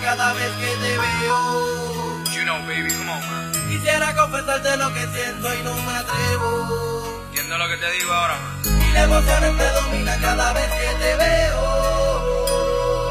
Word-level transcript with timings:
cada 0.00 0.32
vez 0.34 0.50
que 0.52 0.66
te 0.66 0.98
veo. 0.98 2.24
You 2.32 2.44
know, 2.44 2.58
baby, 2.66 2.90
come 2.90 3.10
on, 3.10 3.20
man. 3.20 3.52
Quisiera 3.68 4.14
confesarte 4.14 4.76
lo 4.76 4.92
que 4.94 5.06
siento 5.08 5.54
y 5.54 5.62
no 5.62 5.74
me 5.74 5.92
atrevo. 5.92 7.22
¿Entiendes 7.28 7.58
lo 7.58 7.68
que 7.68 7.76
te 7.76 7.90
digo 7.92 8.12
ahora, 8.12 8.38
man? 8.38 8.82
Y 8.88 8.92
la 8.92 9.02
emoción 9.02 9.56
me 9.56 9.64
domina 9.64 10.16
cada 10.20 10.52
vez 10.52 10.64
que 10.64 10.94
te 11.02 11.16
veo. 11.16 13.08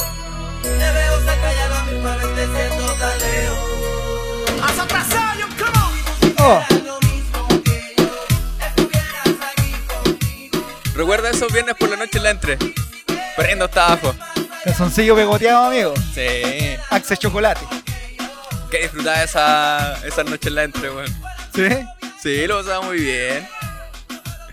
Te 0.63 0.70
veo 0.70 1.20
cerca 1.20 1.54
y 1.54 1.59
a 1.59 1.70
la 1.70 1.84
misma 1.84 2.16
vez 2.17 2.36
te 2.36 2.45
siento 2.48 2.93
tan 2.93 3.20
lejos. 3.20 3.82
Oh, 6.43 6.66
yo, 6.70 7.00
estuvieras 8.59 9.38
aquí 9.52 9.71
conmigo. 9.88 10.57
Recuerda 10.95 11.29
esos 11.29 11.54
viernes 11.54 11.75
por 11.79 11.89
la 11.89 11.98
noche 11.98 12.18
en 12.18 12.23
la 12.23 12.29
entre. 12.32 12.57
Prendo 13.36 13.66
hasta 13.66 13.86
abajo. 13.86 14.16
Calzoncillo 14.64 15.16
pegoteado, 15.16 15.66
amigo. 15.66 15.94
Sí. 16.14 16.75
Axe 16.89 17.18
chocolate. 17.18 17.62
Que 18.70 18.84
disfrutaba 18.84 19.23
esa, 19.23 19.99
esa 20.05 20.23
noche 20.23 20.49
en 20.49 20.55
la 20.55 20.63
entre, 20.63 20.90
weón. 20.90 21.08
¿Sí? 21.54 21.68
Sí, 22.22 22.48
lo 22.48 22.58
pasaba 22.63 22.85
muy 22.85 22.98
bien. 22.99 23.48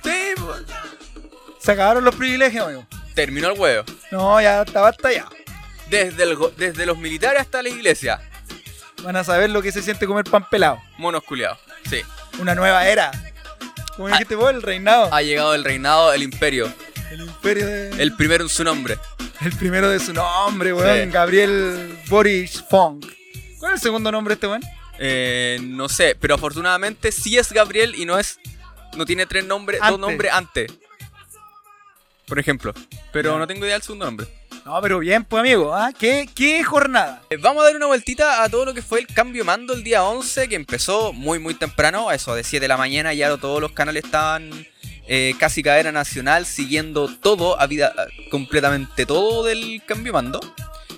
Sí, 0.03 0.33
pues. 0.37 0.63
Se 1.61 1.73
acabaron 1.73 2.05
los 2.05 2.15
privilegios, 2.15 2.67
amigo. 2.67 2.87
Terminó 3.15 3.51
el 3.53 3.59
huevo. 3.59 3.85
No, 4.11 4.41
ya 4.41 4.63
estaba 4.63 4.89
hasta 4.89 5.09
allá. 5.09 5.27
Desde, 5.91 6.23
el 6.23 6.37
go- 6.37 6.53
desde 6.57 6.87
los 6.87 6.99
militares 6.99 7.41
hasta 7.41 7.63
la 7.63 7.69
iglesia. 7.69 8.21
Van 9.03 9.17
a 9.17 9.25
saber 9.25 9.51
lo 9.51 9.63
que 9.63 9.71
se 9.73 9.83
siente 9.83 10.07
comer 10.07 10.25
pan 10.25 10.49
pelado. 10.49 10.81
Monos 10.97 11.23
culiados. 11.23 11.59
Sí. 11.89 12.01
Una 12.41 12.55
nueva 12.55 12.87
era. 12.89 13.11
Como 13.97 14.09
dijiste 14.09 14.35
vos, 14.35 14.51
el 14.51 14.63
reinado. 14.63 15.13
Ha 15.13 15.23
llegado 15.23 15.55
el 15.55 15.65
reinado, 15.65 16.13
el 16.13 16.23
imperio. 16.23 16.73
El 17.43 17.51
imperio 17.51 17.67
de... 17.67 18.03
El 18.03 18.17
primero 18.17 18.45
en 18.45 18.51
su 18.51 18.65
nombre. 18.65 18.99
El 19.41 19.53
primero 19.53 19.89
de 19.89 20.01
su 20.01 20.13
nombre, 20.13 20.73
weón. 20.73 21.05
Sí. 21.05 21.11
Gabriel 21.11 21.99
Boris 22.09 22.65
Fong. 22.69 23.05
¿Cuál 23.59 23.75
es 23.75 23.81
el 23.81 23.83
segundo 23.83 24.11
nombre 24.11 24.33
de 24.33 24.35
este 24.35 24.47
weón? 24.49 24.63
Eh, 24.99 25.59
no 25.63 25.89
sé, 25.89 26.17
pero 26.19 26.35
afortunadamente 26.35 27.13
sí 27.13 27.39
es 27.39 27.53
Gabriel 27.53 27.95
y 27.97 28.05
no 28.05 28.19
es. 28.19 28.41
No 28.97 29.05
tiene 29.05 29.27
tres 29.27 29.45
nombres, 29.45 29.81
dos 29.89 30.01
nombres 30.01 30.33
antes. 30.33 30.73
Por 32.27 32.41
ejemplo. 32.41 32.75
Pero 33.13 33.39
no 33.39 33.47
tengo 33.47 33.65
idea 33.65 33.75
del 33.75 33.83
segundo 33.83 34.07
nombre. 34.07 34.27
No, 34.65 34.83
pero 34.83 34.99
bien, 34.99 35.25
pues, 35.25 35.41
amigo. 35.41 35.75
¿ah? 35.75 35.93
¿Qué, 35.97 36.29
¿Qué 36.35 36.65
jornada? 36.65 37.23
Eh, 37.31 37.37
Vamos 37.37 37.63
a 37.63 37.67
dar 37.67 37.77
una 37.77 37.87
vueltita 37.87 38.43
a 38.43 38.49
todo 38.49 38.65
lo 38.65 38.75
que 38.75 38.83
fue 38.83 38.99
el 38.99 39.07
cambio 39.07 39.43
de 39.43 39.47
mando 39.47 39.73
el 39.73 39.85
día 39.85 40.03
11, 40.03 40.49
que 40.49 40.57
empezó 40.57 41.13
muy, 41.13 41.39
muy 41.39 41.55
temprano, 41.55 42.09
a 42.09 42.15
eso 42.15 42.35
de 42.35 42.43
7 42.43 42.65
de 42.65 42.69
la 42.69 42.77
mañana, 42.77 43.15
ya 43.15 43.35
todos 43.37 43.61
los 43.61 43.73
canales 43.73 44.05
estaban 44.05 44.51
eh, 45.09 45.35
casi 45.39 45.63
cadena 45.63 45.91
nacional, 45.91 46.45
siguiendo 46.45 47.09
todo, 47.09 47.59
a 47.59 47.67
vida, 47.67 47.95
completamente 48.31 49.07
todo 49.07 49.43
del 49.43 49.83
cambio 49.87 50.13
mando. 50.13 50.39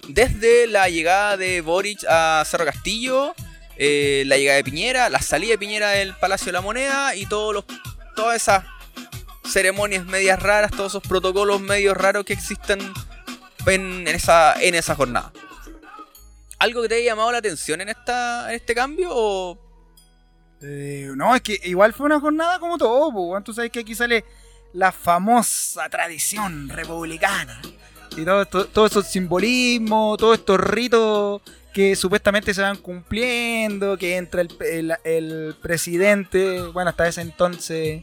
Desde 0.09 0.67
la 0.67 0.89
llegada 0.89 1.37
de 1.37 1.61
Boric 1.61 2.05
a 2.09 2.43
Cerro 2.45 2.65
Castillo, 2.65 3.35
eh, 3.77 4.25
la 4.27 4.37
llegada 4.37 4.57
de 4.57 4.65
Piñera, 4.65 5.09
la 5.09 5.23
salida 5.23 5.53
de 5.53 5.59
Piñera 5.59 5.91
del 5.91 6.15
Palacio 6.17 6.47
de 6.47 6.53
la 6.53 6.61
Moneda 6.61 7.15
y 7.15 7.27
todos 7.27 7.55
los, 7.55 7.65
todas 8.17 8.35
esas 8.35 8.65
ceremonias 9.49 10.05
medias 10.05 10.43
raras, 10.43 10.73
todos 10.73 10.93
esos 10.93 11.03
protocolos 11.05 11.61
medios 11.61 11.97
raros 11.97 12.25
que 12.25 12.33
existen 12.33 12.81
en, 13.67 14.09
esa, 14.09 14.61
en 14.61 14.75
esa 14.75 14.97
jornada. 14.97 15.33
¿Algo 16.59 16.83
que 16.83 16.89
te 16.89 16.95
haya 16.97 17.13
llamado 17.13 17.31
la 17.31 17.39
atención 17.39 17.81
en, 17.81 17.91
esta, 17.91 18.51
en 18.51 18.57
este 18.57 18.75
cambio? 18.75 19.70
Eh, 20.63 21.11
no, 21.17 21.35
es 21.35 21.41
que 21.43 21.59
igual 21.65 21.93
fue 21.93 22.07
una 22.07 22.21
jornada 22.21 22.59
como 22.59 22.77
todo, 22.79 23.13
pues. 23.13 23.45
Tú 23.45 23.53
sabes 23.55 23.71
que 23.71 23.81
aquí 23.81 23.95
sale 23.95 24.25
la 24.73 24.93
famosa 24.93 25.89
tradición 25.89 26.69
republicana. 26.69 27.61
Y 28.17 28.25
todo, 28.25 28.43
esto- 28.43 28.67
todo 28.67 28.87
esos 28.87 29.07
simbolismos, 29.07 30.19
todos 30.19 30.39
estos 30.39 30.61
ritos 30.61 31.41
que 31.73 31.95
supuestamente 31.95 32.53
se 32.53 32.63
van 32.63 32.77
cumpliendo, 32.79 33.97
que 33.97 34.17
entra 34.17 34.41
el, 34.43 34.49
el- 34.61 34.97
el 35.05 35.55
presidente, 35.63 36.63
bueno, 36.63 36.91
hasta 36.91 37.07
ese 37.07 37.21
entonces, 37.21 38.03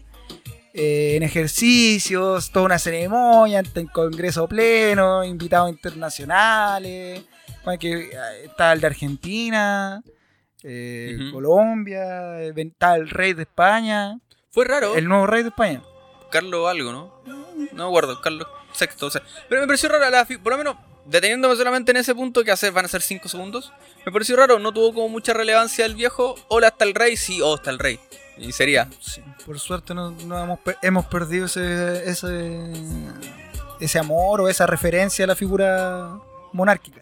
eh, 0.74 1.16
en 1.18 1.24
ejercicios, 1.24 2.52
toda 2.52 2.66
una 2.66 2.80
ceremonia, 2.80 3.60
ante 3.60 3.82
el 3.82 3.92
Congreso 3.92 4.48
pleno, 4.48 5.24
invitados 5.24 5.70
internacionales, 5.70 7.24
bueno, 7.66 7.80
que 7.80 7.92
eh, 7.94 8.10
está 8.46 8.72
el 8.74 8.80
de 8.82 8.88
Argentina, 8.88 10.02
eh. 10.64 11.18
Colombia, 11.32 12.42
eh, 12.42 12.54
está 12.56 12.96
el 12.96 13.10
rey 13.10 13.34
de 13.34 13.44
España, 13.44 14.20
Fue 14.52 14.66
raro. 14.66 14.96
el 14.96 15.08
nuevo 15.08 15.28
rey 15.28 15.44
de 15.44 15.50
España. 15.50 15.82
Carlos 16.32 16.68
algo, 16.70 16.92
¿no? 16.92 17.14
No 17.74 17.84
me 17.84 17.90
acuerdo, 17.90 18.20
Carlos 18.22 18.48
VI, 18.80 18.88
o 19.06 19.10
sea. 19.10 19.22
Pero 19.50 19.62
me 19.62 19.68
pareció 19.68 19.90
raro, 19.90 20.10
la 20.10 20.26
por 20.26 20.52
lo 20.54 20.58
menos 20.58 20.76
deteniéndome 21.06 21.56
solamente 21.56 21.92
en 21.92 21.98
ese 21.98 22.14
punto, 22.14 22.44
que 22.44 22.52
hacer, 22.52 22.72
van 22.74 22.86
a 22.86 22.88
ser 22.90 23.02
5 23.02 23.30
segundos. 23.30 23.72
Me 24.06 24.12
pareció 24.12 24.36
raro, 24.36 24.60
no 24.60 24.74
tuvo 24.74 24.94
como 24.94 25.10
mucha 25.10 25.34
relevancia 25.34 25.86
el 25.86 25.96
viejo. 25.96 26.36
Hola, 26.50 26.68
hasta 26.68 26.84
el 26.86 26.94
rey, 26.94 27.16
sí, 27.18 27.42
oh, 27.42 27.56
está 27.56 27.70
el 27.70 27.80
rey. 27.80 28.00
Y 28.38 28.52
sería. 28.52 28.90
Sí, 29.00 29.22
por 29.46 29.58
suerte 29.60 29.94
no, 29.94 30.12
no 30.12 30.44
hemos, 30.44 30.60
per- 30.60 30.78
hemos 30.82 31.06
perdido 31.06 31.46
ese, 31.46 32.08
ese, 32.10 32.60
ese 33.80 34.00
amor 34.00 34.42
o 34.42 34.50
esa 34.50 34.66
referencia 34.68 35.24
a 35.26 35.28
la 35.28 35.36
figura 35.36 36.20
monárquica. 36.52 37.00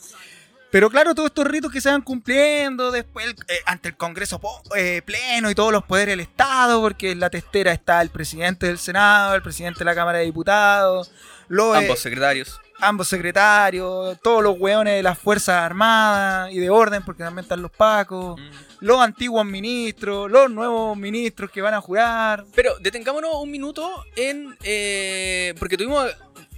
Pero 0.75 0.89
claro, 0.89 1.15
todos 1.15 1.27
estos 1.27 1.47
ritos 1.47 1.71
que 1.71 1.79
se 1.79 1.89
van 1.89 2.01
cumpliendo 2.01 2.91
después 2.91 3.27
el- 3.27 3.35
eh, 3.47 3.61
ante 3.65 3.87
el 3.87 3.95
Congreso 3.95 4.41
eh, 4.75 5.01
pleno 5.05 5.49
y 5.49 5.55
todos 5.55 5.71
los 5.71 5.85
poderes 5.85 6.11
del 6.11 6.19
Estado, 6.19 6.81
porque 6.81 7.11
en 7.11 7.21
la 7.21 7.29
testera 7.29 7.71
está 7.71 8.01
el 8.01 8.09
presidente 8.09 8.65
del 8.67 8.77
Senado, 8.77 9.35
el 9.35 9.41
presidente 9.41 9.79
de 9.79 9.85
la 9.85 9.95
Cámara 9.95 10.17
de 10.17 10.25
Diputados, 10.25 11.13
los, 11.47 11.75
eh, 11.75 11.79
Ambos 11.79 11.99
secretarios. 11.99 12.59
ambos 12.81 13.07
secretarios, 13.07 14.17
todos 14.21 14.43
los 14.43 14.57
hueones 14.59 14.95
de 14.95 15.01
las 15.03 15.17
Fuerzas 15.17 15.61
Armadas 15.63 16.51
y 16.51 16.59
de 16.59 16.69
orden, 16.69 17.03
porque 17.05 17.23
también 17.23 17.43
están 17.45 17.61
los 17.61 17.71
pacos, 17.71 18.37
Mm. 18.37 18.49
los 18.81 18.99
antiguos 18.99 19.45
ministros, 19.45 20.29
los 20.29 20.51
nuevos 20.51 20.97
ministros 20.97 21.51
que 21.51 21.61
van 21.61 21.73
a 21.75 21.79
jugar. 21.79 22.43
Pero 22.53 22.77
detengámonos 22.81 23.31
un 23.35 23.49
minuto 23.49 24.03
en. 24.17 24.53
eh, 24.61 25.53
porque 25.57 25.77
tuvimos 25.77 26.05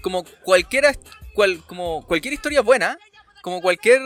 como 0.02 0.24
cualquiera. 0.42 0.92
Cual, 1.36 1.62
como 1.68 2.04
cualquier 2.08 2.34
historia 2.34 2.62
buena. 2.62 2.98
Como 3.48 3.62
cualquier 3.62 4.02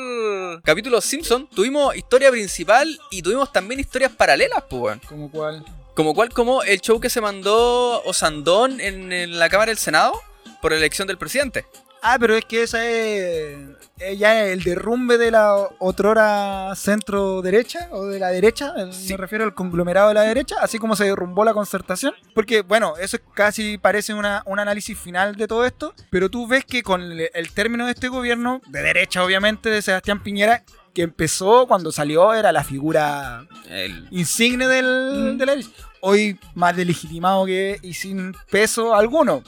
capítulo 0.63 1.01
Simpson, 1.01 1.47
tuvimos 1.47 1.95
historia 1.95 2.29
principal 2.29 2.99
y 3.09 3.23
tuvimos 3.23 3.51
también 3.51 3.79
historias 3.79 4.11
paralelas, 4.11 4.63
pues, 4.69 4.83
weón. 4.83 4.99
Como 4.99 5.31
cual. 5.31 5.65
Como 5.95 6.13
cual, 6.13 6.29
como 6.29 6.61
el 6.61 6.79
show 6.79 6.99
que 6.99 7.09
se 7.09 7.21
mandó 7.21 8.03
Osandón 8.03 8.79
en, 8.79 9.11
en 9.11 9.39
la 9.39 9.49
Cámara 9.49 9.71
del 9.71 9.79
Senado 9.79 10.13
por 10.61 10.73
elección 10.73 11.07
del 11.07 11.17
presidente. 11.17 11.65
Ah, 12.03 12.17
pero 12.19 12.35
es 12.35 12.45
que 12.45 12.63
esa 12.63 12.83
es, 12.85 13.57
es 13.99 14.17
ya 14.17 14.45
el 14.45 14.63
derrumbe 14.63 15.19
de 15.19 15.29
la 15.29 15.55
otrora 15.79 16.73
centro 16.75 17.41
derecha 17.43 17.89
o 17.91 18.07
de 18.07 18.17
la 18.19 18.29
derecha, 18.29 18.73
el- 18.77 18.91
Sí. 18.93 19.13
me 19.13 19.17
refiero 19.17 19.43
al 19.43 19.53
conglomerado 19.53 20.07
de 20.07 20.15
la 20.15 20.21
derecha, 20.23 20.55
así 20.61 20.79
como 20.79 20.95
se 20.95 21.03
derrumbó 21.05 21.45
la 21.45 21.53
concertación. 21.53 22.13
Porque, 22.33 22.61
bueno, 22.63 22.95
eso 22.99 23.17
es 23.17 23.23
casi 23.35 23.77
parece 23.77 24.13
una, 24.15 24.41
un 24.47 24.57
análisis 24.59 24.97
final 24.97 25.35
de 25.35 25.47
todo 25.47 25.63
esto, 25.65 25.93
pero 26.09 26.29
tú 26.29 26.47
ves 26.47 26.65
que 26.65 26.81
con 26.81 27.01
el, 27.03 27.29
el 27.33 27.51
término 27.51 27.85
de 27.85 27.91
este 27.91 28.07
gobierno, 28.07 28.61
de 28.67 28.81
derecha 28.81 29.23
obviamente, 29.23 29.69
de 29.69 29.81
Sebastián 29.83 30.23
Piñera, 30.23 30.63
que 30.95 31.03
empezó 31.03 31.67
cuando 31.67 31.91
salió, 31.91 32.33
era 32.33 32.51
la 32.51 32.63
figura 32.63 33.45
El- 33.69 34.07
insigne 34.11 34.67
del, 34.67 35.35
Mm. 35.35 35.37
de 35.37 35.45
la 35.45 35.51
derecha. 35.51 35.69
Hoy 36.01 36.39
más 36.55 36.75
delegitimado 36.75 37.45
que 37.45 37.77
y 37.83 37.93
sin 37.93 38.35
peso 38.49 38.95
alguno. 38.95 39.43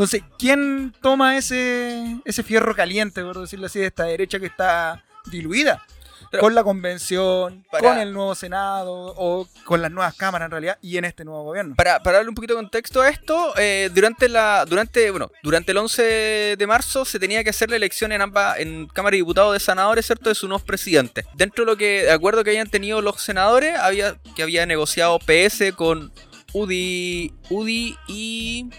Entonces, 0.00 0.22
¿quién 0.38 0.94
toma 1.02 1.36
ese, 1.36 2.16
ese 2.24 2.42
fierro 2.42 2.74
caliente, 2.74 3.22
por 3.22 3.38
decirlo 3.38 3.66
así, 3.66 3.80
de 3.80 3.88
esta 3.88 4.04
derecha 4.04 4.40
que 4.40 4.46
está 4.46 5.04
diluida? 5.30 5.84
Pero- 6.30 6.40
con 6.42 6.54
la 6.54 6.64
convención, 6.64 7.66
Para- 7.70 7.86
con 7.86 7.98
el 7.98 8.10
nuevo 8.14 8.34
Senado 8.34 9.12
o 9.14 9.46
con 9.66 9.82
las 9.82 9.90
nuevas 9.90 10.14
cámaras 10.14 10.46
en 10.46 10.52
realidad 10.52 10.78
y 10.80 10.96
en 10.96 11.04
este 11.04 11.22
nuevo 11.22 11.44
gobierno. 11.44 11.74
Para, 11.76 12.02
para 12.02 12.16
darle 12.16 12.30
un 12.30 12.34
poquito 12.34 12.54
de 12.54 12.62
contexto 12.62 13.02
a 13.02 13.10
esto, 13.10 13.52
eh, 13.58 13.90
durante 13.92 14.30
la 14.30 14.64
durante 14.64 15.10
bueno 15.10 15.30
durante 15.42 15.72
el 15.72 15.76
11 15.78 16.56
de 16.56 16.66
marzo 16.66 17.04
se 17.04 17.18
tenía 17.18 17.44
que 17.44 17.50
hacer 17.50 17.68
la 17.68 17.76
elección 17.76 18.10
en 18.12 18.22
ambas 18.22 18.58
en 18.58 18.86
Cámara 18.86 19.10
de 19.12 19.18
Diputados 19.18 19.52
de 19.52 19.60
senadores, 19.60 20.06
cierto, 20.06 20.30
de 20.30 20.34
sus 20.34 20.48
nuevos 20.48 20.62
presidentes. 20.64 21.26
Dentro 21.34 21.66
de 21.66 21.72
lo 21.72 21.76
que 21.76 22.04
de 22.04 22.12
acuerdo 22.12 22.42
que 22.42 22.50
habían 22.50 22.70
tenido 22.70 23.02
los 23.02 23.20
senadores, 23.20 23.76
había 23.76 24.16
que 24.34 24.42
había 24.44 24.64
negociado 24.64 25.18
PS 25.18 25.72
con 25.74 26.10
UDI, 26.54 27.34
UDI 27.50 27.96
y 28.08 28.70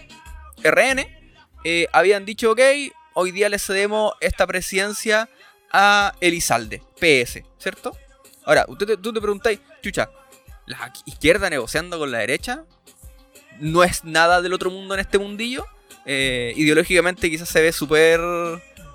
RN, 0.62 1.06
eh, 1.64 1.86
habían 1.92 2.24
dicho 2.24 2.52
ok, 2.52 2.60
hoy 3.14 3.30
día 3.32 3.48
le 3.48 3.58
cedemos 3.58 4.12
esta 4.20 4.46
presidencia 4.46 5.28
a 5.72 6.12
Elizalde, 6.20 6.82
PS, 7.00 7.44
¿cierto? 7.58 7.96
Ahora, 8.44 8.64
usted 8.68 8.86
te- 8.86 8.96
tú 8.96 9.12
te 9.12 9.20
preguntáis, 9.20 9.60
chucha, 9.82 10.10
la 10.66 10.92
izquierda 11.06 11.48
negociando 11.50 11.98
con 11.98 12.10
la 12.10 12.18
derecha 12.18 12.64
no 13.60 13.84
es 13.84 14.04
nada 14.04 14.42
del 14.42 14.52
otro 14.54 14.70
mundo 14.70 14.94
en 14.94 15.00
este 15.00 15.18
mundillo. 15.18 15.66
Eh, 16.04 16.52
ideológicamente 16.56 17.30
quizás 17.30 17.48
se 17.48 17.60
ve 17.60 17.72
súper. 17.72 18.20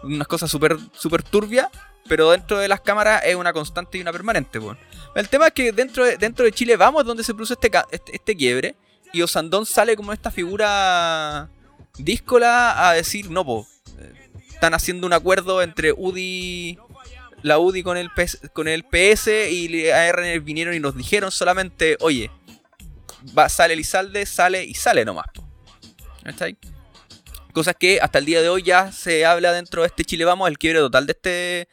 unas 0.04 0.28
cosas 0.28 0.52
súper 0.52 0.78
super 0.94 1.24
turbias, 1.24 1.68
pero 2.08 2.32
dentro 2.32 2.60
de 2.60 2.68
las 2.68 2.82
cámaras 2.82 3.24
es 3.26 3.36
una 3.36 3.54
constante 3.54 3.98
y 3.98 4.02
una 4.02 4.12
permanente. 4.12 4.60
weón. 4.60 4.78
El 5.16 5.30
tema 5.30 5.48
es 5.48 5.54
que 5.54 5.72
dentro 5.72 6.04
de, 6.06 6.18
dentro 6.18 6.44
de 6.46 6.52
Chile 6.52 6.76
vamos 6.78 7.06
donde 7.06 7.24
se 7.24 7.34
produce 7.34 7.54
este, 7.54 7.72
este, 7.92 8.16
este 8.16 8.36
quiebre 8.36 8.76
y 9.14 9.22
Osandón 9.22 9.66
sale 9.66 9.96
como 9.96 10.12
esta 10.14 10.30
figura 10.32 11.50
díscola 11.98 12.90
a 12.90 12.94
decir, 12.94 13.30
no, 13.30 13.46
po, 13.46 13.68
están 14.50 14.74
haciendo 14.74 15.06
un 15.06 15.14
acuerdo 15.14 15.62
entre 15.62 15.92
UDI, 15.92 16.80
la 17.44 17.60
UDI 17.60 17.84
con 17.84 17.98
el 17.98 18.10
PS, 18.10 18.50
con 18.54 18.68
el 18.68 18.84
PS 18.84 19.52
y 19.52 19.90
ARN 19.90 20.44
vinieron 20.44 20.74
y 20.74 20.80
nos 20.80 20.96
dijeron 20.96 21.32
solamente, 21.32 21.98
oye, 22.00 22.32
va, 23.38 23.50
sale 23.50 23.74
Elizalde, 23.74 24.26
sale 24.26 24.64
y 24.66 24.74
sale 24.74 25.06
nomás. 25.06 25.28
po. 25.34 25.48
¿Cachai? 26.24 26.58
Cosas 27.54 27.76
que 27.80 28.00
hasta 28.02 28.20
el 28.20 28.26
día 28.26 28.42
de 28.42 28.50
hoy 28.50 28.64
ya 28.64 28.92
se 28.92 29.26
habla 29.26 29.52
dentro 29.52 29.82
de 29.82 29.88
este 29.88 30.04
Chile 30.04 30.26
Vamos, 30.26 30.50
el 30.50 30.58
quiebre 30.58 30.80
total 30.80 31.08
de 31.08 31.12
este, 31.14 31.68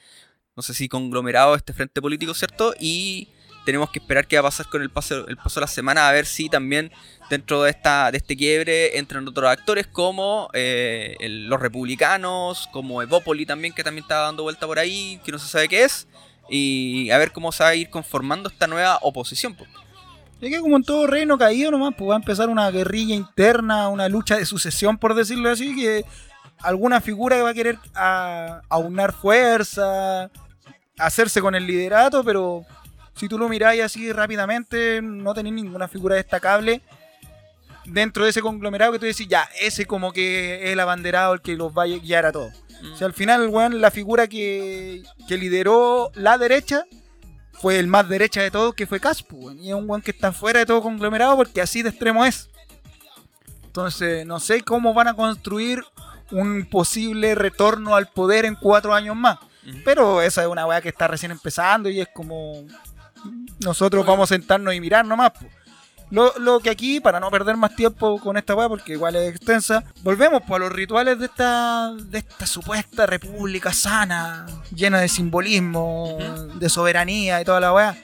no 0.56 0.62
sé 0.62 0.74
si 0.74 0.88
conglomerado, 0.88 1.54
este 1.54 1.72
frente 1.72 2.00
político, 2.00 2.34
¿cierto? 2.34 2.74
Y 2.78 3.28
tenemos 3.64 3.90
que 3.90 3.98
esperar 3.98 4.26
qué 4.26 4.36
va 4.36 4.40
a 4.40 4.50
pasar 4.50 4.68
con 4.68 4.82
el 4.82 4.90
paso, 4.90 5.26
el 5.26 5.36
paso 5.36 5.60
de 5.60 5.62
la 5.62 5.66
semana, 5.66 6.08
a 6.08 6.12
ver 6.12 6.26
si 6.26 6.48
también 6.48 6.92
dentro 7.30 7.62
de, 7.62 7.70
esta, 7.70 8.10
de 8.10 8.18
este 8.18 8.36
quiebre 8.36 8.98
entran 8.98 9.26
otros 9.26 9.48
actores 9.50 9.86
como 9.86 10.48
eh, 10.52 11.16
los 11.20 11.60
republicanos, 11.60 12.68
como 12.72 13.00
Evópoli 13.02 13.46
también, 13.46 13.72
que 13.74 13.82
también 13.82 14.02
estaba 14.04 14.26
dando 14.26 14.42
vuelta 14.42 14.66
por 14.66 14.78
ahí, 14.78 15.20
que 15.24 15.32
no 15.32 15.38
se 15.38 15.48
sabe 15.48 15.68
qué 15.68 15.84
es, 15.84 16.06
y 16.50 17.10
a 17.10 17.18
ver 17.18 17.32
cómo 17.32 17.52
se 17.52 17.62
va 17.64 17.70
a 17.70 17.74
ir 17.74 17.88
conformando 17.90 18.48
esta 18.50 18.66
nueva 18.66 18.98
oposición. 19.00 19.54
po. 19.54 19.64
Es 20.40 20.50
que 20.50 20.60
como 20.60 20.76
en 20.76 20.82
todo 20.82 21.06
reino 21.06 21.38
caído 21.38 21.70
nomás, 21.70 21.94
pues 21.96 22.10
va 22.10 22.14
a 22.14 22.18
empezar 22.18 22.50
una 22.50 22.70
guerrilla 22.70 23.14
interna, 23.14 23.88
una 23.88 24.08
lucha 24.10 24.36
de 24.36 24.44
sucesión, 24.44 24.98
por 24.98 25.14
decirlo 25.14 25.50
así, 25.50 25.74
que 25.74 26.04
alguna 26.60 27.00
figura 27.00 27.36
que 27.36 27.42
va 27.42 27.50
a 27.50 27.54
querer 27.54 27.78
a- 27.94 28.60
aunar 28.68 29.12
fuerza, 29.14 30.30
hacerse 30.98 31.40
con 31.40 31.54
el 31.54 31.66
liderato, 31.66 32.22
pero 32.22 32.66
si 33.14 33.28
tú 33.28 33.38
lo 33.38 33.48
miráis 33.48 33.82
así 33.82 34.12
rápidamente, 34.12 35.00
no 35.02 35.34
tenéis 35.34 35.54
ninguna 35.54 35.88
figura 35.88 36.16
destacable 36.16 36.82
dentro 37.86 38.24
de 38.24 38.30
ese 38.30 38.40
conglomerado 38.40 38.92
que 38.92 38.98
tú 38.98 39.06
decís, 39.06 39.28
ya, 39.28 39.48
ese 39.60 39.86
como 39.86 40.12
que 40.12 40.64
es 40.64 40.70
el 40.70 40.80
abanderado 40.80 41.34
el 41.34 41.40
que 41.40 41.54
los 41.54 41.76
va 41.76 41.84
a 41.84 41.86
guiar 41.86 42.26
a 42.26 42.32
todos. 42.32 42.52
O 42.92 42.96
sea, 42.96 43.06
al 43.06 43.12
final, 43.12 43.48
weón, 43.48 43.80
la 43.80 43.90
figura 43.90 44.26
que, 44.26 45.02
que 45.28 45.38
lideró 45.38 46.10
la 46.14 46.36
derecha 46.38 46.84
fue 47.52 47.78
el 47.78 47.86
más 47.86 48.08
derecha 48.08 48.42
de 48.42 48.50
todos, 48.50 48.74
que 48.74 48.86
fue 48.86 49.00
Caspu. 49.00 49.52
Y 49.52 49.68
es 49.68 49.74
un 49.74 49.88
weón 49.88 50.02
que 50.02 50.10
está 50.10 50.32
fuera 50.32 50.60
de 50.60 50.66
todo 50.66 50.82
conglomerado 50.82 51.36
porque 51.36 51.62
así 51.62 51.82
de 51.82 51.90
extremo 51.90 52.24
es. 52.24 52.50
Entonces, 53.64 54.26
no 54.26 54.38
sé 54.38 54.62
cómo 54.62 54.92
van 54.92 55.08
a 55.08 55.14
construir 55.14 55.82
un 56.30 56.66
posible 56.66 57.34
retorno 57.34 57.94
al 57.94 58.08
poder 58.08 58.44
en 58.44 58.54
cuatro 58.54 58.94
años 58.94 59.16
más. 59.16 59.38
Ujú. 59.66 59.78
Pero 59.84 60.22
esa 60.22 60.42
es 60.42 60.48
una 60.48 60.66
weá 60.66 60.80
que 60.80 60.90
está 60.90 61.08
recién 61.08 61.32
empezando 61.32 61.88
y 61.88 62.00
es 62.00 62.08
como. 62.12 62.64
Nosotros 63.64 64.04
vamos 64.06 64.30
a 64.30 64.34
sentarnos 64.34 64.74
y 64.74 64.80
mirar 64.80 65.04
nomás. 65.04 65.30
po. 65.30 65.46
Lo, 66.10 66.32
lo 66.38 66.60
que 66.60 66.70
aquí, 66.70 67.00
para 67.00 67.18
no 67.18 67.30
perder 67.30 67.56
más 67.56 67.74
tiempo 67.74 68.20
con 68.20 68.36
esta 68.36 68.54
weá, 68.54 68.68
porque 68.68 68.92
igual 68.92 69.16
es 69.16 69.34
extensa, 69.34 69.82
volvemos 70.02 70.42
pues, 70.46 70.56
a 70.60 70.64
los 70.64 70.72
rituales 70.72 71.18
de 71.18 71.26
esta, 71.26 71.92
de 71.94 72.18
esta 72.18 72.46
supuesta 72.46 73.06
república 73.06 73.72
sana, 73.72 74.46
llena 74.72 75.00
de 75.00 75.08
simbolismo, 75.08 76.18
de 76.54 76.68
soberanía 76.68 77.40
y 77.40 77.44
toda 77.44 77.60
la 77.60 77.72
weá. 77.72 77.96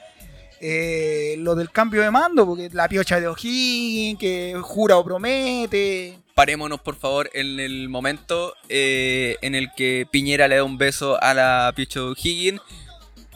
Eh, 0.62 1.37
lo 1.39 1.55
del 1.55 1.71
cambio 1.71 2.03
de 2.03 2.11
mando, 2.11 2.45
porque 2.47 2.69
la 2.73 2.89
piocha 2.89 3.21
de 3.21 3.29
O'Higgins, 3.29 4.19
que 4.19 4.59
jura 4.61 4.97
o 4.97 5.05
promete. 5.05 6.19
Parémonos, 6.35 6.81
por 6.81 6.97
favor, 6.97 7.31
en 7.33 7.61
el 7.61 7.89
momento 7.89 8.55
eh, 8.69 9.37
en 9.41 9.55
el 9.55 9.71
que 9.75 10.07
Piñera 10.11 10.49
le 10.49 10.57
da 10.57 10.65
un 10.65 10.79
beso 10.79 11.23
a 11.23 11.33
la 11.33 11.73
Picho 11.75 12.12
Higgins 12.12 12.61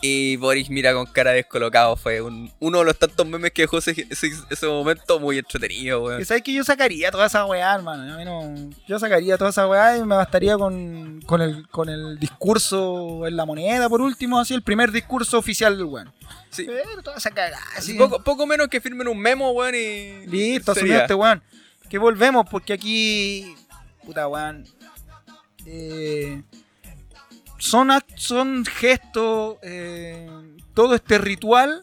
y 0.06 0.36
Boris 0.36 0.68
mira 0.68 0.92
con 0.92 1.06
cara 1.06 1.30
descolocado. 1.32 1.96
Fue 1.96 2.20
un- 2.20 2.52
uno 2.60 2.80
de 2.80 2.84
los 2.84 2.98
tantos 2.98 3.26
memes 3.26 3.52
que 3.52 3.62
dejó 3.62 3.78
ese, 3.78 4.06
ese- 4.10 4.32
ese 4.50 4.66
momento 4.66 5.18
muy 5.18 5.38
entretenido, 5.38 6.02
weón. 6.04 6.18
Que 6.18 6.24
sabes 6.26 6.42
que 6.42 6.52
yo 6.52 6.62
sacaría 6.62 7.10
toda 7.10 7.26
esa 7.26 7.46
weá, 7.46 7.74
hermano. 7.74 8.12
A 8.12 8.16
mí 8.18 8.24
no- 8.24 8.70
yo 8.86 8.98
sacaría 8.98 9.38
toda 9.38 9.48
esa 9.50 9.66
weá 9.66 9.96
y 9.96 10.00
me 10.04 10.14
bastaría 10.16 10.58
con, 10.58 11.22
con, 11.22 11.40
el, 11.40 11.66
con 11.68 11.88
el 11.88 12.18
discurso 12.18 13.26
en 13.26 13.36
la 13.36 13.46
moneda, 13.46 13.88
por 13.88 14.02
último, 14.02 14.38
así 14.38 14.52
el 14.52 14.62
primer 14.62 14.92
discurso 14.92 15.38
oficial 15.38 15.76
del 15.78 15.86
weón. 15.86 16.12
Sí. 16.50 16.66
Pero 16.66 17.02
toda 17.02 17.16
esa 17.16 17.30
cagada, 17.30 17.58
así. 17.76 17.94
Poco, 17.94 18.22
poco 18.22 18.46
menos 18.46 18.68
que 18.68 18.80
firmen 18.80 19.08
un 19.08 19.18
memo, 19.18 19.50
weón, 19.52 19.74
y. 19.74 20.26
Listo, 20.26 20.72
asumió 20.72 20.98
este 20.98 21.14
weón. 21.14 21.42
Que 21.88 21.98
volvemos, 21.98 22.46
porque 22.50 22.74
aquí. 22.74 23.54
Puta 24.04 24.28
weón. 24.28 24.66
eh, 25.66 26.42
son, 27.64 27.88
son 28.16 28.64
gestos. 28.64 29.56
eh, 29.62 30.28
todo 30.74 30.94
este 30.94 31.18
ritual. 31.18 31.82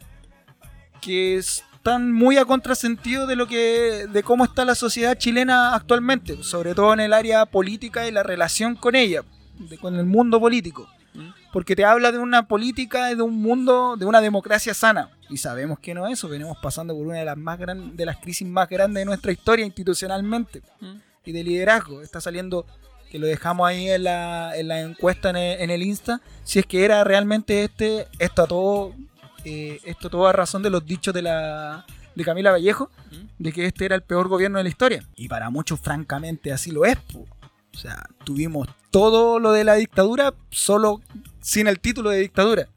Que 1.01 1.37
están 1.37 2.11
muy 2.11 2.37
a 2.37 2.45
contrasentido 2.45 3.25
de 3.27 3.35
lo 3.35 3.47
que. 3.47 4.07
de 4.11 4.23
cómo 4.23 4.43
está 4.43 4.65
la 4.65 4.75
sociedad 4.75 5.17
chilena 5.17 5.73
actualmente. 5.75 6.43
Sobre 6.43 6.75
todo 6.75 6.93
en 6.93 6.99
el 6.99 7.13
área 7.13 7.45
política 7.45 8.07
y 8.07 8.11
la 8.11 8.23
relación 8.23 8.75
con 8.75 8.95
ella. 8.95 9.23
de- 9.57 9.77
con 9.77 9.95
el 9.95 10.05
mundo 10.05 10.39
político. 10.39 10.87
¿Mm? 11.13 11.29
Porque 11.53 11.75
te 11.75 11.85
habla 11.85 12.11
de 12.11 12.17
una 12.17 12.47
política 12.47 13.11
y 13.11 13.15
de 13.15 13.21
un 13.21 13.35
mundo, 13.41 13.95
de 13.97 14.05
una 14.05 14.21
democracia 14.21 14.73
sana. 14.73 15.09
Y 15.29 15.37
sabemos 15.37 15.77
que 15.79 15.93
no 15.93 16.07
es 16.07 16.13
eso. 16.13 16.27
Venimos 16.29 16.57
pasando 16.61 16.95
por 16.95 17.05
una 17.05 17.17
de 17.19 17.25
las 17.25 17.37
más 17.37 17.59
gran- 17.59 17.95
de 17.95 18.05
las 18.05 18.17
crisis 18.17 18.47
más 18.47 18.67
grandes 18.69 19.01
de 19.01 19.05
nuestra 19.05 19.31
historia 19.31 19.65
institucionalmente 19.65 20.61
¿Mm? 20.79 20.95
y 21.25 21.31
de 21.31 21.43
liderazgo. 21.43 22.01
Está 22.01 22.19
saliendo, 22.21 22.65
que 23.11 23.19
lo 23.19 23.27
dejamos 23.27 23.67
ahí 23.67 23.89
en 23.89 24.05
la, 24.05 24.55
en 24.55 24.69
la 24.69 24.79
encuesta 24.79 25.31
en 25.31 25.35
el, 25.35 25.59
en 25.59 25.69
el 25.69 25.83
Insta, 25.83 26.21
si 26.45 26.59
es 26.59 26.65
que 26.65 26.85
era 26.85 27.03
realmente 27.03 27.65
este, 27.65 28.07
esto 28.19 28.43
a 28.43 28.47
todo, 28.47 28.95
eh, 29.43 29.81
esto 29.83 30.09
todo 30.09 30.27
a 30.27 30.31
razón 30.31 30.63
de 30.63 30.69
los 30.69 30.85
dichos 30.85 31.13
de 31.13 31.21
la 31.21 31.85
de 32.15 32.23
Camila 32.23 32.51
Vallejo, 32.51 32.89
de 33.37 33.51
que 33.51 33.65
este 33.65 33.85
era 33.85 33.95
el 33.95 34.01
peor 34.01 34.29
gobierno 34.29 34.57
de 34.57 34.63
la 34.63 34.69
historia. 34.69 35.03
Y 35.15 35.27
para 35.27 35.49
muchos, 35.49 35.79
francamente, 35.79 36.53
así 36.53 36.71
lo 36.71 36.85
es. 36.85 36.97
po. 36.97 37.25
O 37.73 37.77
sea, 37.77 38.05
tuvimos 38.23 38.67
todo 38.91 39.39
lo 39.39 39.51
de 39.51 39.63
la 39.63 39.75
dictadura, 39.75 40.33
solo 40.49 41.01
sin 41.41 41.67
el 41.67 41.79
título 41.79 42.09
de 42.09 42.19
dictadura. 42.19 42.67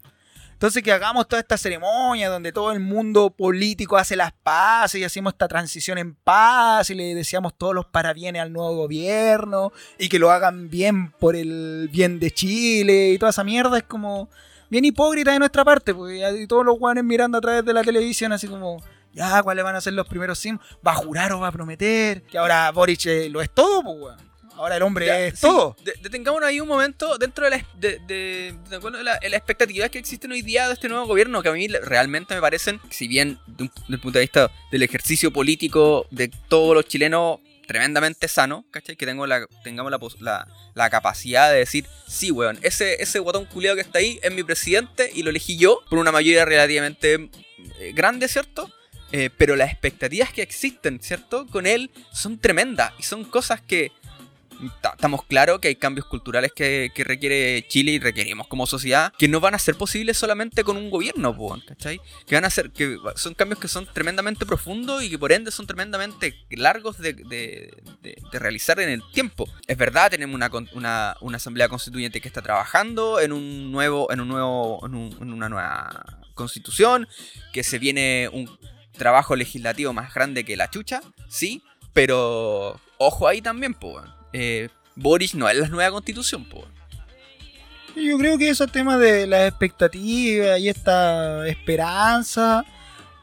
Entonces 0.65 0.83
que 0.83 0.93
hagamos 0.93 1.29
toda 1.29 1.41
esta 1.41 1.59
ceremonia 1.59 2.31
donde 2.31 2.51
todo 2.51 2.73
el 2.73 2.81
mundo 2.81 3.29
político 3.29 3.99
hace 3.99 4.17
las 4.17 4.33
paces 4.33 4.99
y 4.99 5.05
hacemos 5.05 5.35
esta 5.35 5.47
transición 5.47 5.99
en 5.99 6.15
paz 6.15 6.89
y 6.89 6.95
le 6.95 7.15
deseamos 7.15 7.53
todos 7.53 7.75
los 7.75 7.85
parabienes 7.85 8.41
al 8.41 8.51
nuevo 8.51 8.75
gobierno 8.75 9.75
y 9.99 10.09
que 10.09 10.19
lo 10.19 10.31
hagan 10.31 10.71
bien 10.71 11.11
por 11.21 11.37
el 11.37 11.91
bien 11.93 12.19
de 12.19 12.31
Chile 12.31 13.11
y 13.11 13.19
toda 13.19 13.29
esa 13.29 13.45
mierda 13.45 13.77
es 13.77 13.83
como 13.83 14.31
bien 14.71 14.87
hipócrita 14.87 15.33
de 15.33 15.39
nuestra 15.39 15.67
parte, 15.67 15.93
porque 15.95 16.47
todos 16.49 16.65
los 16.65 16.79
guanes 16.79 17.05
mirando 17.05 17.37
a 17.37 17.43
través 17.43 17.63
de 17.63 17.75
la 17.75 17.83
televisión 17.83 18.33
así 18.33 18.49
como 18.49 18.83
ya, 19.13 19.43
¿cuáles 19.43 19.65
van 19.65 19.77
a 19.77 19.83
ser 19.83 19.93
los 19.93 20.09
primeros 20.09 20.39
sim? 20.39 20.59
¿Va 20.85 20.93
a 20.93 20.95
jurar 20.95 21.31
o 21.35 21.41
va 21.41 21.49
a 21.49 21.53
prometer? 21.53 22.23
Que 22.23 22.39
ahora 22.39 22.71
Boric 22.71 23.05
eh, 23.05 23.29
lo 23.29 23.43
es 23.43 23.51
todo, 23.51 23.83
pues, 23.83 23.97
weón. 24.01 24.34
Ahora 24.57 24.77
el 24.77 24.83
hombre 24.83 25.07
Ya, 25.07 25.21
es 25.21 25.35
sí, 25.35 25.41
todo. 25.43 25.77
de- 25.85 25.95
detengámonos 26.01 26.49
ahí 26.49 26.61
un 26.61 26.69
momento 26.69 27.19
dentro 27.19 27.45
de 27.45 27.51
la, 27.51 27.67
de, 27.77 27.99
de- 28.07 28.55
de 28.71 29.03
la, 29.03 29.19
la 29.21 29.37
expectativa 29.37 29.89
que 29.89 29.99
existen 29.99 30.31
hoy 30.33 30.43
día 30.43 30.69
de 30.69 30.75
este 30.75 30.89
nuevo 30.89 31.07
gobierno, 31.07 31.43
que 31.43 31.49
a 31.49 31.53
mí 31.53 31.67
realmente 31.69 32.35
me 32.35 32.41
parecen, 32.41 32.81
si 32.91 33.09
bien 33.09 33.39
un- 33.59 33.71
desde 33.75 33.95
el 33.95 34.01
punto 34.01 34.19
de 34.19 34.25
vista 34.25 34.51
del 34.71 34.83
ejercicio 34.83 35.33
político 35.33 36.07
de 36.11 36.29
todos 36.49 36.75
los 36.75 36.87
chilenos, 36.87 37.41
tremendamente 37.67 38.29
sano, 38.29 38.65
¿cachai? 38.71 38.95
Que 38.95 39.07
tengo 39.07 39.27
la, 39.27 39.47
tengamos 39.65 39.91
la, 39.91 39.99
la, 40.21 40.47
la 40.75 40.91
capacidad 40.91 41.51
de 41.51 41.59
decir, 41.59 41.87
sí, 42.07 42.31
weón, 42.31 42.59
ese, 42.63 43.03
ese 43.03 43.19
guatón 43.21 43.47
culiado 43.47 43.75
que 43.77 43.81
está 43.83 43.99
ahí 44.01 44.21
es 44.23 44.33
mi 44.33 44.43
presidente 44.45 45.11
y 45.15 45.23
lo 45.23 45.31
elegí 45.31 45.57
yo 45.57 45.81
por 45.89 45.99
una 45.99 46.13
mayoría 46.13 46.45
relativamente 46.45 47.31
eh, 47.81 47.93
grande, 47.95 48.29
¿cierto? 48.29 48.71
Eh, 49.13 49.31
pero 49.37 49.57
las 49.57 49.71
expectativas 49.71 50.31
que 50.33 50.43
existen, 50.43 51.01
¿cierto? 51.01 51.47
Con 51.47 51.67
él 51.67 51.91
son 52.13 52.39
tremendas 52.39 52.93
y 52.99 53.03
son 53.05 53.25
cosas 53.25 53.61
que 53.63 53.93
estamos 54.93 55.25
claros 55.25 55.61
que 55.61 55.69
hay 55.69 55.77
cambios 55.77 56.07
culturales 56.07 56.53
que, 56.53 56.91
requiere 56.97 57.67
Chile 57.69 57.93
y 57.93 57.99
requerimos 57.99 58.47
como 58.47 58.67
sociedad 58.67 59.13
que 59.19 59.29
no 59.29 59.41
van 59.41 59.55
a 59.55 59.59
ser 59.59 59.75
posibles 59.77 60.17
solamente 60.17 60.65
con 60.65 60.77
un 60.77 60.91
gobierno, 60.91 61.37
¿cachai? 61.67 62.01
Que 62.27 62.35
van 62.35 62.45
a 62.45 62.51
ser, 62.51 62.71
que 62.71 62.99
son 63.17 63.35
cambios 63.35 63.59
que 63.61 63.69
son 63.69 63.87
tremendamente 63.93 64.47
profundos 64.47 65.03
y 65.03 65.11
que 65.11 65.19
por 65.19 65.33
ende 65.33 65.51
son 65.51 65.67
tremendamente 65.67 66.35
largos 66.51 66.99
de, 66.99 67.13
de- 67.15 67.75
de- 68.03 68.39
realizar 68.39 68.81
en 68.81 68.89
el 68.89 69.03
tiempo. 69.13 69.49
Es 69.67 69.77
verdad, 69.77 70.11
tenemos 70.11 70.35
una, 70.35 70.51
una, 71.21 71.37
asamblea 71.37 71.69
constituyente 71.69 72.21
que 72.21 72.29
está 72.29 72.43
trabajando 72.43 73.21
en 73.21 73.33
un 73.33 73.71
nuevo, 73.73 74.11
en 74.13 74.21
un 74.21 74.29
nuevo, 74.29 74.85
en, 74.87 74.95
en 75.21 75.33
una 75.33 75.49
nueva 75.49 76.19
constitución, 76.35 77.07
que 77.53 77.63
se 77.63 77.79
viene 77.79 78.29
un 78.33 78.51
trabajo 78.93 79.37
legislativo 79.37 79.93
más 79.93 80.15
grande 80.15 80.45
que 80.45 80.57
la 80.57 80.71
chucha, 80.71 81.01
sí, 81.29 81.63
pero 81.93 82.81
ojo 82.99 83.29
ahí 83.29 83.41
también, 83.41 83.75
po. 83.75 84.03
Eh, 84.37 84.69
Boris 84.97 85.33
no 85.37 85.49
es 85.49 85.57
la 85.57 85.69
nueva 85.69 85.93
constitución, 85.93 86.45
po. 86.45 86.67
Yo 87.95 88.19
creo 88.19 88.37
que 88.37 88.49
esos 88.49 88.71
temas 88.73 88.99
de 88.99 89.29
las 89.29 89.49
expectativas 89.49 90.59
y 90.59 90.69
esta 90.69 91.47
esperanza 91.47 92.65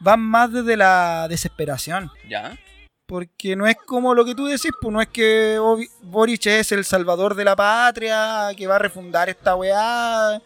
van 0.00 0.20
más 0.20 0.50
desde 0.50 0.74
la 0.74 1.26
desesperación. 1.28 2.10
¿Ya? 2.26 2.58
Porque 3.06 3.54
no 3.56 3.66
es 3.66 3.76
como 3.84 4.14
lo 4.14 4.24
que 4.24 4.34
tú 4.34 4.46
decís, 4.46 4.70
pues 4.80 4.90
no 4.90 5.02
es 5.02 5.08
que 5.08 5.58
Boric 6.00 6.46
es 6.46 6.72
el 6.72 6.86
salvador 6.86 7.34
de 7.34 7.44
la 7.44 7.56
patria, 7.56 8.48
que 8.56 8.66
va 8.66 8.76
a 8.76 8.78
refundar 8.78 9.28
esta 9.28 9.54
weá 9.54 10.40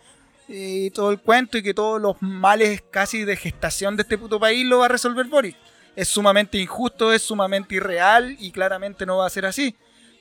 y 0.48 0.90
todo 0.90 1.12
el 1.12 1.20
cuento 1.20 1.58
y 1.58 1.62
que 1.62 1.74
todos 1.74 2.00
los 2.00 2.20
males 2.20 2.82
casi 2.90 3.24
de 3.24 3.36
gestación 3.36 3.96
de 3.96 4.02
este 4.02 4.18
puto 4.18 4.40
país 4.40 4.66
lo 4.66 4.80
va 4.80 4.86
a 4.86 4.88
resolver 4.88 5.26
Boric. 5.26 5.56
Es 5.94 6.08
sumamente 6.08 6.58
injusto, 6.58 7.12
es 7.12 7.22
sumamente 7.22 7.76
irreal 7.76 8.34
y 8.40 8.50
claramente 8.50 9.06
no 9.06 9.18
va 9.18 9.26
a 9.28 9.30
ser 9.30 9.46
así. 9.46 9.76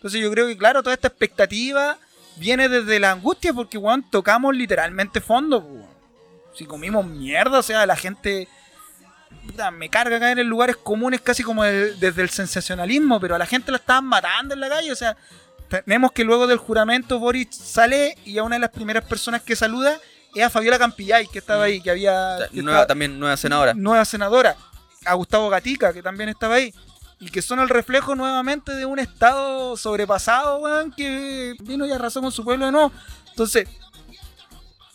Entonces 0.05 0.21
yo 0.21 0.29
creo 0.29 0.45
que 0.45 0.55
claro, 0.55 0.83
toda 0.83 0.93
esta 0.93 1.07
expectativa 1.07 1.97
viene 2.35 2.69
desde 2.69 2.99
la 2.99 3.09
angustia 3.13 3.51
porque, 3.55 3.79
weón, 3.79 4.07
tocamos 4.11 4.55
literalmente 4.55 5.19
fondo, 5.19 5.57
weón. 5.57 5.87
Si 6.53 6.63
comimos 6.65 7.03
mierda, 7.03 7.57
o 7.57 7.63
sea, 7.63 7.87
la 7.87 7.95
gente... 7.95 8.47
puta, 9.47 9.71
me 9.71 9.89
carga 9.89 10.19
caer 10.19 10.37
en 10.37 10.47
lugares 10.47 10.75
comunes 10.77 11.21
casi 11.21 11.41
como 11.41 11.65
el- 11.65 11.99
desde 11.99 12.21
el 12.21 12.29
sensacionalismo, 12.29 13.19
pero 13.19 13.33
a 13.33 13.39
la 13.39 13.47
gente 13.47 13.71
la 13.71 13.77
estaban 13.77 14.05
matando 14.05 14.53
en 14.53 14.59
la 14.59 14.69
calle, 14.69 14.91
o 14.91 14.95
sea, 14.95 15.17
tenemos 15.69 16.11
que 16.11 16.23
luego 16.23 16.45
del 16.45 16.59
juramento 16.59 17.17
Boric 17.17 17.51
sale 17.51 18.15
y 18.25 18.37
a 18.37 18.43
una 18.43 18.57
de 18.57 18.59
las 18.59 18.69
primeras 18.69 19.03
personas 19.05 19.41
que 19.41 19.55
saluda 19.55 19.99
es 20.35 20.43
a 20.43 20.51
Fabiola 20.51 20.77
Campillay, 20.77 21.25
que 21.27 21.39
estaba 21.39 21.63
ahí, 21.63 21.81
que 21.81 21.89
había... 21.89 22.37
que 22.51 22.61
Nueva, 22.61 22.77
estaba- 22.81 22.87
también 22.87 23.19
nueva 23.19 23.37
senadora. 23.37 23.73
nueva 23.73 24.05
senadora, 24.05 24.55
a 25.03 25.13
Gustavo 25.15 25.49
Gatica, 25.49 25.91
que 25.91 26.03
también 26.03 26.29
estaba 26.29 26.53
ahí, 26.55 26.71
y 27.19 27.29
que 27.29 27.41
son 27.41 27.59
el 27.59 27.69
reflejo 27.69 28.15
nuevamente 28.15 28.73
de 28.73 28.85
un 28.85 28.99
estado 28.99 29.77
sobrepasado, 29.77 30.59
weón, 30.59 30.91
que 30.91 31.55
vino 31.61 31.85
y 31.85 31.91
arrasó 31.91 32.21
con 32.21 32.31
su 32.31 32.43
pueblo 32.43 32.65
de 32.65 32.71
nuevo. 32.71 32.91
Entonces, 33.29 33.67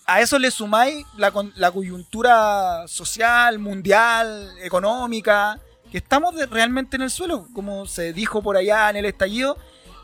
a 0.06 0.20
eso 0.20 0.38
le 0.38 0.50
sumáis 0.50 1.06
la, 1.16 1.70
coyuntura 1.70 2.86
social, 2.88 3.58
mundial, 3.58 4.50
económica, 4.60 5.58
que 5.90 5.98
estamos 5.98 6.34
realmente 6.50 6.96
en 6.96 7.02
el 7.02 7.10
suelo, 7.10 7.46
como 7.54 7.86
se 7.86 8.12
dijo 8.12 8.42
por 8.42 8.56
allá 8.56 8.90
en 8.90 8.96
el 8.96 9.04
estallido. 9.04 9.56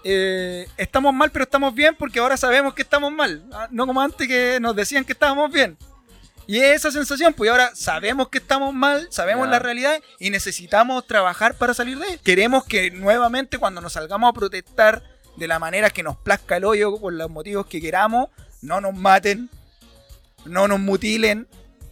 eh, 0.04 0.68
estamos 0.76 1.12
mal, 1.12 1.30
pero 1.32 1.42
estamos 1.42 1.75
bien 1.75 1.96
porque 1.99 2.20
ahora 2.20 2.37
sabemos 2.37 2.75
que 2.75 2.82
estamos 2.82 3.11
mal. 3.11 3.44
ah, 3.52 3.66
No 3.70 3.87
como 3.87 4.00
antes 4.00 4.28
que 4.28 4.58
nos 4.61 4.76
decían 4.76 5.04
que 5.04 5.12
estábamos 5.12 5.50
bien. 5.50 5.76
Y 6.46 6.58
es 6.58 6.76
esa 6.76 6.92
sensación, 6.92 7.34
pues 7.34 7.50
ahora 7.50 7.72
sabemos 7.74 8.28
que 8.28 8.38
estamos 8.38 8.72
mal, 8.72 9.08
sabemos 9.10 9.48
la 9.48 9.58
realidad 9.58 10.00
y 10.20 10.30
necesitamos 10.30 11.06
trabajar 11.06 11.54
para 11.54 11.74
salir 11.74 11.98
de 11.98 12.06
ahí. 12.06 12.20
Queremos 12.22 12.64
que 12.64 12.92
nuevamente 12.92 13.58
cuando 13.58 13.80
nos 13.80 13.94
salgamos 13.94 14.30
a 14.30 14.32
protestar 14.32 15.02
de 15.36 15.48
la 15.48 15.58
manera 15.58 15.90
que 15.90 16.04
nos 16.04 16.16
plazca 16.16 16.56
el 16.56 16.64
hoyo, 16.64 16.98
por 16.98 17.12
los 17.12 17.30
motivos 17.30 17.66
que 17.66 17.80
queramos, 17.80 18.28
no 18.62 18.80
nos 18.80 18.94
maten, 18.94 19.50
no 20.44 20.68
nos 20.68 20.78
mutilen, 20.78 21.48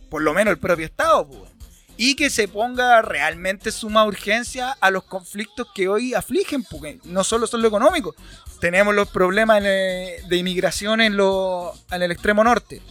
por 0.09 0.23
lo 0.23 0.35
menos 0.35 0.53
el 0.53 0.59
propio 0.59 0.87
Estado, 0.87 1.27
pues. 1.27 1.51
Y 1.97 2.17
que 2.17 2.29
se 2.29 2.49
ponga 2.49 3.03
realmente 3.03 3.71
suma 3.71 4.05
urgencia 4.05 4.73
a 4.81 4.91
los 4.91 5.05
conflictos 5.05 5.69
que 5.75 5.89
hoy 5.89 6.15
afligen, 6.15 6.65
porque 6.65 6.99
no 7.05 7.23
solo 7.23 7.47
son 7.47 7.63
lo 7.63 7.69
económico. 7.69 8.17
Tenemos 8.61 8.95
los 8.95 9.09
problemas 9.09 9.63
eh, 9.65 10.21
de 10.29 10.37
inmigración 10.37 11.01
en, 11.01 11.17
lo, 11.17 11.73
en 11.93 12.03
el 12.03 12.11
extremo 12.11 12.43
norte. 12.43 12.83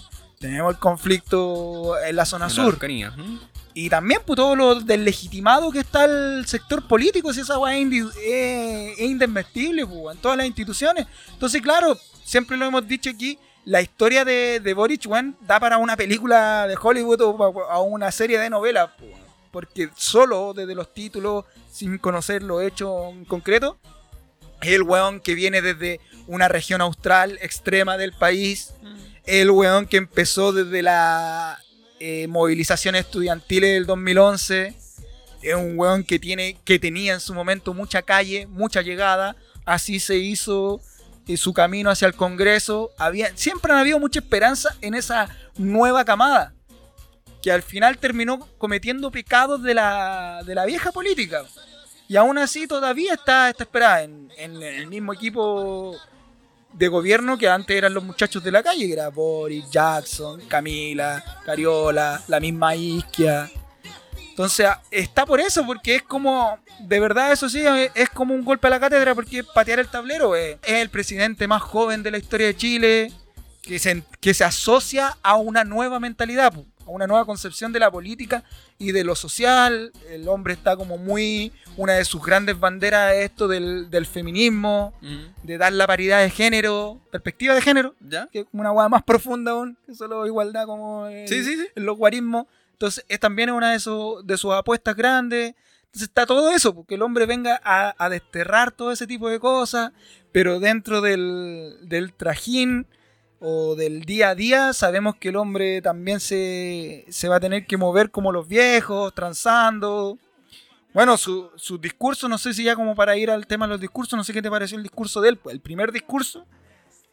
Tenemos 0.44 0.74
el 0.74 0.80
conflicto 0.80 1.98
en 2.06 2.16
la 2.18 2.26
zona 2.26 2.46
En 2.46 2.50
la 2.50 2.56
sur. 2.56 2.66
Araucanía, 2.66 3.12
¿mm? 3.12 3.40
Y 3.76 3.90
también 3.90 4.22
pues, 4.26 4.36
todo 4.38 4.56
lo 4.56 4.76
deslegitimado 4.76 5.72
que 5.72 5.80
está 5.80 6.06
el 6.06 6.46
sector 6.46 6.88
político, 6.88 7.34
si 7.34 7.40
esa 7.42 7.58
weá 7.58 7.76
es, 7.78 7.88
es- 8.24 9.00
es 9.00 9.10
indesmestible 9.10 9.86
pues, 9.88 10.16
en 10.16 10.22
todas 10.22 10.38
las 10.38 10.46
instituciones. 10.46 11.08
Entonces, 11.32 11.62
claro, 11.62 11.98
siempre 12.24 12.58
lo 12.58 12.66
hemos 12.66 12.88
dicho 12.88 13.10
aquí, 13.10 13.40
la 13.66 13.82
historia 13.82 14.26
de, 14.26 14.60
de 14.60 14.74
Boric 14.74 15.06
weón, 15.08 15.36
da 15.42 15.60
para 15.60 15.78
una 15.78 15.96
película 15.96 16.68
de 16.68 16.76
Hollywood 16.80 17.22
o 17.22 17.64
a 17.70 17.80
una 17.82 18.12
serie 18.12 18.38
de 18.38 18.50
novelas. 18.50 18.90
pues, 19.00 19.12
porque 19.50 19.90
solo 19.96 20.54
desde 20.54 20.76
los 20.76 20.94
títulos, 20.94 21.46
sin 21.72 21.98
conocer 22.00 22.44
los 22.44 22.62
hechos 22.64 23.12
en 23.14 23.24
concreto, 23.26 23.78
es 24.62 24.72
el 24.74 24.84
weón 24.84 25.20
que 25.20 25.36
viene 25.36 25.62
desde 25.62 26.00
una 26.28 26.48
región 26.48 26.82
austral 26.82 27.38
extrema 27.42 27.98
del 27.98 28.14
país, 28.14 28.74
el 29.26 29.52
weón 29.52 29.86
que 29.86 29.98
empezó 29.98 30.52
desde 30.52 30.82
la 30.82 31.60
eh, 32.00 32.28
movilización 32.28 32.96
estudiantil 32.96 33.62
del 33.62 33.86
2011. 33.86 34.76
Es 35.42 35.56
un 35.56 35.78
weón 35.78 36.04
que, 36.04 36.20
tiene, 36.20 36.58
que 36.64 36.80
tenía 36.80 37.14
en 37.14 37.20
su 37.20 37.34
momento 37.34 37.74
mucha 37.74 38.02
calle, 38.02 38.48
mucha 38.48 38.82
llegada. 38.82 39.36
Así 39.66 40.00
se 40.00 40.18
hizo 40.18 40.82
eh, 41.28 41.38
su 41.38 41.54
camino 41.54 41.90
hacia 41.90 42.08
el 42.08 42.16
Congreso. 42.16 42.92
Había, 42.98 43.36
siempre 43.36 43.72
han 43.72 43.80
habido 43.80 44.00
mucha 44.00 44.20
esperanza 44.20 44.76
en 44.82 44.94
esa 44.94 45.30
nueva 45.58 46.06
camada. 46.06 46.54
Que 47.42 47.52
al 47.52 47.62
final 47.62 47.98
terminó 47.98 48.48
cometiendo 48.58 49.12
pecados 49.12 49.64
de 49.64 49.74
la, 49.74 50.42
de 50.46 50.56
la 50.56 50.66
vieja 50.66 50.92
política. 50.92 51.44
Y 52.08 52.16
aún 52.16 52.38
así 52.38 52.68
todavía 52.68 53.14
está, 53.14 53.50
está 53.50 53.64
esperada 53.64 54.04
en, 54.04 54.32
en 54.38 54.62
el 54.62 54.88
mismo 54.88 55.14
equipo 55.14 55.98
de 56.74 56.88
gobierno 56.88 57.38
que 57.38 57.48
antes 57.48 57.76
eran 57.76 57.94
los 57.94 58.04
muchachos 58.04 58.44
de 58.44 58.52
la 58.52 58.64
calle, 58.64 58.88
que 58.88 58.94
era 58.94 59.10
Boris, 59.10 59.70
Jackson, 59.70 60.42
Camila, 60.48 61.24
Cariola, 61.46 62.22
la 62.28 62.40
misma 62.40 62.76
Isquia. 62.76 63.50
Entonces 64.30 64.68
está 64.90 65.26
por 65.26 65.40
eso, 65.40 65.64
porque 65.66 65.96
es 65.96 66.02
como, 66.02 66.58
de 66.80 67.00
verdad 67.00 67.32
eso 67.32 67.48
sí, 67.48 67.62
es 67.66 67.92
es 67.94 68.10
como 68.10 68.34
un 68.34 68.44
golpe 68.44 68.66
a 68.66 68.72
la 68.72 68.80
cátedra, 68.80 69.14
porque 69.14 69.40
es 69.40 69.46
patear 69.46 69.80
el 69.80 69.88
tablero. 69.88 70.36
eh. 70.36 70.58
Es 70.64 70.82
el 70.82 70.90
presidente 70.90 71.48
más 71.48 71.62
joven 71.62 72.02
de 72.02 72.10
la 72.12 72.18
historia 72.18 72.48
de 72.48 72.58
Chile, 72.58 73.12
que 73.62 73.78
se, 73.78 74.04
que 74.20 74.34
se 74.34 74.44
asocia 74.44 75.18
a 75.22 75.36
una 75.36 75.64
nueva 75.64 76.00
mentalidad, 76.00 76.52
a 76.86 76.90
una 76.92 77.08
nueva 77.08 77.26
concepción 77.26 77.72
de 77.74 77.80
la 77.80 77.92
política 77.92 78.44
y 78.78 78.92
de 78.92 79.04
lo 79.04 79.16
social. 79.16 79.92
El 80.10 80.28
hombre 80.28 80.54
está 80.54 80.76
como 80.76 80.98
muy, 80.98 81.52
una 81.78 81.94
de 81.94 82.06
sus 82.06 82.24
grandes 82.24 82.60
banderas 82.60 83.14
es 83.14 83.26
esto 83.32 83.48
del, 83.48 83.90
del 83.90 84.06
feminismo, 84.06 84.94
de 85.44 85.58
dar 85.58 85.74
la 85.74 85.88
paridad 85.88 86.22
de 86.22 86.30
género, 86.30 87.00
perspectiva 87.12 87.54
de 87.56 87.62
género, 87.62 87.96
¿Ya? 88.00 88.28
que 88.32 88.40
es 88.42 88.46
como 88.50 88.62
una 88.62 88.72
hueá 88.72 88.90
más 88.90 89.04
profunda 89.04 89.52
aún, 89.52 89.78
que 89.86 89.96
solo 89.96 90.26
igualdad 90.28 90.66
como 90.66 91.08
en, 91.08 91.28
Sí, 91.28 91.44
sí, 91.44 91.58
sí. 91.58 91.82
guarismos. 91.86 92.46
Entonces, 92.74 93.06
es 93.08 93.20
también 93.20 93.50
una 93.52 93.72
de, 93.72 93.80
sus 93.80 94.26
de 94.26 94.38
sus 94.38 94.52
apuestas 94.54 94.96
grandes. 94.96 95.56
Entonces 95.86 96.10
está 96.10 96.26
todo 96.26 96.52
eso, 96.52 96.74
porque 96.74 96.96
el 96.96 97.02
hombre 97.04 97.26
venga 97.28 97.62
a, 97.64 97.94
a 98.04 98.10
desterrar 98.10 98.72
todo 98.72 98.92
ese 98.92 99.06
tipo 99.06 99.30
de 99.30 99.40
cosas, 99.40 99.92
pero 100.32 100.60
dentro 100.60 101.02
del, 101.02 101.78
del 101.84 102.14
trajín 102.14 102.88
o 103.46 103.76
del 103.76 104.06
día 104.06 104.30
a 104.30 104.36
día 104.36 104.72
sabemos 104.72 105.18
que 105.18 105.28
el 105.28 105.36
hombre 105.36 105.82
también 105.82 106.22
se, 106.22 107.06
se 107.10 107.28
va 107.28 107.36
a 107.36 107.40
tener 107.42 107.66
que 107.66 107.76
mover 107.76 108.10
como 108.10 108.32
los 108.32 108.48
viejos, 108.48 109.14
transando. 109.14 110.18
Bueno, 110.94 111.18
su, 111.18 111.52
su 111.58 111.78
discurso, 111.78 112.30
no 112.30 112.38
sé 112.38 112.54
si 112.54 112.64
ya 112.64 112.76
como 112.76 112.96
para 112.96 113.18
ir 113.18 113.30
al 113.30 113.46
tema 113.46 113.66
de 113.66 113.72
los 113.72 113.82
discursos, 113.82 114.16
no 114.16 114.24
sé 114.24 114.32
qué 114.32 114.42
te 114.42 114.50
pareció 114.50 114.78
el 114.78 114.84
discurso 114.84 115.20
de 115.20 115.30
él, 115.30 115.38
pues 115.38 115.54
el 115.54 115.60
primer 115.60 115.92
discurso 115.92 116.46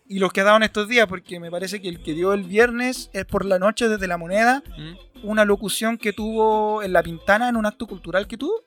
y 0.07 0.21
los 0.21 0.33
que 0.33 0.41
ha 0.41 0.45
dado 0.45 0.57
en 0.59 0.65
estos 0.65 0.87
días, 0.89 1.07
porque 1.09 1.41
me 1.41 1.51
parece 1.51 1.81
que 1.81 1.89
el 1.89 2.01
que 2.01 2.15
dio 2.15 2.33
el 2.33 2.45
viernes 2.45 3.11
es 3.13 3.25
por 3.25 3.45
la 3.45 3.59
noche 3.59 3.89
desde 3.89 4.07
la 4.07 4.17
moneda, 4.17 4.63
¿Mm? 4.77 5.29
una 5.29 5.45
locución 5.45 5.99
que 5.99 6.13
tuvo 6.13 6.83
en 6.83 6.93
La 6.93 7.03
Pintana 7.03 7.49
en 7.49 7.57
un 7.57 7.67
acto 7.67 7.87
cultural 7.87 8.29
que 8.29 8.37
tuvo. 8.37 8.65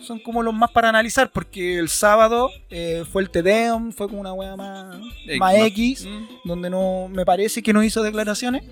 Son 0.00 0.18
como 0.18 0.42
los 0.42 0.52
más 0.54 0.70
para 0.70 0.88
analizar, 0.88 1.30
porque 1.32 1.78
el 1.78 1.88
sábado 1.88 2.50
eh, 2.70 3.04
fue 3.10 3.22
el 3.22 3.30
Tedeum, 3.30 3.92
fue 3.92 4.08
como 4.08 4.20
una 4.20 4.32
wea 4.32 4.56
más, 4.56 4.96
Eh, 5.26 5.38
más 5.38 5.54
X, 5.56 6.04
¿Mm? 6.06 6.26
donde 6.48 6.68
no 6.70 7.08
me 7.10 7.24
parece 7.24 7.62
que 7.62 7.72
no 7.72 7.82
hizo 7.82 8.02
declaraciones. 8.02 8.62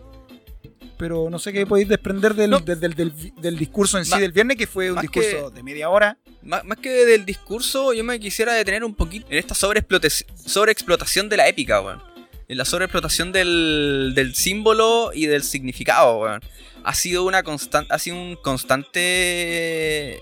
Pero 0.98 1.28
no 1.30 1.38
sé 1.40 1.52
qué 1.52 1.66
podéis 1.66 1.88
desprender 1.88 2.34
del, 2.34 2.50
No. 2.50 2.60
del, 2.60 2.78
del- 2.78 3.12
del- 3.40 3.58
discurso 3.58 3.98
en 3.98 4.04
sí 4.04 4.16
del 4.20 4.30
viernes, 4.30 4.56
que 4.56 4.68
fue 4.68 4.92
un 4.92 5.00
discurso 5.00 5.48
que- 5.50 5.54
de 5.56 5.62
media 5.64 5.88
hora. 5.88 6.16
Más, 6.42 6.64
más 6.64 6.78
que 6.78 6.90
del 6.90 7.24
discurso, 7.24 7.92
yo 7.92 8.04
me 8.04 8.20
quisiera 8.20 8.52
detener 8.54 8.84
un 8.84 8.94
poquito 8.94 9.26
en 9.30 9.38
esta 9.38 9.54
sobreexplotación 9.56 11.28
de 11.28 11.36
la 11.36 11.48
épica, 11.48 11.80
weón. 11.80 12.00
En 12.46 12.56
la 12.58 12.64
sobreexplotación 12.64 13.32
del, 13.32 14.12
del 14.14 14.34
símbolo 14.36 15.10
y 15.14 15.26
del 15.26 15.42
significado, 15.42 16.18
weón. 16.20 16.40
Ha 16.84 16.94
sido 16.94 17.24
una 17.24 17.42
constante. 17.42 17.92
Ha 17.92 17.98
sido 17.98 18.16
un 18.16 18.36
constante. 18.36 20.20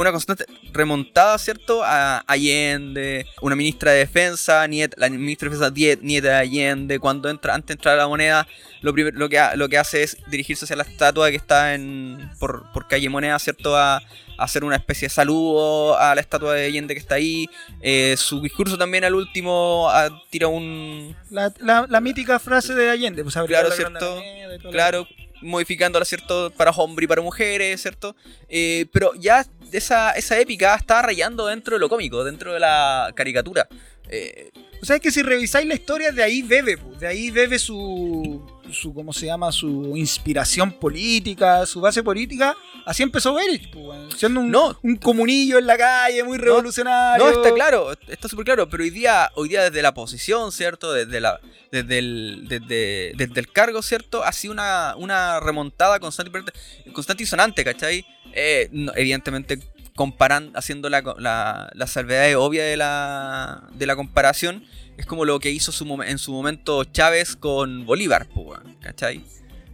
Una 0.00 0.12
constante 0.12 0.46
remontada, 0.72 1.36
¿cierto? 1.38 1.82
A 1.84 2.20
Allende, 2.26 3.26
una 3.42 3.54
ministra 3.54 3.92
de 3.92 3.98
defensa, 3.98 4.66
niet- 4.66 4.94
la 4.96 5.10
ministra 5.10 5.46
de 5.48 5.54
defensa 5.54 5.70
die- 5.70 5.98
nieta 6.00 6.28
de 6.28 6.34
Allende, 6.36 6.98
cuando 6.98 7.28
entra, 7.28 7.54
antes 7.54 7.66
de 7.68 7.72
entrar 7.74 7.94
a 7.94 7.98
la 7.98 8.08
moneda, 8.08 8.46
lo, 8.80 8.94
primer- 8.94 9.12
lo, 9.14 9.28
que, 9.28 9.38
lo 9.56 9.68
que 9.68 9.76
hace 9.76 10.02
es 10.02 10.16
dirigirse 10.28 10.64
hacia 10.64 10.76
la 10.76 10.84
estatua 10.84 11.28
que 11.28 11.36
está 11.36 11.74
en, 11.74 12.30
por, 12.38 12.72
por 12.72 12.88
calle 12.88 13.10
Moneda, 13.10 13.38
¿cierto? 13.38 13.76
A, 13.76 14.00
hacer 14.38 14.64
una 14.64 14.76
especie 14.76 15.06
de 15.08 15.10
saludo 15.14 15.98
a 15.98 16.14
la 16.14 16.20
estatua 16.22 16.54
de 16.54 16.64
Allende 16.64 16.94
que 16.94 17.00
está 17.00 17.16
ahí. 17.16 17.46
Eh, 17.82 18.14
su 18.16 18.40
discurso 18.40 18.78
también 18.78 19.04
al 19.04 19.14
último 19.14 19.90
tira 20.30 20.48
un... 20.48 21.14
La, 21.28 21.52
la- 21.58 21.86
la 21.86 22.00
mítica 22.00 22.38
frase 22.38 22.74
de 22.74 22.88
Allende, 22.88 23.22
pues 23.22 23.34
Claro, 23.46 23.68
la 23.68 23.74
cierto. 23.76 24.22
Claro, 24.70 25.06
modificándola, 25.42 26.04
¿cierto? 26.04 26.50
Para 26.56 26.70
hombres 26.72 27.04
y 27.04 27.08
para 27.08 27.22
mujeres, 27.22 27.80
¿cierto? 27.82 28.14
Eh, 28.48 28.86
pero 28.92 29.12
ya 29.14 29.46
esa, 29.72 30.12
esa 30.12 30.38
épica 30.38 30.74
está 30.74 31.02
rayando 31.02 31.46
dentro 31.46 31.76
de 31.76 31.80
lo 31.80 31.88
cómico, 31.88 32.24
dentro 32.24 32.52
de 32.52 32.60
la 32.60 33.12
caricatura. 33.14 33.68
Eh, 34.08 34.50
O 34.82 34.84
sea, 34.86 34.96
es 34.96 35.02
que 35.02 35.10
si 35.10 35.22
revisáis 35.22 35.66
la 35.68 35.74
historia, 35.74 36.10
de 36.10 36.22
ahí 36.22 36.42
bebe, 36.42 36.78
de 36.98 37.06
ahí 37.06 37.30
bebe 37.30 37.58
su, 37.58 38.42
su, 38.72 38.92
¿cómo 38.94 39.12
se 39.12 39.26
llama? 39.26 39.52
Su 39.52 39.96
inspiración 39.96 40.72
política, 40.72 41.64
su 41.66 41.80
base 41.80 42.02
política. 42.02 42.56
Así 42.86 43.02
empezó 43.02 43.34
Beric, 43.34 43.70
pu, 43.70 43.88
weón, 43.90 44.10
siendo 44.16 44.40
un, 44.40 44.50
No. 44.50 44.78
un 44.82 44.96
comunillo 44.96 45.58
en 45.58 45.66
la 45.66 45.76
calle, 45.76 46.24
muy 46.24 46.38
revolucionario. 46.38 47.24
No, 47.24 47.30
está 47.30 47.52
claro, 47.54 47.92
está 48.08 48.28
súper 48.28 48.44
claro, 48.46 48.68
pero 48.68 48.82
hoy 48.82 48.90
día, 48.90 49.30
hoy 49.34 49.48
día 49.50 49.64
desde 49.64 49.82
la 49.82 49.92
posición, 49.94 50.50
¿cierto? 50.52 50.92
Desde, 50.92 51.20
la, 51.20 51.40
desde, 51.70 51.98
el, 51.98 52.46
desde, 52.48 53.12
desde 53.16 53.40
el 53.40 53.52
cargo, 53.52 53.82
¿cierto? 53.82 54.24
Ha 54.24 54.32
sido 54.32 54.52
una, 54.52 54.94
una 54.96 55.40
remontada 55.40 56.00
constante, 56.00 56.32
constante 56.92 57.22
y 57.22 57.26
sonante, 57.26 57.64
¿cachai? 57.64 58.04
Eh, 58.32 58.68
no, 58.72 58.92
evidentemente 58.96 59.58
comparando, 59.94 60.58
haciendo 60.58 60.88
la, 60.88 61.02
la, 61.18 61.70
la 61.74 61.86
salvedad 61.86 62.34
obvia 62.36 62.64
de 62.64 62.76
la, 62.76 63.68
de 63.74 63.86
la 63.86 63.96
comparación, 63.96 64.64
es 65.00 65.06
como 65.06 65.24
lo 65.24 65.40
que 65.40 65.50
hizo 65.50 65.72
su 65.72 65.84
en 66.02 66.18
su 66.18 66.32
momento 66.32 66.84
Chávez 66.84 67.34
con 67.36 67.84
Bolívar, 67.86 68.26
pues, 68.34 68.60
¿cachai? 68.80 69.22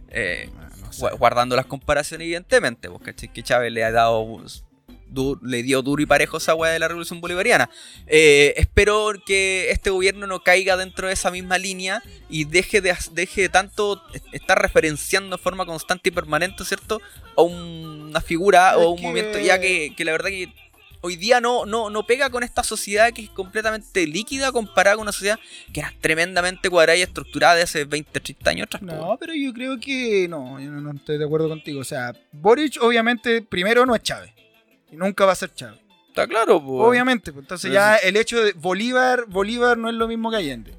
Eh, 0.09 0.49
No 0.81 0.91
sé. 0.91 1.01
gua- 1.01 1.17
guardando 1.17 1.55
las 1.55 1.65
comparaciones, 1.65 2.25
evidentemente, 2.25 2.89
pues, 2.89 3.01
¿cachai? 3.03 3.31
Que 3.31 3.43
Chávez 3.43 3.71
le 3.71 3.83
ha 3.83 3.91
dado. 3.91 4.41
le 5.41 5.63
dio 5.63 5.81
duro 5.81 6.01
y 6.01 6.05
parejo 6.05 6.35
esa 6.35 6.53
weá 6.53 6.69
de 6.71 6.79
la 6.79 6.89
revolución 6.89 7.21
bolivariana. 7.21 7.69
Eh, 8.07 8.53
espero 8.57 9.13
que 9.25 9.71
este 9.71 9.89
gobierno 9.89 10.27
no 10.27 10.41
caiga 10.43 10.75
dentro 10.75 11.07
de 11.07 11.13
esa 11.13 11.31
misma 11.31 11.57
línea 11.57 12.03
y 12.29 12.43
deje 12.43 12.81
de, 12.81 12.93
deje 13.13 13.43
de 13.43 13.49
tanto 13.49 14.03
est- 14.13 14.25
estar 14.33 14.61
referenciando 14.61 15.37
de 15.37 15.41
forma 15.41 15.65
constante 15.65 16.09
y 16.09 16.11
permanente, 16.11 16.65
¿cierto? 16.65 17.01
A 17.37 17.41
una 17.41 18.19
figura 18.19 18.71
Es 18.71 18.77
o 18.77 18.89
un 18.89 18.97
que- 18.97 19.03
movimiento, 19.03 19.39
ya 19.39 19.59
que, 19.61 19.93
que 19.95 20.03
la 20.03 20.11
verdad 20.11 20.27
que 20.29 20.53
hoy 21.01 21.15
día 21.15 21.41
no, 21.41 21.65
no, 21.65 21.89
no 21.89 22.05
pega 22.05 22.29
con 22.29 22.43
esta 22.43 22.63
sociedad 22.63 23.11
que 23.13 23.23
es 23.23 23.29
completamente 23.29 24.05
líquida 24.07 24.51
comparada 24.51 24.95
con 24.95 25.03
una 25.03 25.11
sociedad 25.11 25.39
que 25.73 25.81
era 25.81 25.93
tremendamente 26.01 26.69
cuadrada 26.69 26.97
y 26.97 27.01
estructurada 27.01 27.55
de 27.55 27.63
hace 27.63 27.85
20, 27.85 28.19
30 28.19 28.49
años 28.49 28.63
atrás. 28.65 28.81
No, 28.81 29.17
pero 29.19 29.33
yo 29.33 29.53
creo 29.53 29.79
que 29.79 30.27
no, 30.27 30.59
yo 30.59 30.71
no, 30.71 30.81
no 30.81 30.91
estoy 30.91 31.17
de 31.17 31.25
acuerdo 31.25 31.49
contigo. 31.49 31.81
O 31.81 31.85
sea, 31.85 32.13
Boric 32.31 32.81
obviamente 32.81 33.41
primero 33.41 33.85
no 33.85 33.95
es 33.95 34.01
Chávez. 34.01 34.31
Y 34.91 34.95
nunca 34.95 35.25
va 35.25 35.33
a 35.33 35.35
ser 35.35 35.53
Chávez. 35.53 35.79
Está 36.17 36.27
claro, 36.27 36.59
po. 36.59 36.83
Obviamente. 36.87 37.31
pues, 37.31 37.43
Entonces 37.43 37.71
ya 37.71 37.95
el 37.97 38.17
hecho 38.17 38.43
de 38.43 38.53
Bolívar, 38.53 39.25
Bolívar 39.27 39.77
no 39.77 39.87
es 39.87 39.93
lo 39.93 40.07
mismo 40.07 40.31
que 40.31 40.37
Allende. 40.37 40.73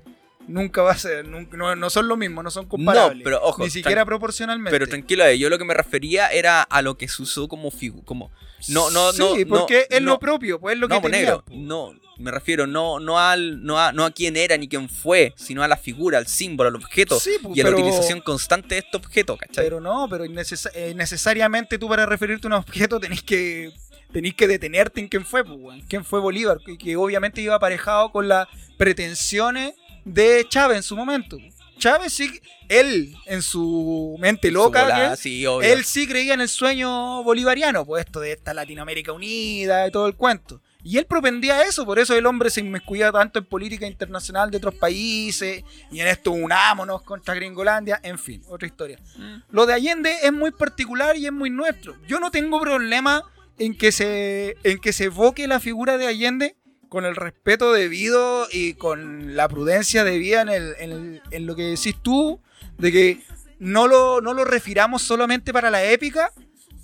Nunca 0.48 0.82
va 0.82 0.92
a 0.92 0.98
ser, 0.98 1.26
nunca- 1.26 1.56
no, 1.56 1.76
no 1.76 1.90
son 1.90 2.08
lo 2.08 2.16
mismo, 2.16 2.42
no 2.42 2.50
son 2.50 2.66
comparables. 2.66 3.18
No, 3.18 3.24
pero 3.24 3.42
ojo, 3.42 3.62
Ni 3.64 3.70
siquiera 3.70 4.04
proporcionalmente. 4.04 4.70
Pero 4.70 4.86
tranquilo, 4.88 5.24
eh, 5.26 5.38
yo 5.38 5.50
lo 5.50 5.58
que 5.58 5.64
me 5.64 5.74
refería 5.74 6.28
era 6.28 6.62
a 6.62 6.82
lo 6.82 6.96
que 6.96 7.06
se 7.06 7.22
usó 7.22 7.48
como 7.48 7.70
figu 7.70 8.02
como 8.04 8.30
no 8.68 8.90
no 8.90 9.12
no 9.12 9.34
Sí, 9.34 9.44
no, 9.44 9.58
porque 9.58 9.86
es 9.88 10.02
lo 10.02 10.18
propio, 10.18 10.58
pues 10.58 10.74
es 10.74 10.80
lo 10.80 10.88
que 10.88 10.94
no, 10.94 11.00
pues, 11.00 11.12
tenía, 11.12 11.26
negro, 11.28 11.44
pues. 11.46 11.58
no, 11.58 11.94
me 12.16 12.30
refiero 12.30 12.66
no 12.66 12.98
no 12.98 13.18
al 13.20 13.62
no 13.62 13.78
a, 13.78 13.92
no 13.92 14.04
a 14.04 14.10
quién 14.10 14.36
era 14.36 14.56
ni 14.56 14.68
quién 14.68 14.88
fue, 14.88 15.32
sino 15.36 15.62
a 15.62 15.68
la 15.68 15.76
figura, 15.76 16.18
al 16.18 16.26
símbolo, 16.26 16.68
al 16.70 16.76
objeto 16.76 17.20
Sí, 17.20 17.32
pues, 17.42 17.56
y 17.56 17.60
a 17.60 17.64
la 17.64 17.70
utilización 17.70 18.20
constante 18.20 18.74
de 18.74 18.80
este 18.80 18.96
objeto, 18.96 19.36
¿cachai? 19.36 19.64
Pero 19.64 19.80
no, 19.80 20.08
pero 20.10 20.24
eh, 20.24 20.94
necesariamente 20.96 21.78
tú 21.78 21.88
para 21.88 22.06
referirte 22.06 22.46
a 22.46 22.48
un 22.48 22.54
objeto 22.54 22.98
tenés 22.98 23.22
que 23.22 23.72
tenés 24.12 24.34
que 24.34 24.48
detenerte 24.48 25.00
en 25.00 25.08
quién 25.08 25.24
fue, 25.24 25.44
pues, 25.44 25.84
quién 25.88 26.04
fue 26.04 26.18
Bolívar, 26.18 26.58
que, 26.64 26.78
que 26.78 26.96
obviamente 26.96 27.42
iba 27.42 27.54
aparejado 27.54 28.10
con 28.10 28.26
las 28.26 28.48
pretensiones 28.78 29.74
de 30.08 30.46
Chávez 30.48 30.78
en 30.78 30.82
su 30.82 30.96
momento. 30.96 31.38
Chávez 31.78 32.12
sí, 32.12 32.40
él 32.68 33.14
en 33.26 33.40
su 33.40 34.16
mente 34.18 34.48
Su 34.48 34.54
loca, 34.54 35.16
sí, 35.16 35.44
él 35.62 35.84
sí 35.84 36.06
creía 36.06 36.34
en 36.34 36.40
el 36.40 36.48
sueño 36.48 37.22
bolivariano, 37.22 37.86
pues 37.86 38.04
esto 38.04 38.20
de 38.20 38.32
esta 38.32 38.52
Latinoamérica 38.52 39.12
unida 39.12 39.86
y 39.86 39.90
todo 39.90 40.06
el 40.06 40.14
cuento. 40.14 40.60
Y 40.84 40.96
él 40.96 41.06
propendía 41.06 41.62
eso, 41.62 41.84
por 41.84 41.98
eso 41.98 42.14
el 42.14 42.24
hombre 42.26 42.50
se 42.50 42.60
inmiscuía 42.60 43.10
tanto 43.10 43.38
en 43.38 43.44
política 43.44 43.86
internacional 43.86 44.50
de 44.50 44.58
otros 44.58 44.74
países 44.74 45.64
y 45.90 46.00
en 46.00 46.06
esto 46.06 46.30
unámonos 46.30 47.02
contra 47.02 47.34
Gringolandia, 47.34 48.00
en 48.02 48.18
fin, 48.18 48.42
otra 48.48 48.66
historia. 48.66 48.98
Mm. 49.16 49.42
Lo 49.50 49.66
de 49.66 49.74
Allende 49.74 50.14
es 50.22 50.32
muy 50.32 50.50
particular 50.52 51.16
y 51.16 51.26
es 51.26 51.32
muy 51.32 51.50
nuestro. 51.50 51.96
Yo 52.06 52.20
no 52.20 52.30
tengo 52.30 52.60
problema 52.60 53.24
en 53.58 53.76
que 53.76 53.90
se, 53.90 54.56
en 54.62 54.78
que 54.78 54.92
se 54.92 55.04
evoque 55.04 55.48
la 55.48 55.58
figura 55.58 55.98
de 55.98 56.06
Allende 56.06 56.56
con 56.88 57.04
el 57.04 57.16
respeto 57.16 57.72
debido 57.72 58.46
y 58.50 58.74
con 58.74 59.36
la 59.36 59.48
prudencia 59.48 60.04
debida 60.04 60.42
en, 60.42 60.48
el, 60.48 61.22
en, 61.30 61.46
lo 61.46 61.56
que 61.56 61.62
decís 61.62 61.96
tú, 62.02 62.40
de 62.78 62.92
que 62.92 63.20
no 63.58 63.88
lo, 63.88 64.20
no 64.20 64.34
lo 64.34 64.44
refiramos 64.44 65.02
solamente 65.02 65.52
para 65.52 65.70
la 65.70 65.84
épica, 65.84 66.32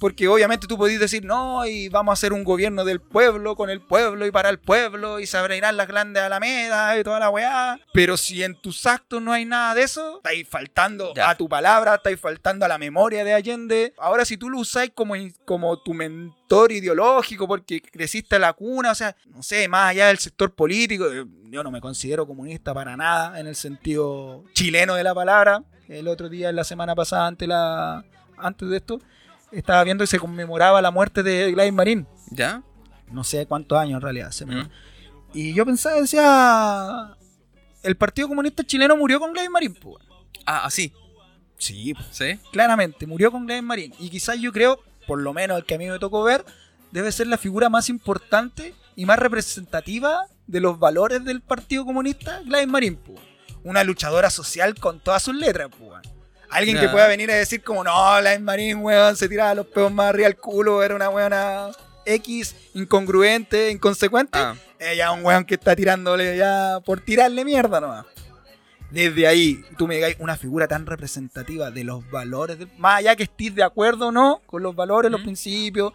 porque 0.05 0.29
obviamente 0.29 0.67
tú 0.67 0.77
podés 0.77 1.01
decir, 1.01 1.25
no, 1.25 1.65
y 1.65 1.89
vamos 1.89 2.13
a 2.13 2.13
hacer 2.13 2.35
un 2.35 2.45
gobierno 2.45 2.85
del 2.85 3.01
pueblo, 3.01 3.57
con 3.57 3.71
el 3.71 3.81
pueblo 3.81 4.27
y 4.27 4.31
para 4.31 4.51
el 4.51 4.59
pueblo, 4.59 5.19
y 5.19 5.27
se 5.27 5.39
abrirán 5.39 5.79
las 5.79 5.89
grandes 5.89 6.23
alamedas 6.23 7.01
y 7.01 7.03
toda 7.03 7.19
la 7.21 7.31
weá. 7.31 7.81
Pero 7.95 8.19
si 8.19 8.43
en 8.43 8.55
tus 8.61 8.85
actos 8.85 9.23
no 9.23 9.33
hay 9.33 9.47
nada 9.47 9.75
de 9.75 9.83
eso, 9.85 10.19
estáis 10.19 10.47
faltando 10.47 11.15
Ya. 11.15 11.31
a 11.31 11.35
tu 11.37 11.49
palabra, 11.49 11.95
estáis 11.95 12.21
faltando 12.21 12.67
a 12.67 12.69
la 12.69 12.77
memoria 12.77 13.25
de 13.25 13.33
Allende. 13.33 13.95
Ahora, 13.97 14.27
si 14.27 14.37
tú 14.37 14.51
lo 14.51 14.59
usáis 14.59 14.91
como, 14.95 15.15
como 15.47 15.79
tu 15.79 15.95
mentor 15.95 16.73
ideológico, 16.73 17.49
porque 17.49 17.81
creciste 17.81 18.35
en 18.37 18.43
la 18.43 18.53
cuna, 18.53 18.91
o 18.91 18.95
sea, 18.95 19.17
no 19.35 19.43
sé, 19.43 19.69
más 19.69 19.89
allá 19.89 20.09
del 20.09 20.19
sector 20.19 20.55
político, 20.55 21.07
eh, 21.11 21.25
yo 21.45 21.65
no 21.65 21.71
me 21.71 21.81
considero 21.81 22.27
comunista 22.27 22.75
para 22.75 22.95
nada, 22.95 23.41
en 23.41 23.47
el 23.47 23.57
sentido 23.57 24.45
chileno 24.53 24.97
de 24.97 25.03
la 25.03 25.15
palabra. 25.15 25.65
El 25.89 26.09
otro 26.09 26.29
día, 26.29 26.53
la 26.53 26.65
semana 26.65 26.95
pasada, 26.95 27.27
antes, 27.27 27.49
la, 27.49 28.05
antes 28.37 28.69
de 28.69 28.77
esto, 28.77 29.01
estaba 29.55 29.83
viendo 29.85 30.03
que 30.03 30.09
se 30.09 30.19
conmemoraba 30.19 30.81
la 30.83 30.91
muerte 30.91 31.23
de 31.23 31.53
Gladys 31.53 31.73
Marín. 31.73 32.07
¿Ya? 32.31 32.63
No 33.11 33.25
sé 33.25 33.47
cuántos 33.47 33.79
años 33.79 33.97
en 33.97 34.01
realidad. 34.03 34.31
se 34.31 34.47
me- 34.47 34.65
Mm. 34.65 34.71
Y 35.33 35.53
yo 35.55 35.65
pensaba, 35.67 36.01
decía, 36.01 37.17
el 37.83 37.97
Partido 37.97 38.29
Comunista 38.29 38.63
Chileno 38.65 38.97
murió 38.97 39.19
con 39.19 39.33
Gladys 39.33 39.51
Marín. 39.51 39.75
pues. 39.75 40.05
Ah, 40.47 40.65
así. 40.65 40.93
Sí, 41.59 41.95
pues, 41.95 42.07
¿Sí? 42.11 42.39
claramente, 42.53 43.07
murió 43.07 43.31
con 43.33 43.47
Gladys 43.47 43.63
Marín. 43.65 43.95
Y 43.99 44.11
quizás 44.11 44.39
yo 44.41 44.53
creo, 44.53 44.81
por 45.07 45.21
lo 45.21 45.33
menos 45.33 45.59
el 45.59 45.65
que 45.65 45.75
a 45.75 45.79
mí 45.79 45.87
me 45.89 45.99
tocó 45.99 46.23
ver, 46.23 46.45
debe 46.91 47.11
ser 47.13 47.27
la 47.27 47.39
figura 47.39 47.69
más 47.69 47.89
importante 47.89 48.75
y 48.97 49.07
más 49.07 49.19
representativa 49.19 50.27
de 50.47 50.61
los 50.61 50.79
valores 50.79 51.25
del 51.25 51.41
Partido 51.41 51.85
Comunista, 51.85 52.41
Gladys 52.45 52.69
Marín. 52.69 52.97
pues. 52.97 53.19
Una 53.65 53.83
luchadora 53.83 54.29
social 54.31 54.75
con 54.75 55.01
todas 55.01 55.23
sus 55.23 55.35
letras. 55.35 55.71
pues. 55.79 55.91
Alguien 56.51 56.77
que 56.79 56.89
pueda 56.89 57.09
venir 57.09 57.31
a 57.31 57.35
decir 57.35 57.63
como, 57.63 57.83
no, 57.85 57.93
Gladys 58.21 58.41
Marín, 58.41 58.79
weón, 58.79 59.17
se 59.17 59.29
tiraba 59.29 59.55
los 59.55 59.67
peos 59.67 59.93
más 59.93 60.07
arriba 60.11 60.27
al 60.29 60.37
culo, 60.37 60.83
era 60.83 60.95
una 60.95 61.09
weona 61.11 61.69
X, 62.07 62.55
incongruente, 62.75 63.71
inconsecuente. 63.71 64.39
Ah, 64.39 64.55
Ella 64.79 65.07
es 65.13 65.19
un 65.19 65.25
weón 65.25 65.45
que 65.45 65.55
está 65.55 65.75
tirándole 65.75 66.37
ya 66.37 66.79
por 66.85 67.01
tirarle 67.01 67.45
mierda 67.45 67.81
nomás. 67.81 68.07
Desde 68.91 69.27
ahí, 69.27 69.65
tú 69.77 69.89
me 69.89 69.97
digáis 69.97 70.17
una 70.21 70.37
figura 70.37 70.69
tan 70.69 70.87
representativa 70.87 71.71
de 71.73 71.83
los 71.83 72.09
valores, 72.11 72.59
del- 72.59 72.71
más 72.79 72.99
allá 72.99 73.17
que 73.17 73.25
estés 73.25 73.55
de 73.55 73.65
acuerdo 73.65 74.09
o 74.09 74.13
no 74.13 74.41
con 74.47 74.63
los 74.63 74.77
valores, 74.77 75.11
los 75.11 75.23
principios 75.23 75.93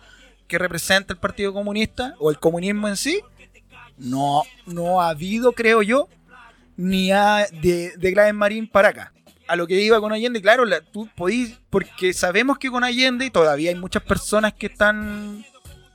que 0.48 0.58
representa 0.58 1.14
el 1.14 1.20
Partido 1.20 1.54
Comunista 1.54 2.16
o 2.20 2.30
el 2.32 2.40
comunismo 2.40 2.88
en 2.90 2.98
sí, 2.98 3.22
no, 3.98 4.44
no 4.66 5.02
ha 5.02 5.10
habido, 5.10 5.52
creo 5.54 5.82
yo, 5.82 6.10
ni 6.76 7.12
ha 7.12 7.46
de, 7.62 7.94
de 7.98 8.12
Gladys 8.12 8.34
Marín 8.34 8.68
para 8.68 8.90
acá. 8.90 9.14
A 9.50 9.56
lo 9.56 9.66
que 9.68 9.82
iba 9.82 10.00
con 10.00 10.12
Allende, 10.14 10.42
claro, 10.42 10.64
la- 10.66 10.82
tú 10.82 11.10
podís, 11.16 11.58
porque 11.70 12.14
sabemos 12.14 12.58
que 12.60 12.70
con 12.70 12.84
Allende 12.84 13.26
y 13.26 13.30
todavía 13.32 13.72
hay 13.72 13.76
muchas 13.76 14.04
personas 14.04 14.54
que 14.54 14.68
están, 14.68 15.44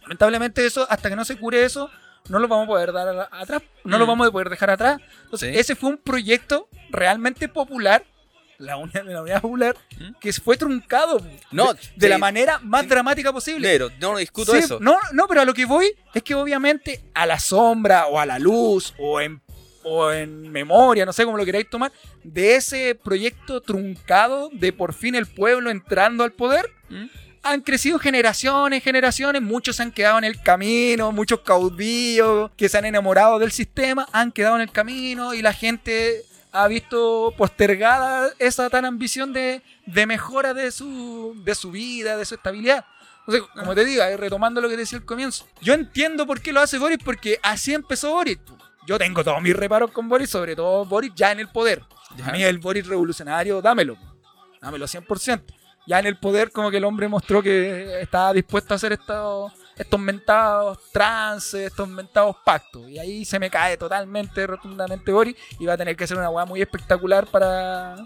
lamentablemente 0.02 0.66
eso, 0.66 0.86
hasta 0.90 1.08
que 1.08 1.16
no 1.16 1.24
se 1.24 1.36
cure 1.36 1.64
eso, 1.64 1.90
no 2.28 2.38
lo 2.38 2.48
vamos 2.48 2.64
a 2.64 2.68
poder 2.68 2.92
dar 2.92 3.08
a- 3.08 3.28
atrás, 3.30 3.62
no 3.84 3.98
lo 3.98 4.04
Mm. 4.04 4.08
vamos 4.08 4.28
a 4.28 4.30
poder 4.32 4.48
dejar 4.50 4.70
atrás. 4.70 5.00
Entonces, 5.24 5.52
Sí. 5.54 5.58
ese 5.60 5.76
fue 5.76 5.90
un 5.90 5.98
proyecto 5.98 6.68
realmente 6.90 7.48
popular, 7.48 8.04
la 8.58 8.76
unidad, 8.76 9.04
la 9.04 9.22
unidad 9.22 9.40
popular, 9.42 9.76
¿Mm? 9.98 10.14
que 10.20 10.32
fue 10.32 10.56
truncado 10.56 11.20
No, 11.50 11.74
de, 11.74 11.80
de 11.96 12.08
la 12.08 12.18
manera 12.18 12.58
más 12.60 12.88
dramática 12.88 13.32
posible. 13.32 13.78
yo 13.78 13.90
no 14.00 14.16
discuto 14.16 14.52
Sí, 14.52 14.58
eso. 14.58 14.78
No, 14.80 14.96
no, 15.12 15.26
pero 15.28 15.42
a 15.42 15.44
lo 15.44 15.54
que 15.54 15.64
voy 15.64 15.92
es 16.14 16.22
que 16.22 16.34
obviamente 16.34 17.04
a 17.14 17.26
la 17.26 17.38
sombra 17.38 18.06
o 18.06 18.18
a 18.18 18.26
la 18.26 18.38
luz 18.38 18.94
o 18.98 19.20
en, 19.20 19.42
o 19.84 20.10
en 20.10 20.50
memoria, 20.50 21.06
no 21.06 21.12
sé 21.12 21.24
cómo 21.24 21.36
lo 21.36 21.44
queráis 21.44 21.68
tomar, 21.68 21.92
de 22.22 22.56
ese 22.56 22.94
proyecto 22.94 23.60
truncado 23.60 24.50
de 24.52 24.72
por 24.72 24.92
fin 24.94 25.14
el 25.14 25.26
pueblo 25.26 25.70
entrando 25.70 26.24
al 26.24 26.32
poder, 26.32 26.70
¿Mm? 26.88 27.06
han 27.42 27.60
crecido 27.60 27.98
generaciones, 27.98 28.82
generaciones, 28.82 29.42
muchos 29.42 29.76
se 29.76 29.82
han 29.82 29.92
quedado 29.92 30.18
en 30.18 30.24
el 30.24 30.40
camino, 30.40 31.12
muchos 31.12 31.40
caudillos 31.40 32.50
que 32.56 32.68
se 32.68 32.78
han 32.78 32.86
enamorado 32.86 33.38
del 33.38 33.52
sistema 33.52 34.08
han 34.12 34.32
quedado 34.32 34.56
en 34.56 34.62
el 34.62 34.72
camino 34.72 35.34
y 35.34 35.42
la 35.42 35.52
gente 35.52 36.22
ha 36.52 36.68
visto 36.68 37.34
postergada 37.36 38.30
esa 38.38 38.70
tan 38.70 38.84
ambición 38.84 39.32
de, 39.32 39.62
de 39.86 40.06
mejora 40.06 40.54
de 40.54 40.70
su, 40.70 41.34
de 41.44 41.54
su 41.54 41.70
vida, 41.70 42.16
de 42.16 42.24
su 42.24 42.36
estabilidad. 42.36 42.84
Entonces, 43.26 43.50
como 43.54 43.74
te 43.74 43.84
digo, 43.84 44.02
retomando 44.16 44.60
lo 44.60 44.68
que 44.68 44.76
decía 44.76 44.98
al 44.98 45.04
comienzo, 45.04 45.46
yo 45.60 45.74
entiendo 45.74 46.26
por 46.26 46.40
qué 46.40 46.52
lo 46.52 46.60
hace 46.60 46.78
Boris, 46.78 46.98
porque 47.04 47.40
así 47.42 47.74
empezó 47.74 48.12
Boris. 48.12 48.38
Yo 48.86 48.98
tengo 48.98 49.24
todos 49.24 49.40
mis 49.40 49.54
reparos 49.56 49.90
con 49.90 50.08
Boris, 50.08 50.30
sobre 50.30 50.54
todo 50.54 50.84
Boris 50.84 51.12
ya 51.14 51.32
en 51.32 51.40
el 51.40 51.48
poder. 51.48 51.82
Ya. 52.16 52.26
A 52.26 52.32
mí 52.32 52.42
el 52.42 52.58
Boris 52.58 52.86
revolucionario, 52.86 53.60
dámelo. 53.62 53.96
Dámelo 54.60 54.86
100%. 54.86 55.42
Ya 55.86 55.98
en 55.98 56.06
el 56.06 56.16
poder 56.18 56.50
como 56.50 56.70
que 56.70 56.78
el 56.78 56.84
hombre 56.84 57.08
mostró 57.08 57.42
que 57.42 58.00
estaba 58.00 58.32
dispuesto 58.32 58.72
a 58.72 58.76
hacer 58.76 58.92
estos, 58.92 59.52
estos 59.76 60.00
mentados 60.00 60.78
trances, 60.92 61.66
estos 61.66 61.86
mentados 61.88 62.36
pactos. 62.44 62.88
Y 62.88 62.98
ahí 62.98 63.24
se 63.24 63.38
me 63.38 63.50
cae 63.50 63.76
totalmente, 63.76 64.46
rotundamente 64.46 65.12
Boris. 65.12 65.36
Y 65.58 65.66
va 65.66 65.74
a 65.74 65.76
tener 65.76 65.94
que 65.96 66.04
hacer 66.04 66.16
una 66.16 66.30
weá 66.30 66.46
muy 66.46 66.62
espectacular 66.62 67.26
para, 67.26 67.96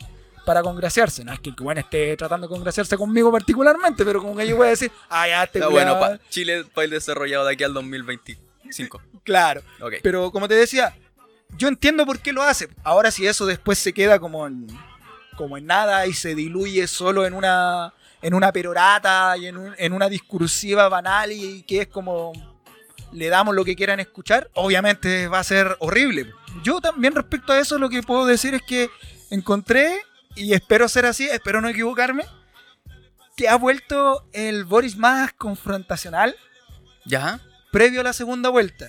para 0.44 0.62
congraciarse. 0.62 1.24
No 1.24 1.32
es 1.32 1.38
que 1.38 1.50
el 1.50 1.56
bueno 1.56 1.80
esté 1.80 2.16
tratando 2.16 2.48
de 2.48 2.52
congraciarse 2.54 2.96
conmigo 2.96 3.30
particularmente, 3.30 4.04
pero 4.04 4.20
como 4.20 4.34
que 4.36 4.48
yo 4.48 4.56
voy 4.56 4.66
a 4.66 4.70
decir, 4.70 4.90
ah, 5.08 5.28
ya 5.28 5.46
te 5.46 5.58
Está 5.60 5.68
bueno, 5.70 6.00
pa- 6.00 6.18
Chile 6.30 6.64
país 6.64 6.90
desarrollado 6.90 7.46
de 7.46 7.52
aquí 7.52 7.62
al 7.62 7.74
2025. 8.68 9.02
Claro. 9.24 9.62
Pero 10.02 10.30
como 10.32 10.48
te 10.48 10.54
decía, 10.54 10.96
yo 11.58 11.68
entiendo 11.68 12.06
por 12.06 12.18
qué 12.20 12.32
lo 12.32 12.42
hace. 12.42 12.68
Ahora 12.82 13.10
si 13.10 13.26
eso 13.26 13.44
después 13.44 13.78
se 13.78 13.92
queda 13.92 14.18
como 14.18 14.46
en, 14.46 14.66
como 15.36 15.58
en 15.58 15.66
nada 15.66 16.06
y 16.06 16.14
se 16.14 16.34
diluye 16.34 16.86
solo 16.86 17.26
en 17.26 17.34
una 17.34 17.92
en 18.22 18.34
una 18.34 18.50
perorata 18.52 19.36
y 19.36 19.46
en, 19.46 19.56
un- 19.58 19.74
en 19.78 19.92
una 19.92 20.08
discursiva 20.08 20.88
banal 20.88 21.30
y 21.30 21.62
que 21.62 21.82
es 21.82 21.86
como 21.88 22.32
le 23.12 23.28
damos 23.28 23.54
lo 23.54 23.64
que 23.64 23.76
quieran 23.76 24.00
escuchar, 24.00 24.50
obviamente 24.54 25.28
va 25.28 25.38
a 25.38 25.44
ser 25.44 25.76
horrible. 25.78 26.32
Yo 26.64 26.80
también 26.80 27.14
respecto 27.14 27.52
a 27.52 27.58
eso 27.60 27.78
lo 27.78 27.88
que 27.90 28.02
puedo 28.02 28.26
decir 28.26 28.54
es 28.54 28.62
que 28.62 28.90
encontré, 29.30 30.00
y 30.34 30.52
espero 30.52 30.88
ser 30.88 31.06
así, 31.06 31.28
espero 31.28 31.60
no 31.60 31.68
equivocarme, 31.68 32.24
que 33.36 33.48
ha 33.48 33.56
vuelto 33.56 34.26
el 34.32 34.64
Boris 34.64 34.96
más 34.96 35.32
confrontacional 35.34 36.34
¿Ya? 37.04 37.40
Previo 37.70 38.00
a 38.00 38.04
la 38.04 38.12
segunda 38.12 38.48
vuelta. 38.48 38.88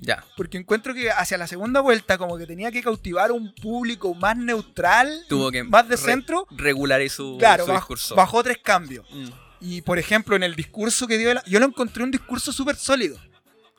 Ya. 0.00 0.24
Porque 0.36 0.58
encuentro 0.58 0.94
que 0.94 1.10
hacia 1.10 1.36
la 1.38 1.48
segunda 1.48 1.80
vuelta 1.80 2.18
como 2.18 2.38
que 2.38 2.46
tenía 2.46 2.70
que 2.70 2.82
cautivar 2.82 3.30
a 3.30 3.32
un 3.32 3.52
público 3.54 4.14
más 4.14 4.36
neutral, 4.36 5.24
Tuvo 5.28 5.50
que 5.50 5.64
más 5.64 5.88
de 5.88 5.96
re- 5.96 6.02
centro. 6.02 6.46
regular 6.52 7.00
su, 7.10 7.36
Claro, 7.38 7.66
su 7.66 7.72
discurso. 7.72 8.14
bajó 8.14 8.42
tres 8.44 8.58
cambios. 8.62 9.04
Mm. 9.10 9.28
Y 9.60 9.82
por 9.82 9.98
ejemplo, 9.98 10.36
en 10.36 10.44
el 10.44 10.54
discurso 10.54 11.08
que 11.08 11.18
dio, 11.18 11.32
él- 11.32 11.40
yo 11.46 11.58
lo 11.58 11.66
encontré 11.66 12.04
un 12.04 12.12
discurso 12.12 12.52
súper 12.52 12.76
sólido. 12.76 13.18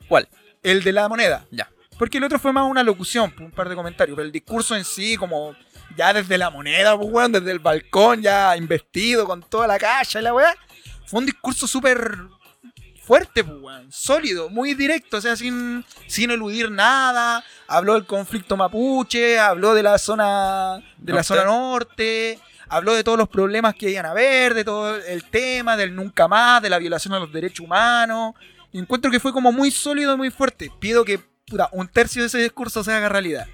¿Cuál? 0.08 0.28
El 0.62 0.82
de 0.82 0.92
la 0.92 1.08
moneda. 1.08 1.46
Ya. 1.50 1.70
Porque 1.98 2.18
el 2.18 2.24
otro 2.24 2.38
fue 2.38 2.52
más 2.52 2.68
una 2.68 2.82
locución, 2.82 3.34
un 3.40 3.50
par 3.50 3.68
de 3.70 3.74
comentarios. 3.74 4.14
Pero 4.16 4.26
el 4.26 4.32
discurso 4.32 4.76
en 4.76 4.84
sí, 4.84 5.16
como 5.16 5.54
ya 5.96 6.12
desde 6.12 6.36
la 6.36 6.50
moneda, 6.50 6.98
pues, 6.98 7.08
weón, 7.10 7.32
desde 7.32 7.50
el 7.50 7.58
balcón, 7.60 8.20
ya 8.20 8.54
investido 8.58 9.24
con 9.24 9.42
toda 9.42 9.66
la 9.66 9.78
calle 9.78 10.18
y 10.18 10.22
la 10.22 10.34
weá, 10.34 10.54
fue 11.06 11.20
un 11.20 11.26
discurso 11.26 11.66
súper 11.66 12.18
fuerte, 13.10 13.42
pues, 13.42 13.58
weón, 13.60 13.90
sólido, 13.90 14.48
muy 14.50 14.74
directo, 14.74 15.16
o 15.16 15.20
sea, 15.20 15.34
sin, 15.34 15.84
sin 16.06 16.30
eludir 16.30 16.70
nada. 16.70 17.42
Habló 17.66 17.94
del 17.94 18.06
conflicto 18.06 18.56
mapuche, 18.56 19.36
habló 19.36 19.74
de 19.74 19.82
la 19.82 19.98
zona 19.98 20.76
de 20.96 21.12
la 21.12 21.16
Norte. 21.18 21.24
zona 21.24 21.44
norte, 21.44 22.38
habló 22.68 22.94
de 22.94 23.02
todos 23.02 23.18
los 23.18 23.28
problemas 23.28 23.74
que 23.74 23.90
iban 23.90 24.06
a 24.06 24.12
haber, 24.12 24.54
de 24.54 24.62
todo 24.64 24.94
el 24.96 25.24
tema, 25.24 25.76
del 25.76 25.92
nunca 25.92 26.28
más, 26.28 26.62
de 26.62 26.70
la 26.70 26.78
violación 26.78 27.12
a 27.12 27.18
los 27.18 27.32
derechos 27.32 27.66
humanos. 27.66 28.34
Y 28.70 28.78
encuentro 28.78 29.10
que 29.10 29.18
fue 29.18 29.32
como 29.32 29.50
muy 29.50 29.72
sólido 29.72 30.14
y 30.14 30.16
muy 30.16 30.30
fuerte. 30.30 30.70
Pido 30.78 31.04
que 31.04 31.18
puta, 31.48 31.68
un 31.72 31.88
tercio 31.88 32.22
de 32.22 32.28
ese 32.28 32.38
discurso 32.38 32.84
se 32.84 32.92
haga 32.92 33.08
realidad. 33.08 33.48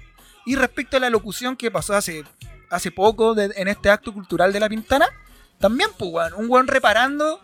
Y 0.45 0.55
respecto 0.55 0.97
a 0.97 0.99
la 0.99 1.09
locución 1.09 1.55
que 1.57 1.71
pasó 1.71 1.95
hace, 1.95 2.23
hace 2.69 2.91
poco 2.91 3.33
de- 3.33 3.51
en 3.55 3.67
este 3.67 3.89
acto 3.89 4.13
cultural 4.13 4.53
de 4.53 4.59
La 4.59 4.69
Pintana, 4.69 5.07
también, 5.59 5.89
pues, 5.97 6.11
weón, 6.11 6.33
un 6.35 6.45
weón 6.47 6.67
reparando. 6.67 7.41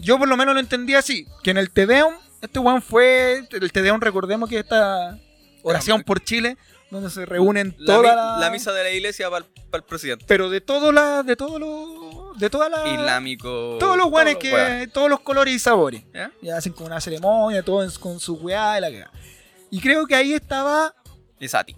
Yo 0.00 0.18
por 0.18 0.28
lo 0.28 0.36
menos 0.36 0.54
lo 0.54 0.60
entendí 0.60 0.94
así, 0.94 1.26
que 1.42 1.50
en 1.50 1.58
el 1.58 1.70
Tedeum, 1.70 2.14
este 2.40 2.58
weón 2.58 2.82
fue, 2.82 3.46
el 3.50 3.72
Tedeum 3.72 4.00
recordemos 4.00 4.48
que 4.48 4.58
esta 4.58 5.18
oración 5.62 6.02
por 6.02 6.22
Chile, 6.24 6.56
donde 6.90 7.10
se 7.10 7.24
reúnen 7.26 7.74
La, 7.78 7.96
toda 7.96 8.16
la, 8.16 8.38
la 8.40 8.50
misa 8.50 8.72
de 8.72 8.82
la 8.82 8.90
iglesia 8.90 9.28
para 9.30 9.44
el 9.74 9.82
presidente. 9.84 10.24
Pero 10.26 10.50
de 10.50 10.60
todo 10.60 10.90
la, 10.90 11.22
de 11.22 11.36
todo 11.36 11.58
lo, 11.58 12.32
de 12.36 12.50
toda 12.50 12.68
la... 12.68 12.88
Islámico. 12.88 13.76
Todos 13.78 13.96
los 13.96 14.08
guanes 14.10 14.34
todos 14.34 14.42
que, 14.42 14.50
los 14.50 14.58
weas. 14.60 14.92
todos 14.92 15.10
los 15.10 15.20
colores 15.20 15.54
y 15.54 15.58
sabores. 15.58 16.02
¿Ya? 16.12 16.56
Hacen 16.56 16.72
como 16.72 16.86
una 16.86 17.00
ceremonia, 17.00 17.62
todo 17.62 17.86
con 18.00 18.18
su 18.18 18.34
weá 18.34 18.78
y 18.78 18.80
la 18.80 18.90
que 18.90 19.04
Y 19.70 19.80
creo 19.80 20.06
que 20.06 20.16
ahí 20.16 20.32
estaba, 20.32 20.94
Y 21.38 21.46
Sati. 21.46 21.76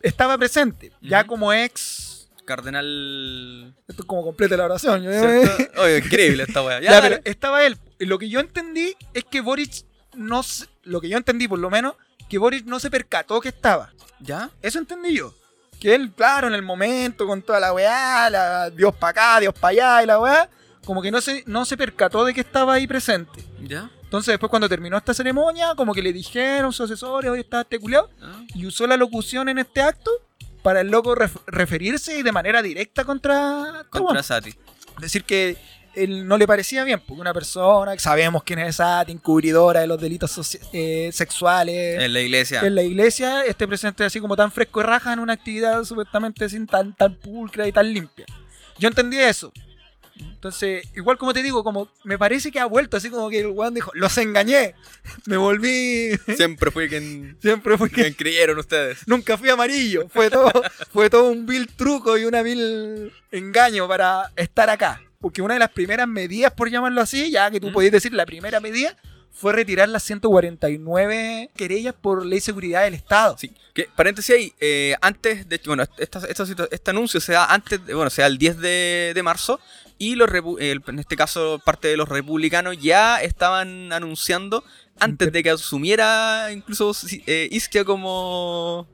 estaba 0.00 0.38
presente, 0.38 0.92
ya 1.02 1.20
Ujú. 1.20 1.26
como 1.28 1.52
ex... 1.52 2.12
Cardenal. 2.44 3.74
Esto 3.88 4.02
es 4.02 4.06
como 4.08 4.22
completa 4.22 4.56
la 4.56 4.64
oración. 4.64 5.00
¿cierto? 5.02 5.64
Oye, 5.82 5.98
increíble 5.98 6.44
esta 6.46 6.62
wea. 6.62 6.80
Ya, 6.80 7.00
pero 7.00 7.18
estaba 7.24 7.64
él. 7.64 7.76
Lo 7.98 8.18
que 8.18 8.28
yo 8.28 8.40
entendí 8.40 8.94
es 9.12 9.24
que 9.24 9.40
Boric 9.40 9.84
no 10.14 10.42
se- 10.42 10.66
lo 10.82 11.00
que 11.00 11.08
yo 11.08 11.16
entendí 11.16 11.48
por 11.48 11.58
lo 11.58 11.70
menos, 11.70 11.94
que 12.28 12.38
Boric 12.38 12.64
no 12.66 12.78
se 12.80 12.90
percató 12.90 13.40
que 13.40 13.48
estaba. 13.48 13.92
¿Ya? 14.20 14.50
Eso 14.62 14.78
entendí 14.78 15.16
yo. 15.16 15.34
Que 15.80 15.94
él, 15.94 16.12
claro, 16.12 16.46
en 16.48 16.54
el 16.54 16.62
momento, 16.62 17.26
con 17.26 17.42
toda 17.42 17.60
la 17.60 17.72
weá, 17.72 18.30
la, 18.30 18.70
Dios 18.70 18.94
para 18.94 19.10
acá, 19.10 19.40
Dios 19.40 19.54
para 19.54 19.70
allá 19.72 20.02
y 20.02 20.06
la 20.06 20.18
weá, 20.20 20.48
como 20.84 21.02
que 21.02 21.10
no 21.10 21.20
se, 21.20 21.42
no 21.46 21.64
se 21.64 21.76
percató 21.76 22.24
de 22.24 22.32
que 22.32 22.40
estaba 22.40 22.74
ahí 22.74 22.86
presente. 22.86 23.44
¿Ya? 23.60 23.90
Entonces 24.04 24.32
después 24.32 24.48
cuando 24.48 24.68
terminó 24.68 24.96
esta 24.96 25.12
ceremonia, 25.12 25.74
como 25.76 25.92
que 25.92 26.00
le 26.02 26.12
dijeron 26.12 26.72
sus 26.72 26.84
asesores, 26.90 27.30
hoy 27.30 27.40
está 27.40 27.62
este 27.62 27.78
culiao, 27.80 28.08
Ah. 28.22 28.42
y 28.54 28.64
usó 28.66 28.86
la 28.86 28.96
locución 28.96 29.48
en 29.48 29.58
este 29.58 29.80
acto 29.82 30.10
para 30.64 30.80
el 30.80 30.88
loco 30.88 31.14
ref- 31.14 31.40
referirse 31.46 32.18
y 32.18 32.22
de 32.24 32.32
manera 32.32 32.60
directa 32.62 33.04
contra, 33.04 33.82
este 33.84 33.90
Contra. 33.90 34.22
Sati. 34.22 34.52
Decir 34.98 35.22
que 35.24 35.56
él 35.94 36.26
no 36.26 36.38
le 36.38 36.46
parecía 36.46 36.82
bien, 36.82 37.00
porque 37.06 37.20
una 37.20 37.32
persona, 37.34 37.92
que 37.92 38.00
sabemos 38.00 38.42
quién 38.42 38.58
es 38.60 38.70
esa 38.70 39.02
encubridora 39.02 39.80
de 39.80 39.86
los 39.86 40.00
delitos 40.00 40.58
eh, 40.72 41.10
sexuales 41.12 42.00
En 42.02 42.12
la 42.12 42.20
iglesia. 42.20 42.62
en 42.62 42.74
la 42.74 42.82
iglesia, 42.82 43.44
esté 43.44 43.68
presente 43.68 44.02
así 44.04 44.20
como 44.20 44.34
tan 44.36 44.50
fresco 44.50 44.80
y 44.80 44.84
raja 44.84 45.12
en 45.12 45.20
una 45.20 45.34
actividad 45.34 45.84
supuestamente 45.84 46.48
sin 46.48 46.66
tan, 46.66 46.94
tan 46.96 47.14
pulcra 47.14 47.68
y 47.68 47.72
tan 47.72 47.92
limpia. 47.92 48.26
Yo 48.78 48.88
entendí 48.88 49.18
eso. 49.18 49.52
Entonces, 50.16 50.86
igual 50.94 51.18
como 51.18 51.32
te 51.32 51.42
digo, 51.42 51.64
como 51.64 51.88
me 52.04 52.18
parece 52.18 52.52
que 52.52 52.60
ha 52.60 52.66
vuelto, 52.66 52.96
así 52.96 53.10
como 53.10 53.30
que 53.30 53.40
el 53.40 53.48
weón 53.48 53.74
dijo, 53.74 53.90
los 53.94 54.16
engañé, 54.18 54.74
me 55.26 55.36
volví, 55.36 56.10
Siempre 56.36 56.70
fue 56.70 56.88
quien, 56.88 57.36
siempre 57.42 57.76
fui 57.78 57.90
quien 57.90 58.12
creyeron 58.12 58.58
ustedes. 58.58 58.98
nunca 59.06 59.36
fui 59.36 59.48
amarillo, 59.50 60.08
fue 60.08 60.30
todo, 60.30 60.50
fue 60.92 61.10
todo 61.10 61.30
un 61.30 61.46
vil 61.46 61.66
truco 61.68 62.16
y 62.16 62.24
una 62.24 62.42
vil 62.42 63.12
engaño 63.30 63.88
para 63.88 64.30
estar 64.36 64.70
acá. 64.70 65.00
Porque 65.20 65.40
una 65.40 65.54
de 65.54 65.60
las 65.60 65.70
primeras 65.70 66.06
medidas, 66.06 66.52
por 66.52 66.70
llamarlo 66.70 67.00
así, 67.00 67.30
ya 67.30 67.50
que 67.50 67.58
tú 67.58 67.70
¿Mm? 67.70 67.72
podías 67.72 67.92
decir 67.92 68.12
la 68.12 68.26
primera 68.26 68.60
medida, 68.60 68.94
fue 69.34 69.52
retirar 69.52 69.88
las 69.88 70.04
149 70.04 71.50
querellas 71.56 71.94
por 72.00 72.24
ley 72.24 72.38
de 72.38 72.40
seguridad 72.40 72.84
del 72.84 72.94
Estado. 72.94 73.36
Sí. 73.38 73.52
Que, 73.74 73.88
paréntesis 73.94 74.34
ahí, 74.34 74.52
eh, 74.60 74.96
antes 75.02 75.48
de 75.48 75.60
bueno, 75.66 75.82
esta, 75.98 76.20
esta 76.28 76.44
este 76.70 76.90
anuncio 76.90 77.20
se 77.20 77.32
da 77.32 77.46
antes, 77.46 77.84
de, 77.84 77.94
bueno, 77.94 78.08
se 78.10 78.22
da 78.22 78.28
el 78.28 78.38
10 78.38 78.58
de, 78.58 79.12
de 79.14 79.22
marzo 79.22 79.60
y 79.98 80.14
los 80.14 80.30
en 80.58 80.98
este 80.98 81.16
caso 81.16 81.60
parte 81.64 81.88
de 81.88 81.96
los 81.96 82.08
republicanos 82.08 82.78
ya 82.80 83.20
estaban 83.20 83.92
anunciando 83.92 84.64
antes 84.98 85.32
de 85.32 85.42
que 85.42 85.50
asumiera 85.50 86.50
incluso 86.52 86.92
eh, 87.26 87.48
Isquia 87.50 87.84
como 87.84 88.88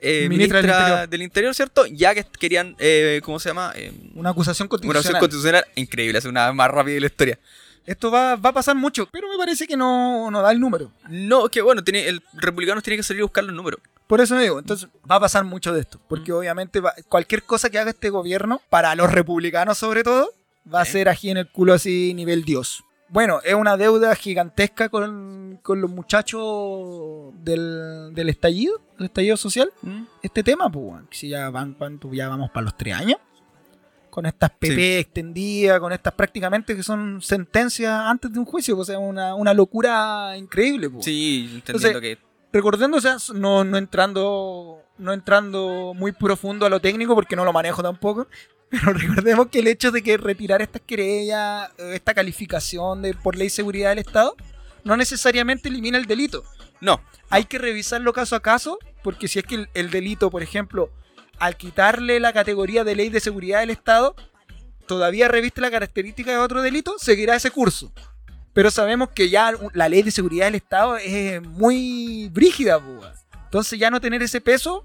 eh, 0.00 0.28
Ministra 0.28 0.60
ministra, 0.60 1.00
del 1.00 1.10
del, 1.10 1.22
Interior. 1.22 1.54
¿cierto? 1.54 1.86
Ya 1.86 2.14
que 2.14 2.24
querían, 2.38 2.76
eh, 2.78 3.20
¿cómo 3.24 3.38
se 3.40 3.48
llama? 3.48 3.72
Eh, 3.74 3.92
Una 4.14 4.30
acusación 4.30 4.66
una 4.66 4.70
constitucional. 4.70 5.00
acción 5.00 5.20
constitucional 5.20 5.64
increíble, 5.76 6.18
es 6.18 6.24
una 6.26 6.52
más 6.52 6.70
rápida 6.70 6.94
de 6.94 7.00
la 7.00 7.06
historia. 7.06 7.38
Esto 7.86 8.10
va, 8.10 8.36
va 8.36 8.50
a 8.50 8.52
pasar 8.54 8.74
mucho, 8.76 9.06
pero 9.12 9.28
me 9.28 9.36
parece 9.36 9.66
que 9.66 9.76
no, 9.76 10.30
no 10.30 10.40
da 10.42 10.50
el 10.52 10.60
número. 10.60 10.90
No, 11.08 11.48
que 11.48 11.60
bueno, 11.60 11.84
tiene, 11.84 12.08
el 12.08 12.22
republicano 12.32 12.80
tiene 12.80 12.96
que 12.96 13.02
salir 13.02 13.20
a 13.22 13.26
buscar 13.26 13.44
los 13.44 13.54
números. 13.54 13.80
Por 14.06 14.20
eso 14.20 14.38
digo, 14.38 14.58
entonces 14.58 14.88
va 15.10 15.16
a 15.16 15.20
pasar 15.20 15.44
mucho 15.44 15.72
de 15.72 15.80
esto. 15.80 16.00
Porque 16.08 16.32
obviamente 16.32 16.80
va- 16.80 16.94
cualquier 17.08 17.42
cosa 17.42 17.68
que 17.70 17.78
haga 17.78 17.90
este 17.90 18.10
gobierno, 18.10 18.60
para 18.70 18.94
los 18.94 19.12
republicanos 19.12 19.76
sobre 19.78 20.02
todo, 20.02 20.30
va 20.72 20.80
a 20.80 20.84
ser 20.86 21.08
aquí 21.10 21.30
en 21.30 21.36
el 21.36 21.48
culo 21.50 21.74
así 21.74 22.14
nivel 22.14 22.44
Dios. 22.44 22.84
Bueno, 23.10 23.40
es 23.44 23.54
una 23.54 23.76
deuda 23.76 24.14
gigantesca 24.16 24.88
con, 24.88 25.58
con 25.62 25.80
los 25.80 25.90
muchachos 25.90 27.32
del, 27.44 28.10
del 28.14 28.28
estallido, 28.28 28.80
del 28.98 29.06
estallido 29.06 29.36
social. 29.36 29.70
Este 30.22 30.42
tema, 30.42 30.70
pues, 30.70 31.02
si 31.10 31.28
ya 31.28 31.50
van, 31.50 31.74
¿cuánto? 31.74 32.12
ya 32.12 32.28
vamos 32.28 32.50
para 32.50 32.64
los 32.64 32.76
tres 32.76 32.94
años. 32.94 33.18
Con 34.14 34.26
estas 34.26 34.50
PP 34.50 34.74
Sí. 34.76 34.92
extendidas, 34.98 35.80
con 35.80 35.92
estas 35.92 36.12
prácticamente 36.14 36.76
que 36.76 36.84
son 36.84 37.20
sentencias 37.20 37.90
antes 37.92 38.32
de 38.32 38.38
un 38.38 38.44
juicio, 38.44 38.76
pues, 38.76 38.88
o 38.88 38.92
sea, 38.92 38.98
una, 39.00 39.34
una 39.34 39.52
locura 39.52 40.36
increíble. 40.36 40.88
pues. 40.88 41.04
Sí, 41.04 41.50
entendiendo 41.56 41.98
Entonces, 41.98 42.00
que 42.00 42.18
recordando, 42.52 42.96
o 42.98 43.00
sea, 43.00 43.16
no, 43.34 43.64
no 43.64 43.76
entrando 43.76 44.80
no 44.98 45.12
entrando 45.12 45.92
muy 45.96 46.12
profundo 46.12 46.64
a 46.64 46.68
lo 46.70 46.78
técnico 46.80 47.16
porque 47.16 47.34
no 47.34 47.44
lo 47.44 47.52
manejo 47.52 47.82
tampoco, 47.82 48.28
pero 48.70 48.92
recordemos 48.92 49.48
que 49.48 49.58
el 49.58 49.66
hecho 49.66 49.90
de 49.90 50.00
que 50.00 50.16
retirar 50.16 50.62
estas 50.62 50.82
querellas, 50.86 51.70
eh, 51.78 51.94
esta 51.96 52.14
calificación 52.14 53.02
de 53.02 53.14
por 53.14 53.34
ley 53.34 53.48
de 53.48 53.50
seguridad 53.50 53.88
del 53.88 53.98
Estado, 53.98 54.36
no 54.84 54.96
necesariamente 54.96 55.68
elimina 55.68 55.98
el 55.98 56.06
delito. 56.06 56.44
no, 56.80 57.00
Hay 57.30 57.46
que 57.46 57.58
revisarlo 57.58 58.12
caso 58.12 58.36
a 58.36 58.40
caso, 58.40 58.78
porque 59.02 59.26
si 59.26 59.40
es 59.40 59.44
que 59.44 59.56
el, 59.56 59.68
el 59.74 59.90
delito, 59.90 60.30
por 60.30 60.44
ejemplo, 60.44 60.90
al 61.38 61.56
quitarle 61.56 62.20
la 62.20 62.32
categoría 62.32 62.84
de 62.84 62.96
ley 62.96 63.08
de 63.08 63.20
seguridad 63.20 63.60
del 63.60 63.70
Estado, 63.70 64.14
todavía 64.86 65.28
reviste 65.28 65.60
la 65.60 65.70
característica 65.70 66.30
de 66.30 66.38
otro 66.38 66.62
delito, 66.62 66.94
seguirá 66.98 67.36
ese 67.36 67.50
curso. 67.50 67.92
Pero 68.52 68.70
sabemos 68.70 69.10
que 69.10 69.28
ya 69.28 69.52
la 69.72 69.88
ley 69.88 70.02
de 70.02 70.10
seguridad 70.10 70.46
del 70.46 70.54
Estado 70.54 70.96
es 70.96 71.42
muy 71.42 72.28
brígida, 72.32 72.78
weón. 72.78 73.12
entonces 73.44 73.78
ya 73.78 73.90
no 73.90 74.00
tener 74.00 74.22
ese 74.22 74.40
peso 74.40 74.84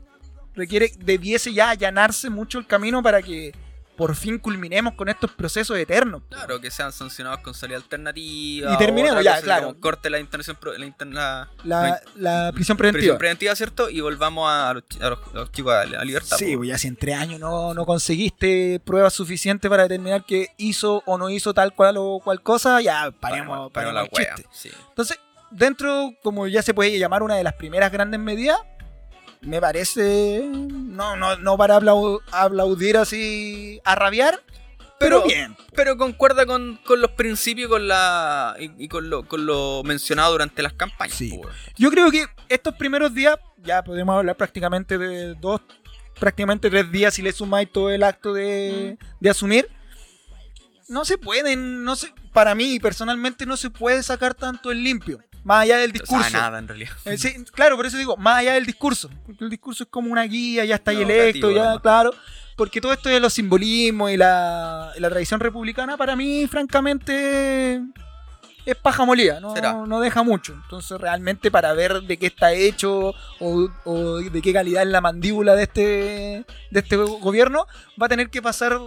requiere, 0.56 0.92
debiese 1.00 1.54
ya 1.54 1.70
allanarse 1.70 2.30
mucho 2.30 2.60
el 2.60 2.68
camino 2.68 3.02
para 3.02 3.22
que 3.22 3.54
por 4.00 4.16
fin 4.16 4.40
culminemos 4.40 4.94
con 4.94 5.10
estos 5.10 5.30
procesos 5.32 5.78
eternos. 5.78 6.22
Claro, 6.30 6.62
que 6.62 6.72
sean 6.72 6.94
sancionados 6.94 7.42
con 7.42 7.54
salida 7.54 7.76
alternativa. 7.76 8.74
Y 8.74 8.78
terminemos 8.78 9.22
ya, 9.22 9.42
claro. 9.42 9.76
corte 9.80 10.10
la 10.10 10.20
internación, 10.20 10.58
la, 10.78 10.86
inter- 10.86 11.08
la- 11.10 11.50
La, 11.66 12.02
la 12.16 12.52
prisión 12.54 12.54
prisión 12.54 12.78
preventiva. 12.78 13.18
preventiva, 13.18 13.56
¿cierto? 13.58 13.90
Y 13.90 14.00
volvamos 14.00 14.50
a 14.50 14.74
los, 14.74 14.88
chi- 14.88 15.00
a 15.04 15.10
los- 15.10 15.20
a 15.34 15.38
los 15.38 15.52
chicos 15.52 15.74
a 15.74 15.84
libertad. 16.06 16.38
Sí, 16.38 16.56
pues 16.56 16.70
ya 16.70 16.78
si 16.78 16.88
en 16.88 16.96
tres 16.96 17.18
años 17.18 17.42
no, 17.42 17.74
no 17.74 17.86
conseguiste 17.86 18.80
pruebas 18.86 19.14
suficientes 19.14 19.70
para 19.70 19.84
determinar 19.84 20.24
que 20.26 20.48
hizo 20.56 21.04
o 21.06 21.18
no 21.18 21.30
hizo 21.30 21.54
tal 21.54 21.74
cual 21.76 21.96
o 21.98 22.22
cual 22.24 22.42
cosa, 22.42 22.80
ya 22.82 23.12
paremos, 23.12 23.20
Paremos- 23.20 23.72
paremos 23.72 23.72
paremos 23.74 23.94
la 23.94 24.02
el 24.04 24.10
wea, 24.14 24.36
chiste. 24.36 24.50
sí. 24.54 24.72
Entonces, 24.88 25.20
dentro, 25.52 26.14
como 26.24 26.48
ya 26.48 26.62
se 26.62 26.74
puede 26.74 26.98
llamar 26.98 27.22
una 27.24 27.36
de 27.36 27.44
las 27.44 27.54
primeras 27.56 27.92
grandes 27.92 28.20
medidas, 28.20 28.58
me 29.42 29.60
parece, 29.62 30.44
no, 30.52 31.16
no, 31.16 31.36
no 31.38 31.58
para 31.58 31.80
aplau- 31.80 32.22
aplaudir 32.32 32.98
así 32.98 33.80
a 33.86 33.96
rabiar, 33.96 34.42
pero, 35.00 35.24
Pero- 35.24 35.24
bien. 35.24 35.56
Pero 35.76 35.96
concuerda 35.98 36.46
con, 36.46 36.78
con 36.86 37.00
los 37.00 37.12
principios 37.12 37.68
y 37.68 37.70
con, 37.70 37.88
la, 37.88 38.56
y, 38.60 38.84
y 38.84 38.88
con, 38.90 39.10
lo, 39.10 39.26
con 39.26 39.46
lo 39.46 39.82
mencionado 39.86 40.34
durante 40.34 40.62
las 40.62 40.74
campañas. 40.74 41.16
Sí. 41.16 41.32
weón. 41.32 41.54
Yo 41.78 41.90
creo 41.90 42.12
que 42.12 42.26
estos 42.50 42.76
primeros 42.76 43.14
días, 43.14 43.38
ya 43.64 43.82
podemos 43.82 44.14
hablar 44.18 44.36
prácticamente 44.36 44.98
de 44.98 45.36
dos, 45.36 45.62
prácticamente 46.20 46.70
tres 46.70 46.92
días 46.92 47.14
si 47.14 47.22
le 47.22 47.32
sumáis 47.32 47.72
todo 47.72 47.90
el 47.92 48.04
acto 48.04 48.34
de, 48.34 48.98
de 49.22 49.30
asumir. 49.30 49.70
No 50.90 51.06
se 51.06 51.18
pueden, 51.18 51.84
no 51.86 51.96
se, 51.96 52.12
para 52.34 52.54
mí 52.56 52.78
personalmente 52.82 53.46
no 53.46 53.56
se 53.56 53.70
puede 53.70 54.04
sacar 54.04 54.34
tanto 54.34 54.70
el 54.72 54.84
limpio, 54.84 55.20
más 55.44 55.64
allá 55.64 55.78
del 55.78 55.92
discurso. 55.92 56.30
nada 56.32 56.60
en 56.60 56.68
realidad. 56.68 56.92
Eh, 57.06 57.18
sí, 57.18 57.34
claro, 57.54 57.76
por 57.76 57.86
eso 57.86 57.98
digo, 57.98 58.18
más 58.18 58.38
allá 58.38 58.54
del 58.54 58.66
discurso. 58.66 59.10
Porque 59.26 59.44
el 59.44 59.50
discurso 59.50 59.84
es 59.84 59.90
como 59.90 60.12
una 60.12 60.24
guía, 60.24 60.66
ya 60.66 60.76
está 60.76 60.92
No, 60.94 61.00
electo, 61.02 61.52
ya, 61.52 61.62
además. 61.62 61.82
claro. 61.82 62.14
Porque 62.56 62.82
todo 62.82 62.92
esto 62.92 63.08
de 63.10 63.20
los 63.22 63.34
simbolismos 63.34 64.12
y 64.12 64.18
la, 64.18 64.92
la 64.98 65.10
tradición 65.10 65.40
republicana, 65.40 65.96
para 65.96 66.16
mí, 66.18 66.46
francamente, 66.48 67.82
es 68.66 68.76
paja 68.76 69.06
molida, 69.06 69.40
no, 69.40 69.86
no 69.88 70.00
deja 70.02 70.24
mucho. 70.24 70.54
Entonces, 70.64 71.00
realmente, 71.00 71.50
para 71.52 71.72
ver 71.74 72.02
de 72.02 72.18
qué 72.18 72.28
está 72.28 72.52
hecho 72.52 73.14
o, 73.40 73.70
o 73.86 74.18
de 74.18 74.42
qué 74.42 74.52
calidad 74.54 74.84
es 74.84 74.90
la 74.90 75.00
mandíbula 75.02 75.56
de 75.56 75.64
este, 75.64 75.82
de 76.70 76.80
este 76.80 76.96
gobierno, 76.98 77.66
va 78.00 78.08
a 78.08 78.10
tener 78.10 78.30
que 78.30 78.42
pasar 78.42 78.78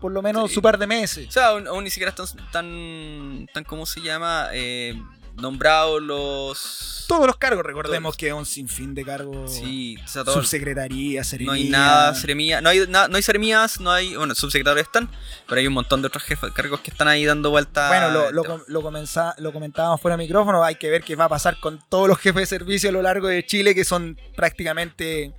por 0.00 0.10
lo 0.10 0.22
menos 0.22 0.48
Sí. 0.48 0.54
su 0.54 0.62
par 0.62 0.78
de 0.78 0.86
meses. 0.86 1.28
O 1.28 1.30
sea, 1.30 1.48
aún, 1.48 1.66
aún 1.68 1.84
ni 1.84 1.90
siquiera 1.90 2.10
están 2.10 2.26
tan, 2.50 3.46
tan 3.52 3.62
¿cómo 3.64 3.86
se 3.86 4.00
llama? 4.00 4.48
Eh, 4.52 5.00
nombrados 5.36 6.00
los... 6.02 7.04
Todos 7.08 7.26
los 7.26 7.36
cargos, 7.36 7.64
recordemos 7.64 8.10
Todos. 8.12 8.16
que 8.16 8.28
es 8.28 8.32
un 8.32 8.46
sinfín 8.46 8.94
de 8.94 9.04
cargos. 9.04 9.52
Sí, 9.52 9.96
o 10.02 10.08
sea, 10.08 10.24
Subsecretaría, 10.24 11.20
no 11.20 11.24
serenía. 11.24 11.52
hay 11.54 11.68
nada, 11.68 12.14
seremía, 12.14 12.60
no 12.60 12.68
hay, 12.70 12.86
na- 12.88 13.08
no 13.08 13.16
hay 13.16 13.22
seremías, 13.22 13.80
no 13.80 13.90
hay, 13.90 14.16
bueno, 14.16 14.34
subsecretarios 14.34 14.86
están, 14.86 15.10
pero 15.48 15.60
hay 15.60 15.66
un 15.66 15.74
montón 15.74 16.00
de 16.00 16.06
otros 16.06 16.22
jefes, 16.22 16.50
cargos 16.52 16.80
que 16.80 16.90
están 16.90 17.08
ahí 17.08 17.24
dando 17.26 17.50
vuelta. 17.50 17.88
Bueno, 17.88 18.10
lo, 18.10 18.30
lo, 18.32 18.42
tema. 18.42 18.54
com- 18.54 18.64
lo, 18.68 19.52
comentábamos 19.52 20.00
fuera 20.00 20.16
de 20.16 20.22
micrófono, 20.22 20.62
hay 20.64 20.76
que 20.76 20.88
ver 20.90 21.02
qué 21.02 21.14
va 21.16 21.24
a 21.24 21.28
pasar 21.28 21.58
con 21.60 21.80
todos 21.88 22.08
los 22.08 22.18
jefes 22.18 22.42
de 22.42 22.46
servicio 22.46 22.88
a 22.88 22.92
lo 22.92 23.02
largo 23.02 23.26
de 23.28 23.44
Chile, 23.44 23.74
que 23.74 23.84
son 23.84 24.16
prácticamente, 24.36 25.34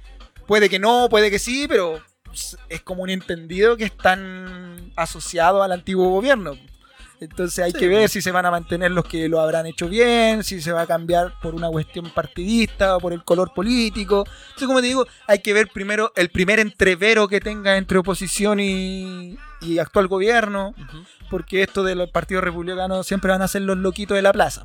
puede 0.45 0.69
que 0.69 0.79
no, 0.79 1.07
puede 1.09 1.31
que 1.31 1.39
sí, 1.39 1.65
pero 1.67 1.99
es 2.69 2.81
como 2.81 3.03
un 3.03 3.09
entendido 3.09 3.77
que 3.77 3.85
están 3.85 4.91
asociados 4.95 5.63
al 5.63 5.71
antiguo 5.71 6.09
gobierno. 6.09 6.57
Entonces 7.23 7.59
hay 7.63 7.71
Sí, 7.71 7.77
que 7.79 7.87
ver 7.87 8.09
si 8.09 8.21
se 8.21 8.31
van 8.31 8.45
a 8.45 8.51
mantener 8.51 8.91
los 8.91 9.05
que 9.05 9.27
lo 9.29 9.39
habrán 9.39 9.65
hecho 9.65 9.87
bien, 9.87 10.43
si 10.43 10.61
se 10.61 10.71
va 10.71 10.81
a 10.81 10.87
cambiar 10.87 11.33
por 11.41 11.55
una 11.55 11.69
cuestión 11.69 12.09
partidista 12.11 12.95
o 12.97 12.99
por 12.99 13.13
el 13.13 13.23
color 13.23 13.53
político. 13.53 14.25
Entonces, 14.27 14.67
como 14.67 14.81
te 14.81 14.87
digo, 14.87 15.07
hay 15.27 15.39
que 15.39 15.53
ver 15.53 15.67
primero 15.73 16.11
el 16.15 16.29
primer 16.29 16.59
entrevero 16.59 17.27
que 17.27 17.39
tenga 17.39 17.77
entre 17.77 17.97
oposición 17.97 18.59
y, 18.59 19.37
y 19.61 19.79
actual 19.79 20.07
gobierno 20.07 20.73
porque 21.29 21.63
esto 21.63 21.83
de 21.83 21.95
los 21.95 22.09
partidos 22.11 22.43
republicanos 22.43 23.07
siempre 23.07 23.31
van 23.31 23.41
a 23.41 23.47
ser 23.47 23.63
los 23.63 23.77
loquitos 23.77 24.15
de 24.15 24.21
la 24.21 24.33
plaza. 24.33 24.63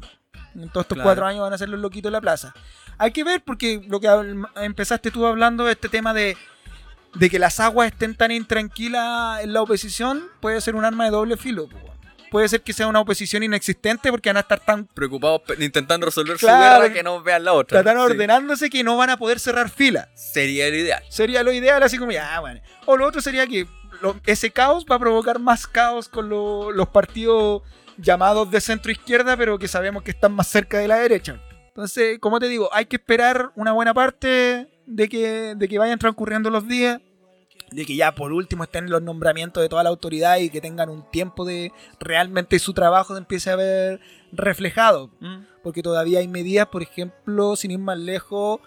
En 0.55 0.69
todos 0.71 0.85
estos 0.85 0.97
Claro. 0.97 1.07
cuatro 1.09 1.27
años 1.27 1.43
van 1.43 1.53
a 1.53 1.59
ser 1.59 1.69
los 1.69 1.81
loquitos 1.81 2.11
de 2.11 2.13
la 2.13 2.21
plaza. 2.21 2.53
Hay 2.99 3.13
que 3.13 3.23
ver, 3.25 3.43
porque 3.45 3.81
lo 3.89 4.01
que 4.01 4.09
empezaste 4.57 5.11
tú 5.11 5.25
hablando, 5.25 5.69
este 5.69 5.89
tema 5.89 6.13
de, 6.13 6.37
de 7.15 7.31
que 7.31 7.39
las 7.39 7.61
aguas 7.61 7.93
estén 7.93 8.17
tan 8.17 8.33
intranquilas 8.33 9.43
en 9.43 9.53
la 9.53 9.63
oposición, 9.63 10.25
puede 10.41 10.61
ser 10.61 10.75
un 10.75 10.85
arma 10.85 11.05
de 11.05 11.11
doble 11.13 11.37
filo. 11.37 11.69
Puede 12.31 12.49
ser 12.49 12.61
que 12.63 12.73
sea 12.73 12.87
una 12.87 13.01
oposición 13.01 13.43
inexistente 13.43 14.11
porque 14.11 14.29
van 14.29 14.37
a 14.37 14.41
estar 14.41 14.61
tan, 14.61 14.87
Preocupados 14.87 15.43
intentando 15.59 16.07
resolver 16.07 16.37
Claro. 16.37 16.77
su 16.77 16.83
guerra 16.83 16.95
que 16.95 17.03
no 17.03 17.23
vean 17.23 17.45
la 17.45 17.53
otra. 17.55 17.83
Sí. 17.83 17.89
ordenándose 17.89 18.71
que 18.71 18.85
no 18.85 18.97
van 18.97 19.11
a 19.11 19.17
poder 19.17 19.39
cerrar 19.41 19.71
filas. 19.71 20.09
Sería 20.15 20.67
el 20.67 20.75
ideal. 20.75 21.03
Sería 21.09 21.43
lo 21.43 21.53
ideal, 21.53 21.83
así 21.83 21.97
como 21.99 22.13
ya, 22.13 22.39
bueno. 22.41 22.61
O 22.87 22.97
lo 22.97 23.07
otro 23.07 23.21
sería 23.21 23.47
que 23.47 23.67
lo- 24.03 24.21
ese 24.27 24.51
caos 24.51 24.85
va 24.91 24.97
a 24.97 24.99
provocar 24.99 25.39
más 25.39 25.67
caos 25.67 26.09
con 26.09 26.29
lo- 26.29 26.71
los 26.71 26.89
partidos 26.89 27.63
llamados 27.97 28.51
de 28.51 28.61
centro 28.61 28.93
izquierda, 28.93 29.37
pero 29.37 29.59
que 29.59 29.67
sabemos 29.69 30.03
que 30.03 30.11
están 30.11 30.33
más 30.33 30.47
cerca 30.49 30.79
de 30.79 30.89
la 30.89 30.97
derecha. 30.97 31.41
Entonces, 31.69 32.19
como 32.21 32.39
te 32.41 32.49
digo, 32.49 32.69
hay 32.73 32.87
que 32.87 32.97
esperar 32.97 33.51
una 33.55 33.73
buena 33.73 33.95
parte 33.95 34.69
de 34.87 35.09
que, 35.09 35.55
de 35.57 35.69
que 35.69 35.79
vayan 35.79 35.99
transcurriendo 35.99 36.51
los 36.51 36.67
días, 36.69 37.01
de 37.71 37.85
que 37.85 37.97
ya 37.97 38.15
por 38.15 38.33
último 38.33 38.65
estén 38.65 38.89
los 38.89 39.03
nombramientos 39.03 39.63
de 39.63 39.69
toda 39.69 39.83
la 39.83 39.91
autoridad 39.91 40.39
y 40.39 40.49
que 40.51 40.61
tengan 40.61 40.89
un 40.89 41.03
tiempo 41.11 41.45
de 41.45 41.71
realmente 42.01 42.59
su 42.59 42.73
trabajo 42.73 43.13
de 43.15 43.21
empiece 43.21 43.51
a 43.51 43.57
ver 43.57 44.01
reflejado 44.33 45.11
porque 45.63 45.83
todavía 45.83 46.21
hay 46.21 46.29
medidas, 46.29 46.67
por 46.69 46.83
ejemplo, 46.83 47.57
sin 47.57 47.71
ir 47.73 47.79
más 47.79 47.99
lejos, 47.99 48.61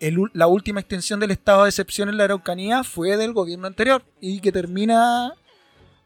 el 0.00 0.16
la 0.32 0.46
última 0.46 0.80
extensión 0.80 1.20
del 1.20 1.30
estado 1.32 1.64
de 1.64 1.70
excepción 1.70 2.08
en 2.08 2.16
la 2.16 2.24
Araucanía 2.24 2.82
fue 2.84 3.16
del 3.18 3.32
gobierno 3.34 3.66
anterior 3.66 4.02
y 4.20 4.40
que 4.40 4.52
termina, 4.52 5.34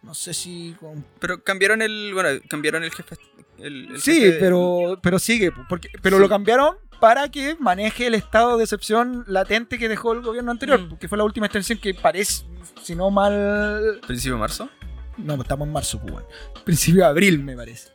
no 0.03 0.15
sé 0.15 0.35
si 0.35 0.75
con... 0.81 1.05
Pero 1.21 1.43
cambiaron 1.45 1.83
el. 1.83 2.13
Bueno, 2.15 2.41
cambiaron 2.49 2.83
el 2.85 2.91
jefe. 2.91 3.17
el- 3.59 3.91
el 3.93 4.01
Sí, 4.01 4.21
jefe- 4.23 4.39
pero, 4.41 4.99
pero 5.03 5.19
sigue, 5.19 5.53
porque, 5.69 5.89
pero 6.03 6.17
Sí. 6.17 6.23
lo 6.23 6.29
cambiaron 6.29 6.77
para 7.01 7.29
que 7.31 7.57
maneje 7.59 8.07
el 8.07 8.15
estado 8.15 8.57
de 8.59 8.65
excepción 8.65 9.25
latente 9.27 9.79
que 9.79 9.89
dejó 9.89 10.13
el 10.13 10.21
gobierno 10.23 10.51
anterior, 10.51 10.81
Mm. 10.81 10.89
porque 10.91 11.09
fue 11.09 11.19
la 11.19 11.25
última 11.25 11.47
extensión 11.47 11.79
que 11.79 11.95
parece, 11.95 12.45
si 12.83 12.95
no 12.95 13.11
mal... 13.11 14.01
Principio 14.07 14.35
de 14.35 14.41
marzo. 14.41 14.69
No, 15.17 15.35
estamos 15.41 15.67
en 15.67 15.73
marzo, 15.73 15.99
pues, 16.01 16.13
bueno. 16.13 16.29
Principio 16.65 17.03
de 17.03 17.09
abril, 17.09 17.43
me 17.43 17.57
parece. 17.57 17.89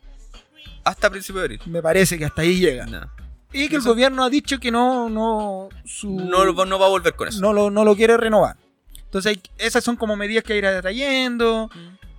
Hasta 0.83 1.09
principio 1.09 1.39
de 1.41 1.45
abril. 1.45 1.61
Me 1.65 1.81
parece 1.81 2.17
que 2.17 2.25
hasta 2.25 2.41
ahí 2.41 2.59
llega. 2.59 2.85
No. 2.85 3.09
Y 3.53 3.69
que 3.69 3.75
el 3.75 3.81
Eso- 3.81 3.89
gobierno 3.89 4.23
ha 4.23 4.29
dicho 4.29 4.59
que 4.59 4.69
no, 4.71 5.09
no, 5.09 5.69
su... 5.85 6.11
No, 6.11 6.45
no 6.65 6.79
va 6.79 6.85
a 6.85 6.89
volver 6.89 7.15
con 7.15 7.27
eso. 7.27 7.39
no 7.41 7.53
lo, 7.53 7.71
no 7.71 7.83
lo 7.85 7.95
quiere 7.95 8.17
renovar. 8.17 8.57
Entonces, 9.05 9.31
hay- 9.37 9.41
esas 9.57 9.83
son 9.83 9.95
como 9.95 10.15
medidas 10.15 10.43
que 10.43 10.57
irá 10.57 10.79
trayendo. 10.81 11.69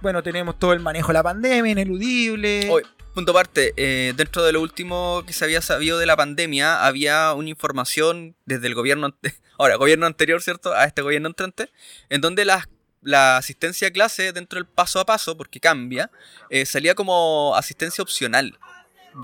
Bueno, 0.06 0.22
tenemos 0.22 0.56
todo 0.56 0.72
el 0.72 0.78
manejo 0.78 1.08
de 1.08 1.14
la 1.14 1.22
pandemia, 1.24 1.72
ineludible. 1.72 2.68
Oye, 2.70 2.86
punto 3.12 3.32
aparte, 3.32 3.74
eh, 3.76 4.12
dentro 4.16 4.44
de 4.44 4.52
lo 4.52 4.60
último 4.60 5.24
que 5.26 5.32
se 5.32 5.44
había 5.44 5.60
sabido 5.60 5.98
de 5.98 6.06
la 6.06 6.16
pandemia, 6.16 6.86
había 6.86 7.32
una 7.32 7.48
información 7.48 8.36
desde 8.44 8.68
el 8.68 8.76
gobierno, 8.76 9.16
ahora, 9.58 9.74
gobierno 9.74 10.06
anterior, 10.06 10.40
¿cierto? 10.40 10.72
A 10.72 10.84
este 10.84 11.02
gobierno 11.02 11.26
entrante, 11.26 11.72
en 12.08 12.20
donde 12.20 12.44
las- 12.44 12.68
la 13.02 13.36
asistencia 13.36 13.88
a 13.88 13.90
clase 13.90 14.32
dentro 14.32 14.60
del 14.60 14.66
paso 14.66 15.00
a 15.00 15.06
paso, 15.06 15.36
porque 15.36 15.58
cambia, 15.58 16.08
eh, 16.50 16.66
salía 16.66 16.94
como 16.94 17.56
asistencia 17.56 18.00
opcional, 18.00 18.56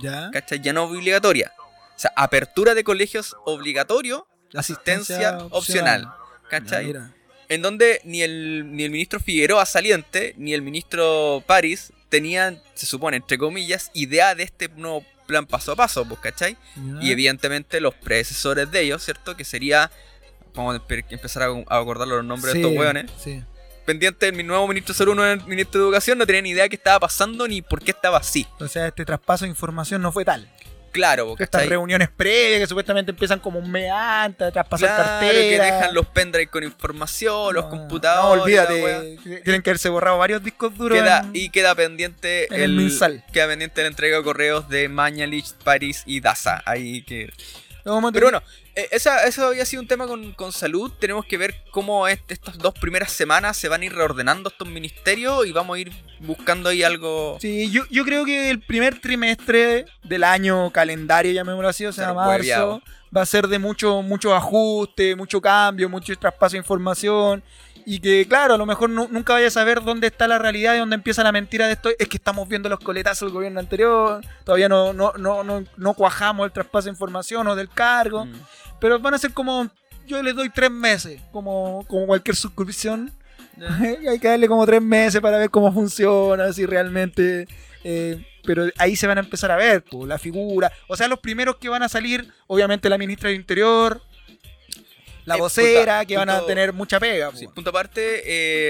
ya. 0.00 0.32
¿cachai? 0.32 0.60
Ya 0.62 0.72
no 0.72 0.82
obligatoria. 0.82 1.52
O 1.94 1.98
sea, 2.00 2.10
apertura 2.16 2.74
de 2.74 2.82
colegios 2.82 3.36
obligatorio, 3.44 4.26
asistencia 4.52 5.38
opcional, 5.52 6.12
¿cachai? 6.50 6.86
Ya, 6.86 6.86
mira. 6.88 7.14
En 7.52 7.62
donde 7.62 8.00
ni 8.04 8.22
el, 8.22 8.74
ni 8.74 8.84
el 8.84 8.90
ministro 8.90 9.20
Figueroa 9.20 9.66
saliente, 9.66 10.34
ni 10.38 10.54
el 10.54 10.62
ministro 10.62 11.42
París 11.46 11.92
tenían, 12.08 12.60
se 12.74 12.86
supone, 12.86 13.16
entre 13.18 13.38
comillas, 13.38 13.90
idea 13.94 14.34
de 14.34 14.42
este 14.44 14.68
nuevo 14.76 15.04
plan 15.26 15.46
paso 15.46 15.72
a 15.72 15.76
paso, 15.76 16.04
pues, 16.06 16.20
¿cachai? 16.20 16.56
Y 17.00 17.10
evidentemente 17.12 17.80
los 17.80 17.94
predecesores 17.94 18.70
de 18.70 18.80
ellos, 18.80 19.02
¿cierto? 19.04 19.36
Que 19.36 19.44
sería, 19.44 19.90
vamos 20.54 20.76
a 20.76 20.78
empe- 20.80 21.04
empezar 21.10 21.42
a, 21.44 21.78
acordar 21.78 22.08
los 22.08 22.24
nombres 22.24 22.54
de 22.54 22.60
estos 22.60 22.76
hueones. 22.76 23.10
sí. 23.22 23.42
Pendiente, 23.84 24.30
mi 24.30 24.44
nuevo 24.44 24.68
ministro 24.68 24.92
de 24.94 24.98
Salud, 24.98 25.16
nuevo 25.16 25.44
ministro 25.48 25.80
de 25.80 25.86
Educación, 25.88 26.16
no 26.16 26.24
tenía 26.24 26.40
ni 26.42 26.50
idea 26.50 26.68
qué 26.68 26.76
estaba 26.76 27.00
pasando 27.00 27.48
ni 27.48 27.62
por 27.62 27.82
qué 27.82 27.90
estaba 27.90 28.18
así. 28.18 28.46
O 28.60 28.68
sea, 28.68 28.86
este 28.86 29.04
traspaso 29.04 29.44
de 29.44 29.48
información 29.50 30.00
no 30.00 30.12
fue 30.12 30.24
tal. 30.24 30.48
Claro, 30.92 31.28
pues, 31.28 31.40
Estas 31.40 31.66
reuniones 31.66 32.10
previas 32.10 32.60
que 32.60 32.66
supuestamente 32.66 33.10
empiezan 33.12 33.40
como 33.40 33.58
un 33.58 33.70
mes 33.70 33.90
antes, 33.90 34.52
Claro, 34.52 34.68
cartera. 34.70 35.20
que 35.20 35.58
dejan 35.58 35.94
los 35.94 36.06
pendrive 36.06 36.48
con 36.48 36.62
información, 36.64 37.54
los 37.54 37.64
No, 37.64 37.70
computadores. 37.70 38.36
No, 38.36 38.42
olvídate. 38.42 39.18
Tienen 39.42 39.62
que 39.62 39.70
haberse 39.70 39.88
borrado 39.88 40.18
varios 40.18 40.44
discos 40.44 40.76
duros. 40.76 40.98
Queda, 40.98 41.20
en- 41.20 41.30
y 41.34 41.48
queda 41.48 41.74
pendiente 41.74 42.46
en 42.54 42.60
el 42.62 42.72
Minsal. 42.72 43.24
queda 43.32 43.48
pendiente 43.48 43.80
la 43.82 43.88
entrega 43.88 44.18
de 44.18 44.22
correos 44.22 44.68
de 44.68 44.88
Mañalich, 44.88 45.52
París 45.64 46.02
y 46.06 46.20
Daza. 46.20 46.62
Ahí 46.66 47.02
que. 47.02 47.30
No, 47.84 48.12
Pero 48.12 48.26
bueno, 48.26 48.42
eh, 48.76 48.88
esa, 48.92 49.24
eso 49.26 49.48
había 49.48 49.64
sido 49.64 49.82
un 49.82 49.88
tema 49.88 50.06
con, 50.06 50.32
con 50.32 50.52
salud. 50.52 50.92
Tenemos 51.00 51.24
que 51.26 51.36
ver 51.36 51.54
cómo 51.70 52.06
este- 52.06 52.34
estas 52.34 52.56
dos 52.58 52.74
primeras 52.74 53.10
semanas 53.12 53.56
se 53.56 53.68
van 53.68 53.82
a 53.82 53.84
ir 53.84 53.92
reordenando 53.94 54.48
estos 54.50 54.68
ministerios 54.68 55.46
y 55.46 55.52
vamos 55.52 55.76
a 55.76 55.80
ir 55.80 55.92
buscando 56.20 56.68
ahí 56.68 56.82
algo. 56.82 57.38
Sí, 57.40 57.70
yo, 57.70 57.82
yo 57.90 58.04
creo 58.04 58.24
que 58.24 58.50
el 58.50 58.60
primer 58.60 59.00
trimestre 59.00 59.86
del 60.04 60.24
año 60.24 60.70
calendario, 60.70 61.32
llamémoslo 61.32 61.68
así, 61.68 61.84
o 61.86 61.92
sea, 61.92 62.14
marzo, 62.14 62.82
va 63.14 63.22
a 63.22 63.26
ser 63.26 63.48
de 63.48 63.58
mucho, 63.58 64.00
mucho 64.02 64.34
ajuste, 64.34 65.16
mucho 65.16 65.40
cambio, 65.40 65.88
mucho 65.88 66.14
traspaso 66.16 66.52
de 66.52 66.58
información. 66.58 67.42
Y 67.84 67.98
que, 68.00 68.26
claro, 68.28 68.54
a 68.54 68.58
lo 68.58 68.66
mejor 68.66 68.90
nu- 68.90 69.08
nunca 69.10 69.32
vayas 69.32 69.56
a 69.56 69.60
saber 69.60 69.82
dónde 69.82 70.06
está 70.06 70.28
la 70.28 70.38
realidad 70.38 70.74
y 70.74 70.78
dónde 70.78 70.94
empieza 70.94 71.22
la 71.24 71.32
mentira 71.32 71.66
de 71.66 71.72
esto. 71.72 71.90
Es 71.98 72.08
que 72.08 72.16
estamos 72.16 72.48
viendo 72.48 72.68
los 72.68 72.78
coletazos 72.80 73.26
del 73.28 73.34
gobierno 73.34 73.60
anterior, 73.60 74.24
todavía 74.44 74.68
no, 74.68 74.92
no, 74.92 75.12
no, 75.18 75.42
no, 75.42 75.64
no 75.76 75.94
cuajamos 75.94 76.46
el 76.46 76.52
traspaso 76.52 76.84
de 76.86 76.90
información 76.92 77.46
o 77.48 77.56
del 77.56 77.68
cargo. 77.68 78.24
Mm. 78.26 78.32
Pero 78.80 78.98
van 79.00 79.14
a 79.14 79.18
ser 79.18 79.32
como, 79.32 79.68
yo 80.06 80.22
les 80.22 80.34
doy 80.34 80.50
tres 80.50 80.70
meses, 80.70 81.20
como, 81.32 81.84
como 81.88 82.06
cualquier 82.06 82.36
suscripción. 82.36 83.10
Hay 84.08 84.18
que 84.18 84.28
darle 84.28 84.48
como 84.48 84.64
tres 84.66 84.80
meses 84.82 85.20
para 85.20 85.38
ver 85.38 85.50
cómo 85.50 85.72
funciona, 85.72 86.52
si 86.52 86.64
realmente. 86.66 87.46
eh, 87.84 88.24
pero 88.44 88.64
ahí 88.78 88.96
se 88.96 89.06
van 89.06 89.18
a 89.18 89.20
empezar 89.20 89.52
a 89.52 89.56
ver 89.56 89.84
po, 89.84 90.04
la 90.04 90.18
figura. 90.18 90.72
O 90.88 90.96
sea, 90.96 91.06
los 91.06 91.20
primeros 91.20 91.56
que 91.58 91.68
van 91.68 91.82
a 91.84 91.88
salir, 91.88 92.32
obviamente 92.48 92.88
la 92.88 92.98
ministra 92.98 93.28
del 93.28 93.38
Interior. 93.38 94.02
La 95.24 95.36
Eh, 95.36 95.38
vocera, 95.40 96.04
que 96.04 96.16
van 96.16 96.30
a 96.30 96.44
tener 96.46 96.72
mucha 96.72 96.98
pega. 97.00 97.30
Sí, 97.34 97.46
punto 97.48 97.70
aparte, 97.70 98.22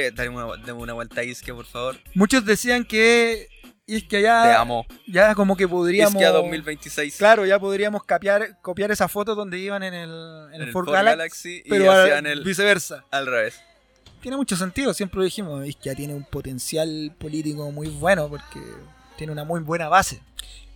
eh, 0.06 0.10
dale 0.12 0.28
una, 0.28 0.46
dame 0.58 0.72
una 0.74 0.92
vuelta 0.92 1.20
a 1.20 1.24
Isquia, 1.24 1.54
por 1.54 1.66
favor. 1.66 1.96
Muchos 2.14 2.44
decían 2.44 2.84
que 2.84 3.48
es 3.86 4.04
que 4.04 4.22
ya, 4.22 4.44
Te 4.44 4.52
amo. 4.54 4.86
ya 5.06 5.34
como 5.34 5.56
que 5.56 5.66
podríamos... 5.68 6.14
Isquia 6.14 6.30
2026. 6.30 7.16
Claro, 7.16 7.44
ya 7.44 7.58
podríamos 7.58 8.04
copiar, 8.04 8.60
copiar 8.62 8.90
esa 8.90 9.08
foto 9.08 9.34
donde 9.34 9.58
iban 9.58 9.82
en 9.82 9.92
el, 9.94 10.10
en 10.48 10.54
En 10.54 10.62
el 10.62 10.72
Ford 10.72 10.86
Ford 10.86 10.94
Galaxy, 10.94 11.18
Galaxy 11.18 11.62
y 11.64 11.68
pero 11.68 11.90
al- 11.90 12.02
hacían 12.04 12.26
el- 12.26 12.42
viceversa. 12.44 13.04
Al 13.10 13.26
revés. 13.26 13.60
Tiene 14.20 14.36
mucho 14.36 14.56
sentido, 14.56 14.94
siempre 14.94 15.18
lo 15.18 15.24
dijimos, 15.24 15.66
ya 15.82 15.94
tiene 15.96 16.14
un 16.14 16.24
potencial 16.24 17.12
político 17.18 17.70
muy 17.72 17.88
bueno 17.88 18.28
porque 18.28 18.60
tiene 19.18 19.32
una 19.32 19.42
muy 19.44 19.60
buena 19.60 19.88
base. 19.88 20.22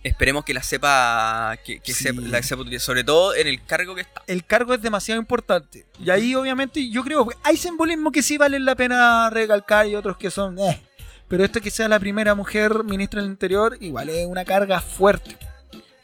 Esperemos 0.03 0.45
que 0.45 0.53
la 0.53 0.63
sepa, 0.63 1.57
que, 1.65 1.79
que 1.79 1.93
Sí. 1.93 2.05
sepa- 2.05 2.21
la 2.21 2.41
sepa 2.41 2.61
utilizar, 2.61 2.85
sobre 2.85 3.03
todo 3.03 3.35
en 3.35 3.47
el 3.47 3.63
cargo 3.65 3.93
que 3.95 4.01
está. 4.01 4.21
El 4.27 4.45
cargo 4.45 4.73
es 4.73 4.81
demasiado 4.81 5.19
importante. 5.19 5.85
Y 6.03 6.09
ahí 6.09 6.33
obviamente 6.35 6.89
yo 6.89 7.03
creo, 7.03 7.27
hay 7.43 7.57
simbolismo 7.57 8.11
que 8.11 8.21
sí 8.21 8.37
valen 8.37 8.63
la 8.63 8.75
pena 8.75 9.29
recalcar 9.29 9.87
y 9.87 9.95
otros 9.95 10.15
que 10.17 10.31
son... 10.31 10.57
eh. 10.59 10.81
Pero 11.27 11.43
esto 11.43 11.59
que 11.59 11.71
sea 11.71 11.89
la 11.89 11.99
primera 11.99 12.35
mujer 12.35 12.85
ministra 12.85 13.21
del 13.21 13.29
Interior 13.31 13.75
igual 13.81 14.07
es 14.09 14.25
una 14.27 14.45
carga 14.45 14.79
fuerte. 14.79 15.35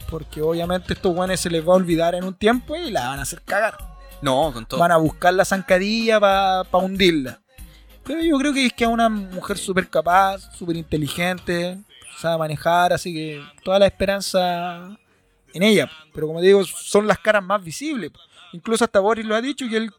Porque 0.10 0.42
obviamente 0.42 0.94
estos 0.94 1.14
guanes 1.16 1.40
se 1.40 1.50
les 1.50 1.62
va 1.66 1.74
a 1.74 1.78
olvidar 1.78 2.14
en 2.14 2.26
un 2.26 2.34
tiempo 2.36 2.76
y 2.76 2.92
la 2.92 3.08
van 3.08 3.20
a 3.20 3.22
hacer 3.22 3.42
cagar. 3.42 3.78
No, 4.22 4.52
con 4.54 4.66
todo. 4.66 4.80
van 4.80 4.92
a 4.92 4.98
buscar 4.98 5.34
la 5.34 5.46
zancadilla 5.46 6.20
para 6.20 6.64
hundirla. 6.74 7.40
Pero 8.04 8.22
yo 8.22 8.38
creo 8.38 8.54
que 8.54 8.66
es 8.66 8.74
que 8.74 8.84
es 8.84 8.90
una 8.90 9.08
mujer 9.08 9.58
súper 9.58 9.90
capaz, 9.90 10.40
súper 10.58 10.76
inteligente, 10.76 11.78
sabe 12.18 12.38
manejar, 12.38 12.94
así 12.94 13.14
que 13.14 13.44
toda 13.64 13.80
la 13.80 13.88
esperanza 13.88 14.98
en 15.54 15.64
ella. 15.64 15.90
Pero 16.14 16.28
como 16.28 16.42
digo, 16.42 16.64
son 16.66 17.08
las 17.08 17.20
caras 17.20 17.44
más 17.44 17.64
visibles. 17.64 18.12
Incluso 18.52 18.84
hasta 18.84 19.00
Boris 19.00 19.26
lo 19.26 19.36
ha 19.36 19.42
dicho 19.42 19.68
que 19.70 19.78
él 19.78 19.92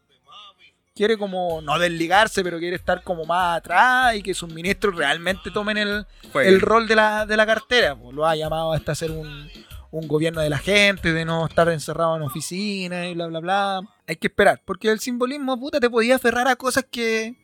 quiere 0.95 1.17
como, 1.17 1.61
no 1.61 1.77
desligarse, 1.77 2.41
pero 2.41 2.57
quiere 2.57 2.77
estar 2.77 3.03
como 3.03 3.25
más 3.25 3.57
atrás 3.57 4.15
y 4.15 4.23
que 4.23 4.33
sus 4.33 4.51
ministros 4.53 4.95
realmente 4.95 5.51
tomen 5.51 5.77
el, 5.77 6.05
el 6.35 6.61
rol 6.61 6.87
de 6.87 6.95
la, 6.95 7.25
de 7.25 7.35
la 7.35 7.45
cartera. 7.45 7.95
pues, 7.95 8.15
Lo 8.15 8.25
ha 8.25 8.35
llamado 8.35 8.71
hasta 8.71 8.95
ser 8.95 9.11
un, 9.11 9.49
un 9.91 10.07
gobierno 10.07 10.41
de 10.41 10.49
la 10.49 10.57
gente, 10.57 11.11
de 11.11 11.25
no 11.25 11.45
estar 11.47 11.67
encerrado 11.69 12.15
en 12.15 12.21
oficinas 12.21 13.07
y 13.07 13.13
bla, 13.13 13.27
bla, 13.27 13.39
bla. 13.39 13.81
Hay 14.07 14.15
que 14.15 14.27
esperar, 14.27 14.61
porque 14.63 14.89
el 14.89 14.99
simbolismo, 14.99 15.59
puta, 15.59 15.79
te 15.79 15.89
podía 15.89 16.15
aferrar 16.15 16.47
a 16.47 16.55
cosas 16.55 16.85
que... 16.89 17.35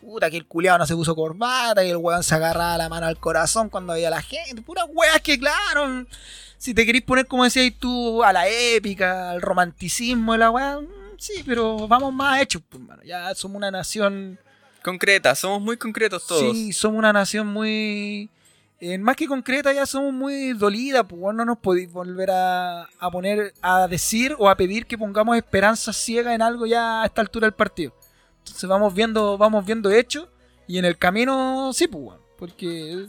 Puta, 0.00 0.30
que 0.30 0.36
el 0.36 0.46
culiado 0.46 0.78
no 0.78 0.86
se 0.86 0.94
puso 0.94 1.14
corbata, 1.14 1.82
que 1.82 1.90
el 1.90 1.96
weón 1.96 2.22
se 2.22 2.34
agarraba 2.34 2.78
la 2.78 2.88
mano 2.88 3.06
al 3.06 3.18
corazón 3.18 3.68
cuando 3.68 3.94
veía 3.94 4.08
a 4.08 4.12
la 4.12 4.22
gente. 4.22 4.62
Puras 4.62 4.86
weas 4.92 5.20
que, 5.20 5.38
claro, 5.38 6.06
si 6.56 6.72
te 6.74 6.86
querís 6.86 7.02
poner, 7.02 7.26
como 7.26 7.44
decías 7.44 7.72
tú, 7.78 8.22
a 8.22 8.32
la 8.32 8.48
épica, 8.48 9.30
al 9.30 9.42
romanticismo 9.42 10.32
de 10.32 10.38
la 10.38 10.50
wea, 10.50 10.78
mm, 10.80 10.86
sí, 11.18 11.42
pero 11.44 11.88
vamos 11.88 12.12
más 12.12 12.40
hechos, 12.40 12.62
pues, 12.68 12.82
mano. 12.82 13.02
Ya 13.04 13.34
somos 13.34 13.56
una 13.56 13.70
nación 13.70 14.38
Concreta, 14.82 15.34
somos 15.34 15.60
muy 15.60 15.76
concretos 15.76 16.26
todos. 16.26 16.40
Sí, 16.56 16.72
somos 16.72 16.98
una 16.98 17.12
nación 17.12 17.46
muy. 17.48 18.30
eh, 18.80 18.96
más 18.98 19.16
que 19.16 19.26
concreta, 19.26 19.72
ya 19.72 19.84
somos 19.86 20.12
muy 20.12 20.52
dolida, 20.52 21.02
pues 21.06 21.20
bueno, 21.20 21.38
no 21.38 21.44
nos 21.46 21.58
podéis 21.58 21.92
volver 21.92 22.30
a, 22.30 22.84
a 22.84 23.10
poner, 23.10 23.52
a 23.60 23.88
decir 23.88 24.34
o 24.38 24.48
a 24.48 24.56
pedir 24.56 24.86
que 24.86 24.96
pongamos 24.96 25.36
esperanza 25.36 25.92
ciega 25.92 26.32
en 26.34 26.40
algo 26.42 26.64
ya 26.66 27.02
a 27.02 27.06
esta 27.06 27.20
altura 27.20 27.46
del 27.46 27.54
partido. 27.54 27.92
Entonces 28.48 28.68
vamos 28.68 28.94
viendo, 28.94 29.38
vamos 29.38 29.64
viendo 29.64 29.90
hechos 29.90 30.28
y 30.66 30.78
en 30.78 30.84
el 30.84 30.98
camino, 30.98 31.72
sí, 31.72 31.88
pues 31.88 32.02
bueno, 32.04 32.20
porque 32.38 33.06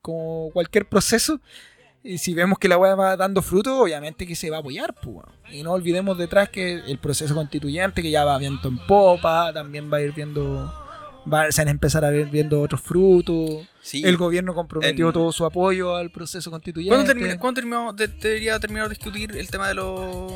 como 0.00 0.50
cualquier 0.52 0.86
proceso, 0.88 1.40
y 2.02 2.18
si 2.18 2.34
vemos 2.34 2.58
que 2.58 2.68
la 2.68 2.78
weá 2.78 2.94
va 2.96 3.16
dando 3.16 3.42
fruto, 3.42 3.78
obviamente 3.80 4.26
que 4.26 4.34
se 4.34 4.50
va 4.50 4.56
a 4.56 4.60
apoyar, 4.60 4.94
pues. 4.94 5.18
Y 5.52 5.62
no 5.62 5.72
olvidemos 5.72 6.18
detrás 6.18 6.48
que 6.48 6.72
el 6.74 6.98
proceso 6.98 7.34
constituyente, 7.34 8.02
que 8.02 8.10
ya 8.10 8.24
va 8.24 8.38
viento 8.38 8.68
en 8.68 8.78
popa, 8.86 9.52
también 9.52 9.92
va 9.92 9.98
a 9.98 10.00
ir 10.00 10.12
viendo 10.12 10.72
va, 11.32 11.52
se 11.52 11.60
van 11.60 11.68
a 11.68 11.70
empezar 11.70 12.04
a 12.04 12.10
ver 12.10 12.26
viendo 12.26 12.60
otros 12.60 12.80
frutos. 12.80 13.68
Sí. 13.80 14.02
El 14.04 14.16
gobierno 14.16 14.54
comprometió 14.54 15.06
En- 15.08 15.12
todo 15.12 15.30
su 15.30 15.44
apoyo 15.44 15.94
al 15.94 16.10
proceso 16.10 16.50
constituyente. 16.50 16.96
¿Cuándo, 16.96 17.12
termina- 17.12 17.38
cuándo 17.38 17.60
terminamos 17.60 17.94
de- 17.96 18.08
debería 18.08 18.58
terminar 18.58 18.88
de 18.88 18.94
discutir 18.96 19.36
el 19.36 19.48
tema 19.48 19.68
de 19.68 19.74
los... 19.74 20.32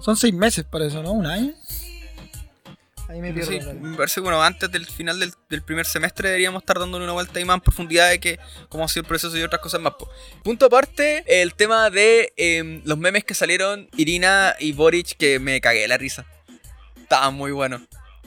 Son 0.00 0.16
seis 0.16 0.32
meses 0.32 0.64
para 0.64 0.86
eso, 0.86 1.02
¿no? 1.02 1.12
¿Un 1.12 1.26
año? 1.26 1.52
Ahí 3.08 3.20
me 3.20 3.32
pierdo. 3.32 3.50
Sí, 3.50 3.60
me 3.80 3.96
parece 3.96 4.16
que 4.16 4.20
bueno, 4.22 4.42
antes 4.42 4.70
del 4.70 4.86
final 4.86 5.20
del, 5.20 5.32
del 5.48 5.62
primer 5.62 5.86
semestre 5.86 6.28
deberíamos 6.28 6.62
estar 6.62 6.78
dándole 6.78 7.04
una 7.04 7.12
vuelta 7.12 7.38
y 7.38 7.44
más 7.44 7.56
en 7.56 7.60
profundidad 7.60 8.10
de 8.10 8.18
que 8.18 8.38
cómo 8.68 8.84
ha 8.84 8.88
sido 8.88 9.02
el 9.02 9.08
proceso 9.08 9.36
y 9.36 9.42
otras 9.42 9.60
cosas 9.60 9.80
más. 9.80 9.94
po. 9.94 10.10
Punto 10.42 10.66
aparte, 10.66 11.24
el 11.26 11.54
tema 11.54 11.90
de 11.90 12.32
em, 12.36 12.82
los 12.84 12.98
memes 12.98 13.24
que 13.24 13.34
salieron 13.34 13.88
Irina 13.96 14.56
y 14.58 14.72
Boric 14.72 15.16
que 15.16 15.38
me 15.38 15.60
cagué 15.60 15.86
la 15.86 15.98
risa. 15.98 16.26
Estaban 16.96 17.34
muy 17.34 17.52
buenos. 17.52 17.82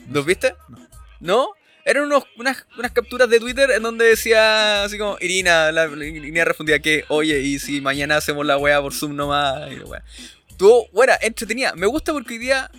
¿Los 0.09 0.25
viste? 0.25 0.55
No. 0.69 0.87
¿No? 1.19 1.49
Eran 1.85 2.03
unos, 2.03 2.23
unas, 2.37 2.65
unas 2.77 2.91
capturas 2.91 3.29
de 3.29 3.39
Twitter 3.39 3.71
en 3.71 3.81
donde 3.81 4.05
decía 4.05 4.83
así 4.83 4.97
como 4.97 5.17
Irina, 5.21 5.71
la, 5.71 5.85
Irina 5.85 6.45
respondía 6.45 6.79
que, 6.79 7.03
oye, 7.07 7.39
y 7.39 7.57
si 7.57 7.81
mañana 7.81 8.17
hacemos 8.17 8.45
la 8.45 8.57
wea 8.57 8.81
por 8.81 8.93
Zoom 8.93 9.15
nomás, 9.15 9.71
y 9.71 9.77
la 9.77 9.85
wea. 9.85 10.03
Estuvo 10.47 10.87
buena, 10.89 11.17
entretenida. 11.21 11.73
Me 11.75 11.87
gusta 11.87 12.13
porque 12.13 12.33
hoy 12.33 12.39
día. 12.39 12.69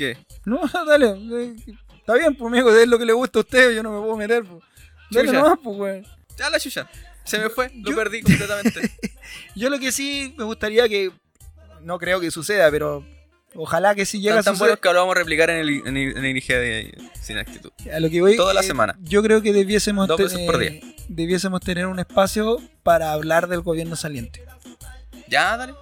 ¿Qué? 0.00 0.16
No, 0.46 0.60
dale. 0.86 1.54
Está 1.98 2.14
bien, 2.14 2.34
pues, 2.34 2.50
amigo, 2.50 2.74
es 2.74 2.88
lo 2.88 2.98
que 2.98 3.04
le 3.04 3.12
gusta 3.12 3.38
a 3.38 3.42
usted, 3.42 3.74
yo 3.76 3.82
no 3.82 3.92
me 3.92 4.00
puedo 4.00 4.16
meter, 4.16 4.42
pues. 4.44 4.64
Dale 5.10 5.28
Chucha. 5.28 5.40
nomás, 5.42 5.58
pues, 5.62 5.76
weón. 5.78 6.06
Ya 6.38 6.48
la 6.48 6.58
chucha. 6.58 6.88
Se 7.24 7.38
me 7.38 7.50
fue, 7.50 7.70
lo 7.74 7.90
Yo- 7.90 7.96
perdí 7.96 8.22
completamente. 8.22 8.90
Yo 9.54 9.68
lo 9.68 9.78
que 9.78 9.92
sí 9.92 10.34
me 10.38 10.44
gustaría 10.44 10.88
que. 10.88 11.10
No 11.82 11.98
creo 11.98 12.18
que 12.18 12.30
suceda, 12.30 12.70
pero. 12.70 13.04
Ojalá 13.54 13.94
que 13.96 14.06
sí 14.06 14.18
llegue 14.20 14.30
a 14.36 14.38
Están 14.38 14.52
tan 14.52 14.54
suceder. 14.54 14.68
buenos 14.70 14.80
que 14.80 14.88
ahora 14.88 15.00
vamos 15.00 15.16
a 15.16 15.18
replicar 15.18 15.50
en 15.50 15.56
el, 15.56 15.68
en 15.84 15.96
el, 15.96 16.16
en 16.16 16.24
el 16.24 16.36
IG 16.36 16.46
de 16.48 16.98
Sin 17.20 17.36
Actitud. 17.36 17.72
A 17.92 17.98
lo 18.00 18.08
que 18.08 18.20
voy, 18.22 18.36
Toda 18.36 18.54
la 18.54 18.60
eh, 18.60 18.64
semana. 18.64 18.96
Yo 19.02 19.22
creo 19.24 19.42
que 19.42 19.52
debiésemos, 19.52 20.06
Dos 20.06 20.18
veces 20.18 20.38
te- 20.38 20.46
por 20.46 20.56
día. 20.58 20.70
eh, 20.70 20.96
debiésemos 21.08 21.60
tener 21.60 21.86
un 21.86 21.98
espacio 21.98 22.58
para 22.84 23.12
hablar 23.12 23.48
del 23.48 23.60
gobierno 23.62 23.96
saliente. 23.96 24.44
Ya, 25.28 25.56
dale. 25.56 25.74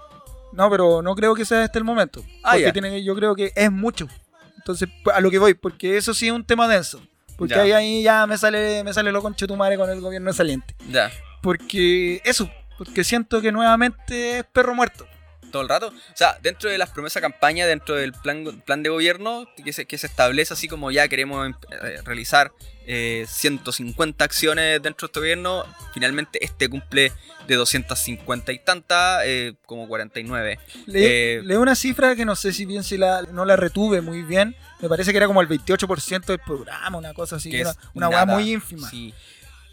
No, 0.58 0.68
pero 0.68 1.00
no 1.02 1.14
creo 1.14 1.34
que 1.36 1.44
sea 1.44 1.64
este 1.64 1.78
el 1.78 1.84
momento. 1.84 2.22
Ah, 2.42 2.50
porque 2.52 2.62
ya. 2.64 2.72
tiene, 2.72 3.02
yo 3.04 3.14
creo 3.14 3.34
que 3.36 3.52
es 3.54 3.70
mucho. 3.72 4.08
Entonces, 4.56 4.88
a 5.14 5.20
lo 5.20 5.30
que 5.30 5.38
voy, 5.38 5.54
porque 5.54 5.96
eso 5.96 6.12
sí 6.12 6.26
es 6.26 6.32
un 6.32 6.44
tema 6.44 6.66
denso. 6.68 7.00
Porque 7.36 7.54
Ya. 7.54 7.62
ahí, 7.62 7.70
ahí 7.72 8.02
ya 8.02 8.26
me 8.26 8.36
sale, 8.36 8.82
me 8.82 8.92
sale 8.92 9.12
lo 9.12 9.22
concho 9.22 9.46
tu 9.46 9.54
madre 9.56 9.76
con 9.78 9.88
el 9.88 10.00
gobierno 10.00 10.32
saliente. 10.32 10.74
Ya. 10.90 11.10
Porque 11.42 12.20
eso, 12.24 12.50
porque 12.76 13.04
siento 13.04 13.40
que 13.40 13.52
nuevamente 13.52 14.40
es 14.40 14.44
perro 14.46 14.74
muerto. 14.74 15.06
Todo 15.50 15.62
el 15.62 15.68
rato. 15.68 15.88
O 15.88 16.16
sea, 16.16 16.38
dentro 16.42 16.68
de 16.70 16.78
las 16.78 16.90
promesas 16.90 17.20
campaña, 17.22 17.66
dentro 17.66 17.94
del 17.94 18.12
plan, 18.12 18.62
plan 18.66 18.82
de 18.82 18.90
gobierno, 18.90 19.46
que 19.64 19.72
se, 19.72 19.86
que 19.86 19.96
se 19.98 20.06
establece 20.06 20.52
así 20.54 20.68
como 20.68 20.90
ya 20.90 21.08
queremos 21.08 21.46
em- 21.46 21.54
eh, 21.82 22.00
realizar 22.04 22.52
eh, 22.86 23.26
150 23.28 24.24
acciones 24.24 24.80
dentro 24.82 25.06
de 25.06 25.10
este 25.10 25.20
gobierno, 25.20 25.64
finalmente 25.92 26.42
este 26.44 26.68
cumple 26.68 27.12
de 27.46 27.54
250 27.54 28.52
y 28.52 28.58
tantas, 28.58 29.22
eh, 29.26 29.54
como 29.66 29.86
49. 29.88 30.58
Le, 30.86 31.36
Eh, 31.38 31.42
leo 31.42 31.60
una 31.60 31.74
cifra 31.74 32.14
que 32.16 32.24
no 32.24 32.34
sé 32.36 32.52
si 32.52 32.64
bien 32.66 32.82
si 32.84 32.96
la, 32.98 33.22
no 33.32 33.44
la 33.44 33.56
retuve 33.56 34.00
muy 34.00 34.22
bien. 34.22 34.54
Me 34.80 34.88
parece 34.88 35.10
que 35.12 35.16
era 35.18 35.26
como 35.26 35.40
el 35.40 35.48
28% 35.48 36.26
del 36.26 36.38
programa, 36.40 36.98
una 36.98 37.14
cosa 37.14 37.36
así. 37.36 37.50
que 37.50 37.60
Una, 37.62 37.70
es 37.70 37.78
una 37.94 38.08
nada. 38.10 38.26
muy 38.26 38.52
ínfima. 38.52 38.88
Sí. 38.90 39.12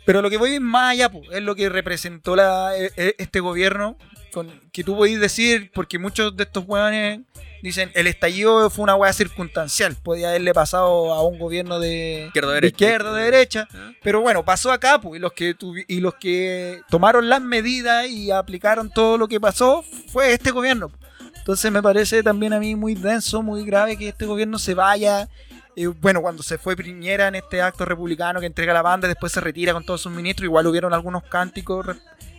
Pero 0.06 0.22
lo 0.22 0.30
que 0.30 0.38
voy 0.38 0.54
es 0.56 0.62
más 0.62 0.92
allá, 0.92 1.10
po, 1.10 1.22
es 1.32 1.42
lo 1.42 1.56
que 1.56 1.68
representó 1.68 2.36
la, 2.36 2.78
e- 2.78 2.92
e- 2.96 3.16
este 3.18 3.40
gobierno. 3.40 3.98
Con, 4.36 4.52
que 4.74 4.84
tú 4.84 4.96
podís 4.98 5.20
decir, 5.20 5.72
porque 5.74 5.98
muchos 5.98 6.36
de 6.36 6.44
estos 6.44 6.66
weones 6.68 7.22
dicen 7.64 7.90
el 7.96 8.06
estallido 8.06 8.70
fue 8.70 8.84
una 8.84 8.96
weá 8.96 9.14
circunstancial. 9.14 9.96
Podía 10.04 10.30
haberle 10.30 10.54
pasado 10.54 11.14
a 11.14 11.26
un 11.26 11.40
gobierno 11.40 11.80
de 11.80 12.26
Izquierda, 12.28 12.50
de 12.50 12.56
derecha. 12.56 12.74
izquierda, 12.86 13.14
de 13.16 13.24
derecha. 13.24 13.68
¿Ah? 13.74 13.92
Pero 14.04 14.20
bueno, 14.20 14.44
pasó 14.44 14.72
acá, 14.74 15.00
pues, 15.00 15.18
y 15.18 15.22
los 15.22 15.32
que 15.32 15.58
tuvi- 15.58 15.86
y 15.88 16.02
los 16.02 16.16
que 16.16 16.82
tomaron 16.90 17.30
las 17.30 17.42
medidas 17.42 18.08
y 18.08 18.30
aplicaron 18.30 18.90
todo 18.90 19.18
lo 19.18 19.28
que 19.30 19.40
pasó 19.40 19.84
fue 20.12 20.34
este 20.34 20.52
gobierno. 20.52 20.92
Entonces 21.38 21.72
me 21.72 21.82
parece 21.82 22.22
también 22.22 22.52
a 22.54 22.60
mí 22.60 22.76
muy 22.76 22.94
denso, 22.94 23.42
muy 23.42 23.64
grave 23.66 23.96
que 23.98 24.10
este 24.10 24.26
gobierno 24.26 24.60
se 24.60 24.74
vaya. 24.74 25.30
Eh, 25.78 25.88
bueno, 25.88 26.22
cuando 26.22 26.44
se 26.44 26.58
fue 26.58 26.76
Piñera 26.76 27.28
en 27.30 27.36
este 27.36 27.62
acto 27.62 27.86
republicano 27.86 28.40
que 28.40 28.46
entrega 28.48 28.74
la 28.74 28.82
banda, 28.82 29.08
después 29.08 29.32
se 29.32 29.40
retira 29.42 29.72
con 29.74 29.86
todos 29.86 30.02
sus 30.02 30.12
ministros, 30.12 30.46
igual 30.46 30.68
hubieron 30.68 30.94
algunos 30.94 31.24
cánticos 31.24 31.86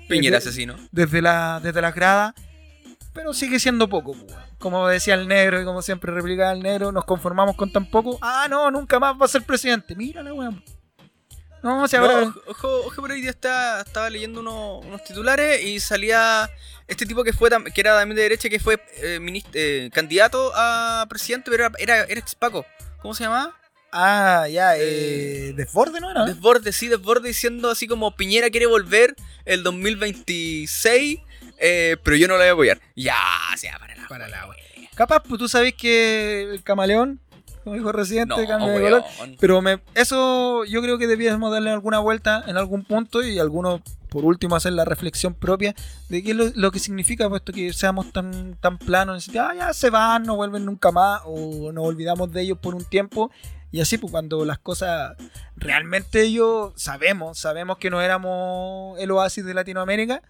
Piñera 0.09 0.37
desde, 0.37 0.51
asesino. 0.51 0.77
desde, 0.93 1.23
la, 1.23 1.61
desde 1.63 1.81
las 1.81 1.95
gradas, 1.95 2.35
pero 3.13 3.33
sigue 3.35 3.59
siendo 3.59 3.89
poco. 3.89 4.13
pues. 4.15 4.35
Como 4.59 4.87
decía 4.89 5.15
el 5.15 5.29
negro 5.29 5.61
y 5.61 5.65
como 5.65 5.83
siempre 5.83 6.13
replicaba 6.13 6.53
el 6.53 6.63
negro, 6.63 6.93
nos 6.93 7.05
conformamos 7.05 7.57
con 7.57 7.71
tan 7.73 7.87
poco. 7.91 8.19
Ah, 8.23 8.47
no, 8.49 8.71
nunca 8.71 8.99
más 8.99 9.15
va 9.21 9.27
a 9.27 9.29
ser 9.29 9.43
presidente. 9.43 9.95
Mírala, 9.95 10.33
weón. 10.33 10.63
No, 11.63 11.89
si 11.89 11.97
No, 11.97 12.03
ahora... 12.05 12.33
ojo, 12.47 12.69
ojo, 12.87 13.03
pero 13.03 13.15
hoy 13.15 13.21
día 13.23 13.31
está, 13.31 13.81
estaba 13.81 14.09
leyendo 14.09 14.41
uno- 14.41 14.79
unos 14.79 15.03
titulares 15.05 15.63
y 15.63 15.81
salía 15.81 16.49
este 16.87 17.07
tipo 17.07 17.25
que 17.25 17.33
fue 17.33 17.51
que 17.75 17.81
era 17.81 17.99
también 17.99 18.15
de 18.17 18.23
derecha, 18.23 18.49
que 18.49 18.61
fue 18.61 18.81
eh, 18.99 19.19
eh, 19.55 19.91
candidato 19.93 20.53
a 20.55 21.05
presidente, 21.09 21.51
pero 21.51 21.67
era, 21.67 21.75
era, 21.79 22.05
era 22.05 22.21
expaco. 22.21 22.65
¿Cómo 23.03 23.15
se 23.15 23.25
llamaba? 23.25 23.53
Ah, 23.93 24.47
ya, 24.51 24.77
eh, 24.77 25.53
desborde, 25.57 26.01
¿no 26.01 26.11
era? 26.11 26.25
Desborde, 26.25 26.73
sí, 26.73 26.89
desborde 26.89 27.29
diciendo 27.29 27.71
así 27.71 27.87
como 27.87 28.15
Piñera 28.15 28.51
quiere 28.51 28.67
volver 28.67 29.15
el 29.45 29.63
2026, 29.63 31.21
eh, 31.59 31.97
pero 32.03 32.17
yo 32.17 32.29
no 32.29 32.35
lo 32.35 32.41
voy 32.41 32.49
a 32.49 32.53
apoyar. 32.53 32.81
Ya, 32.95 33.17
sea, 33.57 33.79
para 33.79 33.97
la, 33.97 34.09
para 34.09 34.29
la 34.29 34.49
wea. 34.49 34.67
Capaz, 34.95 35.23
pues 35.23 35.39
tú 35.39 35.49
sabes 35.49 35.75
que 35.75 36.43
el 36.55 36.63
camaleón, 36.63 37.21
como 37.65 37.77
dijo 37.77 37.93
Residente, 37.93 38.35
No, 38.35 38.47
cambia 38.47 38.69
de 38.71 38.81
color. 38.81 39.05
Pero 39.39 39.61
me, 39.61 39.81
eso 39.95 40.65
yo 40.65 40.81
creo 40.81 40.99
que 40.99 41.07
debíamos 41.07 41.53
darle 41.53 41.71
alguna 41.71 41.99
vuelta 41.99 42.45
en 42.47 42.57
algún 42.57 42.83
punto 42.85 43.23
y 43.23 43.39
algunos, 43.39 43.83
por 44.09 44.25
último, 44.25 44.57
hacer 44.57 44.73
la 44.73 44.87
reflexión 44.87 45.35
propia 45.35 45.75
de 46.09 46.23
qué 46.23 46.31
es 46.31 46.37
lo, 46.37 46.51
lo 46.55 46.71
que 46.71 46.79
significa 46.79 47.29
puesto 47.29 47.53
que 47.53 47.73
seamos 47.73 48.11
tan, 48.13 48.57
tan 48.61 48.79
planos. 48.79 49.29
Ah, 49.39 49.53
ya 49.55 49.73
se 49.75 49.91
van, 49.91 50.23
no 50.23 50.37
vuelven 50.37 50.65
nunca 50.65 50.91
más 50.93 51.21
o 51.27 51.73
nos 51.73 51.85
olvidamos 51.85 52.33
de 52.33 52.43
ellos 52.43 52.59
por 52.59 52.75
un 52.75 52.85
tiempo. 52.85 53.31
Y 53.73 53.81
así, 53.81 53.99
pues 53.99 54.11
cuando 54.11 54.45
las 54.45 54.59
cosas 54.59 55.17
realmente 55.57 56.23
ellos 56.23 56.73
sabemos, 56.77 57.39
sabemos 57.39 57.79
que 57.79 57.91
no 57.91 58.01
éramos 58.01 58.99
el 58.99 59.11
oasis 59.11 59.45
de 59.45 59.55
Latinoamérica, 59.55 60.23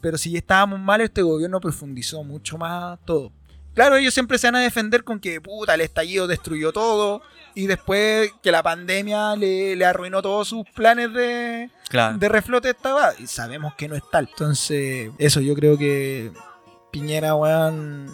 pero 0.00 0.18
si 0.18 0.36
estábamos 0.36 0.80
mal, 0.80 1.00
este 1.00 1.22
gobierno 1.22 1.60
profundizó 1.60 2.22
mucho 2.24 2.58
más 2.58 2.98
todo. 3.04 3.30
Claro, 3.74 3.96
ellos 3.96 4.14
siempre 4.14 4.38
se 4.38 4.46
van 4.46 4.56
a 4.56 4.60
defender 4.60 5.04
con 5.04 5.20
que 5.20 5.38
puta, 5.40 5.74
el 5.74 5.82
estallido 5.82 6.26
destruyó 6.26 6.72
todo 6.72 7.20
y 7.54 7.66
después 7.66 8.30
que 8.42 8.50
la 8.50 8.62
pandemia 8.62 9.36
le, 9.36 9.76
le 9.76 9.84
arruinó 9.84 10.22
todos 10.22 10.48
sus 10.48 10.64
planes 10.70 11.12
de, 11.12 11.70
Claro. 11.90 12.16
de 12.16 12.28
reflote 12.30 12.70
estaba 12.70 13.12
y 13.18 13.26
sabemos 13.26 13.74
que 13.74 13.86
no 13.88 13.94
es 13.94 14.02
tal. 14.10 14.28
Entonces, 14.30 15.10
eso 15.18 15.40
yo 15.42 15.54
creo 15.54 15.76
que 15.76 16.32
Piñera, 16.90 17.34
weón, 17.34 18.06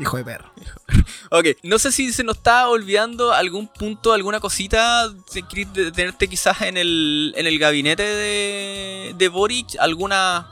hijo 0.00 0.16
de 0.16 0.24
perro. 0.24 0.50
Ok, 1.30 1.46
no 1.62 1.78
sé 1.78 1.92
si 1.92 2.10
se 2.12 2.24
nos 2.24 2.36
está 2.38 2.68
olvidando 2.68 3.32
algún 3.32 3.68
punto, 3.68 4.12
alguna 4.14 4.40
cosita. 4.40 5.08
De- 5.08 5.90
tenerte 5.92 6.26
quizás 6.28 6.62
en 6.62 6.76
el, 6.78 7.34
en 7.36 7.46
el 7.46 7.58
gabinete 7.58 8.02
de, 8.02 9.14
de 9.16 9.28
Boric, 9.28 9.76
alguna 9.78 10.46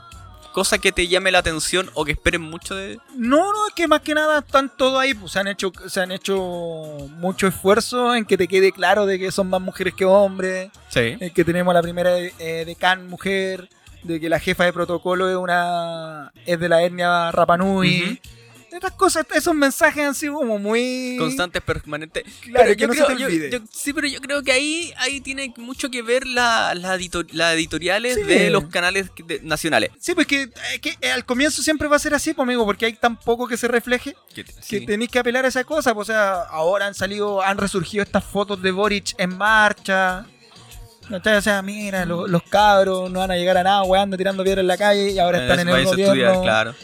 cosa 0.53 0.77
que 0.77 0.91
te 0.91 1.07
llame 1.07 1.31
la 1.31 1.39
atención 1.39 1.89
o 1.95 2.05
que 2.05 2.11
esperen 2.11 2.41
mucho 2.41 2.75
de. 2.75 2.99
No, 3.15 3.51
no, 3.53 3.67
es 3.67 3.73
que 3.73 3.87
más 3.87 4.01
que 4.01 4.13
nada 4.13 4.39
están 4.39 4.71
todos 4.75 4.99
ahí, 4.99 5.13
pues 5.15 5.31
se 5.31 5.39
han 5.39 5.47
hecho, 5.47 5.71
se 5.87 5.99
han 5.99 6.11
hecho 6.11 6.37
mucho 7.17 7.47
esfuerzo 7.47 8.13
en 8.15 8.25
que 8.25 8.37
te 8.37 8.47
quede 8.47 8.71
claro 8.71 9.05
de 9.07 9.17
que 9.19 9.31
son 9.31 9.49
más 9.49 9.61
mujeres 9.61 9.93
que 9.95 10.05
hombres. 10.05 10.69
Sí. 10.89 11.17
eh, 11.19 11.31
que 11.33 11.43
tenemos 11.43 11.73
la 11.73 11.81
primera 11.81 12.17
eh, 12.19 12.63
decán 12.65 13.07
mujer, 13.07 13.67
de 14.03 14.19
que 14.19 14.29
la 14.29 14.39
jefa 14.39 14.63
de 14.63 14.73
protocolo 14.73 15.29
es 15.29 15.35
una 15.35 16.31
es 16.45 16.59
de 16.59 16.69
la 16.69 16.83
etnia 16.83 17.31
Rapanui. 17.31 18.21
Estas 18.77 18.93
cosas, 18.93 19.25
esos 19.33 19.55
mensajes 19.55 20.05
han 20.05 20.13
sido 20.15 20.35
como 20.35 20.59
muy 20.59 21.15
Constantes, 21.17 21.61
permanentes. 21.63 22.23
Claro, 22.41 22.65
Pero 22.65 22.75
que 22.75 22.81
yo 22.81 22.87
no 22.87 22.93
creo- 22.93 23.07
se 23.07 23.13
te 23.15 23.19
yo- 23.19 23.25
olvide. 23.27 23.49
yo- 23.51 23.59
sí, 23.71 23.91
pero 23.93 24.07
yo 24.07 24.19
creo 24.21 24.43
que 24.43 24.51
ahí, 24.51 24.93
ahí 24.97 25.19
tiene 25.21 25.51
mucho 25.57 25.89
que 25.89 26.01
ver 26.03 26.27
la, 26.27 26.75
la 26.75 26.95
edito- 26.95 27.25
las 27.33 27.55
editoriales 27.55 28.15
Sí. 28.15 28.23
de 28.23 28.49
los 28.51 28.65
canales 28.65 29.09
de- 29.25 29.39
nacionales. 29.43 29.89
Sí, 29.99 30.13
pues 30.13 30.27
que, 30.27 30.49
es 30.73 30.79
que 30.81 31.11
al 31.11 31.25
comienzo 31.25 31.61
siempre 31.63 31.87
va 31.87 31.95
a 31.95 31.99
ser 31.99 32.13
así, 32.13 32.33
pues, 32.33 32.45
amigo, 32.45 32.65
porque 32.65 32.85
hay 32.85 32.93
tan 32.93 33.15
poco 33.19 33.47
que 33.47 33.57
se 33.57 33.67
refleje 33.67 34.15
que 34.35 34.45
Sí. 34.61 34.85
tenéis 34.85 35.09
que 35.09 35.19
apelar 35.19 35.45
a 35.45 35.47
esa 35.47 35.63
cosa. 35.63 35.93
Pues, 35.95 36.09
o 36.09 36.11
sea, 36.13 36.41
ahora 36.43 36.85
han 36.85 36.93
salido, 36.93 37.41
han 37.41 37.57
resurgido 37.57 38.03
estas 38.03 38.23
fotos 38.23 38.61
de 38.61 38.71
Boric 38.71 39.15
en 39.17 39.37
marcha. 39.37 40.25
O 41.09 41.41
sea, 41.41 41.61
mira, 41.61 42.05
lo- 42.05 42.27
los 42.27 42.43
cabros 42.43 43.09
no 43.09 43.19
van 43.19 43.31
a 43.31 43.35
llegar 43.37 43.57
a 43.57 43.63
nada, 43.63 43.83
weando, 43.83 44.17
tirando 44.17 44.43
piedras 44.43 44.61
en 44.61 44.67
la 44.67 44.77
calle 44.77 45.11
y 45.11 45.19
ahora 45.19 45.41
están 45.41 45.59
en 45.61 45.69
el 45.69 45.85
gobierno. 45.85 46.03
estudiar, 46.13 46.41
claro. 46.41 46.75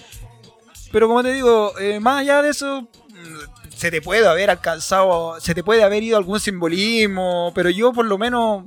Pero 0.94 1.08
como 1.08 1.24
te 1.24 1.34
digo, 1.34 1.74
eh, 1.80 2.00
más 2.00 2.22
allá 2.22 2.44
de 2.44 2.52
eso, 2.52 2.82
mm, 2.84 3.76
se 3.76 3.90
te 3.90 4.00
puede 4.00 4.28
haber 4.28 4.52
alcanzado, 4.52 5.40
se 5.40 5.56
te 5.56 5.64
puede 5.64 5.84
haber 5.84 6.04
ido 6.04 6.18
algún 6.18 6.40
simbolismo, 6.40 7.52
pero 7.56 7.72
yo 7.72 7.92
por 7.92 8.06
lo 8.06 8.20
menos 8.20 8.66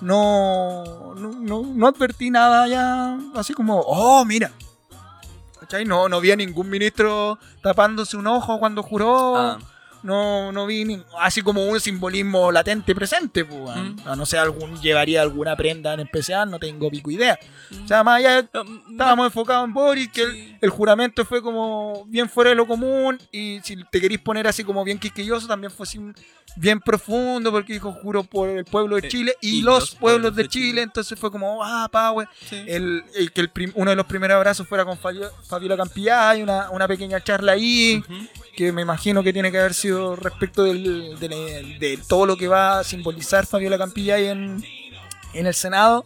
no, 0.00 1.14
no, 1.16 1.62
no, 1.64 1.86
advertí 1.88 2.30
nada 2.30 2.68
ya, 2.68 3.18
así 3.34 3.52
como, 3.52 3.80
oh, 3.80 4.24
mira. 4.24 4.52
¿Cachai? 5.58 5.84
No, 5.84 6.08
no 6.08 6.20
vi 6.20 6.30
a 6.30 6.36
ningún 6.36 6.70
ministro 6.70 7.36
tapándose 7.62 8.16
un 8.16 8.28
ojo 8.28 8.60
cuando 8.60 8.84
juró. 8.84 9.36
Ah. 9.36 9.58
No, 10.06 10.52
no 10.52 10.66
vi 10.66 10.84
ni- 10.84 11.02
así 11.20 11.42
como 11.42 11.66
un 11.66 11.80
simbolismo 11.80 12.50
latente 12.52 12.94
presente, 12.94 13.44
pues. 13.44 13.76
Mm. 13.76 13.96
A 14.08 14.16
no 14.16 14.24
ser 14.24 14.38
algún, 14.40 14.80
llevaría 14.80 15.20
alguna 15.22 15.56
prenda 15.56 15.92
en 15.94 16.00
especial, 16.00 16.50
no 16.50 16.58
tengo 16.58 16.88
pico 16.90 17.10
idea. 17.10 17.38
O 17.84 17.88
sea, 17.88 18.04
más 18.04 18.18
allá 18.18 18.42
de 18.42 18.48
estábamos 18.90 19.26
enfocados 19.26 19.64
en 19.66 19.74
Boris, 19.74 20.08
que 20.10 20.22
el, 20.22 20.58
el 20.60 20.70
juramento 20.70 21.24
fue 21.24 21.42
como 21.42 22.04
bien 22.06 22.28
fuera 22.28 22.50
de 22.50 22.56
lo 22.56 22.66
común, 22.66 23.18
y 23.32 23.60
si 23.64 23.76
te 23.90 24.00
queréis 24.00 24.20
poner 24.20 24.46
así 24.46 24.62
como 24.64 24.84
bien 24.84 24.98
quisquilloso, 24.98 25.46
también 25.46 25.70
fue 25.72 25.84
así 25.84 25.98
bien 26.58 26.80
profundo, 26.80 27.50
porque 27.50 27.74
dijo 27.74 27.92
juro 27.92 28.22
por 28.24 28.48
el 28.48 28.64
pueblo 28.64 28.96
de 28.96 29.06
Eh, 29.06 29.10
Chile 29.10 29.34
y, 29.42 29.58
y 29.58 29.62
los, 29.62 29.80
los 29.80 29.90
pueblos 29.96 30.00
pueblos 30.22 30.36
de, 30.36 30.42
de 30.44 30.48
Chile. 30.48 30.66
Chile. 30.70 30.82
entonces 30.82 31.18
fue 31.18 31.30
como, 31.30 31.62
ah, 31.64 31.88
power. 31.90 32.28
Sí. 32.48 32.64
El, 32.66 33.04
el 33.14 33.32
que 33.32 33.40
el 33.42 33.50
prim- 33.50 33.72
uno 33.74 33.90
de 33.90 33.96
los 33.96 34.06
primeros 34.06 34.36
abrazos 34.36 34.66
fuera 34.66 34.84
con 34.84 34.96
Fabio- 34.96 35.30
Fabiola 35.48 35.76
Campillay, 35.76 36.42
una, 36.42 36.70
una 36.70 36.86
pequeña 36.88 37.20
charla 37.22 37.52
ahí. 37.52 38.02
Que 38.56 38.72
me 38.72 38.82
imagino 38.82 39.22
que 39.22 39.32
tiene 39.32 39.52
que 39.52 39.58
haber 39.58 39.74
sido 39.74 40.16
respecto 40.16 40.62
del, 40.64 41.18
de, 41.20 41.98
todo 42.08 42.26
lo 42.26 42.36
que 42.36 42.48
va 42.48 42.78
a 42.80 42.84
simbolizar 42.84 43.46
Fabiola 43.46 43.76
Campillay 43.78 44.26
en, 44.26 44.64
en 45.34 45.46
el 45.46 45.54
Senado. 45.54 46.04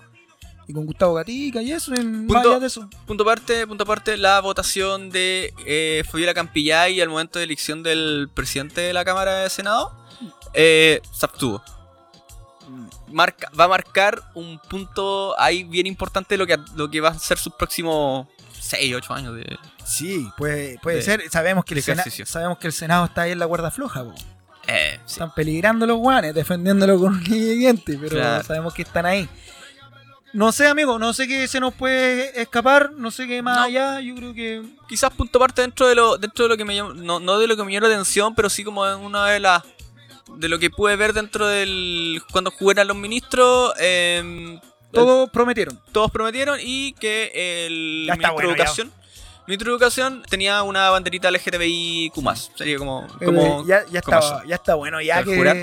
Y 0.66 0.72
con 0.72 0.86
Gustavo 0.86 1.14
Gatica 1.14 1.60
y 1.62 1.72
eso, 1.72 1.92
en 1.94 2.28
Punto- 2.28 2.60
de 2.60 2.66
eso. 2.68 2.88
Punto 3.04 3.24
aparte, 3.24 3.66
punto 3.66 3.82
aparte, 3.82 4.16
la 4.16 4.40
votación 4.40 5.10
de 5.10 5.52
eh, 5.66 6.04
Fabiola 6.08 6.32
Campillay 6.32 7.00
al 7.00 7.08
momento 7.08 7.40
de 7.40 7.44
elección 7.44 7.82
del 7.82 8.30
presidente 8.32 8.80
de 8.80 8.92
la 8.92 9.04
Cámara 9.04 9.34
de 9.38 9.50
Senado 9.50 9.92
eh, 10.54 11.00
se 11.12 11.26
abstuvo. 11.26 11.60
Marca, 13.08 13.50
va 13.58 13.64
a 13.64 13.68
marcar 13.68 14.22
un 14.34 14.60
punto 14.60 15.34
ahí 15.40 15.64
bien 15.64 15.88
importante 15.88 16.34
de 16.34 16.38
lo 16.38 16.46
que, 16.46 16.56
lo 16.76 16.88
que 16.88 17.00
va 17.00 17.08
a 17.08 17.18
ser 17.18 17.36
sus 17.38 17.52
próximos 17.54 18.28
6, 18.70 18.94
8 18.96 19.14
años 19.14 19.36
de... 19.36 19.58
Sí, 19.84 20.28
puede, 20.36 20.78
puede 20.82 20.96
de- 20.98 21.02
ser. 21.02 21.30
Sabemos 21.30 21.64
que, 21.64 21.74
el 21.74 21.82
Sena- 21.82 22.04
sabemos 22.24 22.58
que 22.58 22.66
el 22.68 22.72
Senado 22.72 23.04
está 23.06 23.22
ahí 23.22 23.32
en 23.32 23.38
la 23.38 23.46
cuerda 23.46 23.70
floja. 23.70 24.04
po. 24.04 24.14
Eh, 24.66 25.00
sí. 25.06 25.12
Están 25.14 25.34
peligrando 25.34 25.86
los 25.86 25.96
guanes, 25.98 26.34
defendiéndolo 26.34 26.98
con 26.98 27.14
un 27.14 27.24
diente, 27.24 27.98
pero 28.00 28.16
Claro. 28.16 28.44
sabemos 28.44 28.72
que 28.74 28.82
están 28.82 29.06
ahí. 29.06 29.28
No 30.32 30.52
sé, 30.52 30.68
amigo, 30.68 30.96
no 31.00 31.12
sé 31.12 31.26
qué 31.26 31.48
se 31.48 31.58
nos 31.58 31.74
puede 31.74 32.40
escapar, 32.40 32.92
no 32.92 33.10
sé 33.10 33.26
qué 33.26 33.42
más 33.42 33.56
No. 33.56 33.62
allá. 33.64 34.00
Yo 34.00 34.14
creo 34.14 34.32
que. 34.32 34.62
Quizás 34.88 35.12
punto 35.12 35.38
aparte 35.38 35.62
dentro 35.62 35.88
de 35.88 35.96
lo, 35.96 36.18
dentro 36.18 36.44
de 36.44 36.48
lo 36.50 36.56
que 36.56 36.64
me 36.64 36.76
llamó, 36.76 36.94
no, 36.94 37.18
no 37.18 37.38
de 37.40 37.48
lo 37.48 37.56
que 37.56 37.64
me 37.64 37.72
llamó 37.72 37.88
la 37.88 37.94
atención, 37.94 38.32
pero 38.36 38.48
sí 38.48 38.62
como 38.62 38.86
en 38.86 38.98
una 39.00 39.26
de 39.26 39.40
las 39.40 39.64
de 40.36 40.48
lo 40.48 40.60
que 40.60 40.70
pude 40.70 40.94
ver 40.94 41.12
dentro 41.14 41.48
del 41.48 42.22
cuando 42.30 42.52
jugaron 42.52 42.86
los 42.86 42.96
ministros, 42.96 43.72
eh, 43.80 44.60
Todos 44.92 45.30
prometieron. 45.30 45.80
todos 45.92 46.10
prometieron 46.10 46.58
y 46.62 46.92
que 46.94 47.66
el 47.66 48.04
Ya 48.06 48.14
está 48.14 48.28
ministro 48.28 48.34
bueno, 48.34 48.50
de 48.50 48.56
ya. 48.56 48.62
educación 48.64 48.92
ministro 49.46 49.70
de 49.70 49.74
educación 49.76 50.22
tenía 50.30 50.62
una 50.62 50.90
banderita 50.90 51.28
LGTBIQ 51.30 52.14
sería 52.56 52.78
como, 52.78 53.06
Eh, 53.20 53.24
como 53.24 53.66
ya, 53.66 53.84
ya, 53.90 54.00
como 54.02 54.18
está, 54.18 54.42
ya 54.46 54.54
está 54.54 54.74
bueno, 54.76 55.00
ya 55.00 55.18
¿Al 55.18 55.24
que, 55.24 55.36
jurar? 55.36 55.56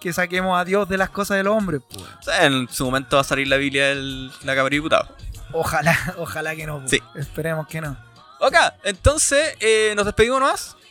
que 0.00 0.12
saquemos 0.12 0.58
a 0.60 0.64
Dios 0.64 0.86
de 0.88 0.98
las 0.98 1.08
cosas 1.10 1.38
del 1.38 1.46
hombre. 1.46 1.80
pues. 1.80 2.02
O 2.02 2.22
sea, 2.22 2.44
en 2.46 2.68
su 2.68 2.84
momento 2.84 3.16
va 3.16 3.22
a 3.22 3.24
salir 3.24 3.48
la 3.48 3.56
Biblia 3.56 3.88
de 3.88 3.94
la 4.42 4.54
Cámara 4.54 4.64
de 4.64 4.76
Diputados 4.76 5.08
Ojalá, 5.52 5.96
ojalá 6.18 6.54
que 6.56 6.66
no. 6.66 6.78
pues. 6.80 6.90
Sí. 6.90 7.02
Esperemos 7.14 7.66
que 7.68 7.80
no. 7.80 7.96
ok 8.40 8.54
entonces 8.84 9.54
eh, 9.60 9.92
nos 9.96 10.04
despedimos 10.04 10.40
nomás 10.40 10.76
Eh, 10.76 10.81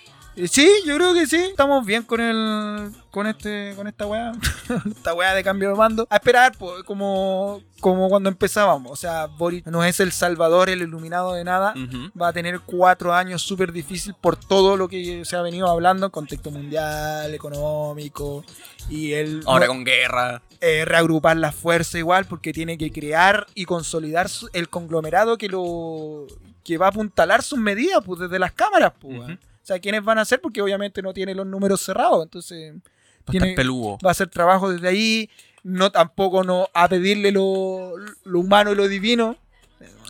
Sí, 0.49 0.69
yo 0.85 0.95
creo 0.95 1.13
que 1.13 1.27
sí. 1.27 1.35
Estamos 1.35 1.85
bien 1.85 2.03
con 2.03 2.21
el. 2.21 2.91
con 3.11 3.27
este. 3.27 3.73
con 3.75 3.87
esta 3.87 4.05
weá. 4.07 4.31
esta 4.95 5.13
weá 5.13 5.33
de 5.33 5.43
cambio 5.43 5.69
de 5.69 5.75
mando. 5.75 6.07
A 6.09 6.15
esperar, 6.15 6.53
pues, 6.57 6.83
como. 6.83 7.61
como 7.81 8.07
cuando 8.09 8.29
empezábamos. 8.29 8.91
O 8.93 8.95
sea, 8.95 9.25
Boris 9.25 9.65
no 9.65 9.83
es 9.83 9.99
el 9.99 10.11
salvador, 10.13 10.69
el 10.69 10.81
iluminado 10.81 11.33
de 11.33 11.43
nada. 11.43 11.73
Va 12.19 12.29
a 12.29 12.33
tener 12.33 12.61
cuatro 12.61 13.13
años 13.13 13.41
súper 13.41 13.71
difícil 13.73 14.13
por 14.19 14.37
todo 14.37 14.77
lo 14.77 14.87
que 14.87 15.25
se 15.25 15.35
ha 15.35 15.41
venido 15.41 15.67
hablando, 15.67 16.09
contexto 16.11 16.49
mundial, 16.49 17.33
económico, 17.35 18.45
y 18.89 19.11
el 19.13 19.43
ahora 19.45 19.65
no- 19.67 19.73
con 19.73 19.83
guerra 19.83 20.41
eh, 20.61 20.85
reagrupar 20.85 21.35
las 21.37 21.55
fuerzas 21.55 21.95
igual, 21.95 22.25
porque 22.25 22.53
tiene 22.53 22.77
que 22.77 22.91
crear 22.91 23.47
y 23.55 23.65
consolidar 23.65 24.27
el 24.53 24.69
conglomerado 24.69 25.37
que 25.37 25.47
lo 25.49 26.27
que 26.63 26.77
va 26.77 26.87
a 26.87 26.89
apuntalar 26.89 27.41
sus 27.43 27.59
medidas 27.59 28.01
pues, 28.05 28.19
desde 28.21 28.39
las 28.39 28.51
cámaras. 28.51 28.93
Pues. 28.99 29.19
O 29.19 29.37
sea, 29.63 29.79
¿quiénes 29.79 30.03
van 30.03 30.17
a 30.17 30.21
hacer? 30.21 30.41
Porque 30.41 30.61
obviamente 30.61 31.01
no 31.01 31.13
tiene 31.13 31.35
los 31.35 31.45
números 31.45 31.81
cerrados, 31.81 32.23
entonces 32.23 32.73
va 32.73 32.79
a 33.27 33.31
tiene- 33.31 33.49
estar 33.49 33.55
peludo 33.63 33.97
va 34.03 34.09
a 34.09 34.11
hacer 34.11 34.27
trabajo 34.29 34.71
desde 34.71 34.87
ahí, 34.87 35.29
no 35.63 35.91
tampoco 35.91 36.43
no 36.43 36.67
a 36.73 36.87
pedirle 36.87 37.31
lo, 37.31 37.93
lo 38.23 38.39
humano 38.39 38.71
y 38.71 38.75
lo 38.75 38.87
divino. 38.87 39.37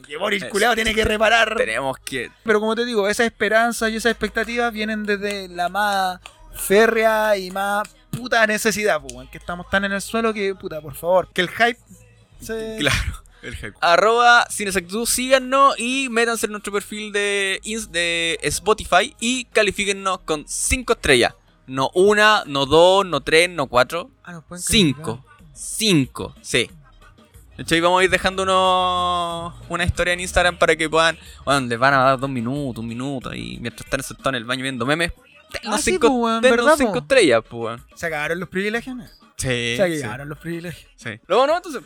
Que 0.07 0.17
Boris 0.17 0.43
culeado 0.45 0.75
tiene 0.75 0.93
que 0.93 1.05
reparar. 1.05 1.55
tenemos 1.55 1.97
que 1.99 2.29
Pero 2.43 2.59
como 2.59 2.75
te 2.75 2.83
digo, 2.85 3.07
esas 3.07 3.27
esperanzas 3.27 3.91
y 3.91 3.95
esas 3.97 4.11
expectativas 4.11 4.73
vienen 4.73 5.03
desde 5.05 5.47
la 5.47 5.69
más 5.69 6.19
férrea 6.53 7.37
y 7.37 7.49
más 7.51 7.87
puta 8.11 8.45
necesidad, 8.45 9.01
pues, 9.01 9.29
que 9.29 9.37
estamos 9.37 9.69
tan 9.69 9.85
en 9.85 9.93
el 9.93 10.01
suelo 10.01 10.33
que, 10.33 10.53
puta, 10.55 10.81
por 10.81 10.95
favor, 10.95 11.29
que 11.33 11.41
el 11.41 11.49
hype 11.49 11.79
se... 12.41 12.75
Claro. 12.79 13.23
Arroba 13.81 14.45
Cinesactu, 14.49 15.05
síganos 15.05 15.75
y 15.79 16.09
métanse 16.09 16.45
en 16.45 16.51
nuestro 16.53 16.71
perfil 16.73 17.11
de, 17.11 17.59
de 17.89 18.39
Spotify 18.43 19.15
y 19.19 19.45
califíquennos 19.45 20.19
con 20.19 20.45
5 20.47 20.93
estrellas. 20.93 21.33
No 21.67 21.89
una, 21.93 22.43
no 22.47 22.65
dos, 22.65 23.05
no 23.05 23.21
tres, 23.21 23.49
no 23.49 23.67
cuatro. 23.67 24.11
Ah, 24.23 24.33
nos 24.33 24.43
pueden 24.43 24.61
5. 24.63 25.25
5, 25.53 26.35
sí. 26.41 26.69
De 27.57 27.63
hecho, 27.63 27.75
ahí 27.75 27.81
vamos 27.81 28.01
a 28.01 28.03
ir 28.03 28.09
dejando 28.09 28.43
unos, 28.43 29.53
una 29.69 29.83
historia 29.83 30.13
en 30.13 30.19
Instagram 30.21 30.57
para 30.57 30.75
que 30.75 30.89
puedan. 30.89 31.17
Bueno, 31.45 31.67
les 31.67 31.77
van 31.77 31.93
a 31.93 31.97
dar 31.99 32.19
dos 32.19 32.29
minutos, 32.29 32.81
un 32.81 32.87
minuto. 32.87 33.33
Y 33.33 33.57
mientras 33.59 33.85
están 33.85 34.01
sentados 34.01 34.29
en 34.29 34.35
el 34.35 34.45
baño 34.45 34.63
viendo 34.63 34.85
memes, 34.85 35.11
denos 35.51 35.75
Ah, 35.75 35.77
sí, 35.77 35.91
cinco, 35.91 36.07
denos 36.41 36.41
¿verdad, 36.57 36.75
cinco 36.77 36.93
po? 36.93 36.99
estrellas, 36.99 37.43
pues. 37.47 37.79
Se 37.95 38.05
acabaron 38.07 38.39
los 38.39 38.49
privilegios, 38.49 38.95
¿no? 38.95 39.05
Sí. 39.37 39.75
Se 39.77 39.87
sí, 39.87 39.99
acabaron 39.99 40.29
los 40.29 40.37
privilegios. 40.39 40.91
sí. 40.95 41.09
Luego, 41.27 41.47
no, 41.47 41.57
entonces. 41.57 41.81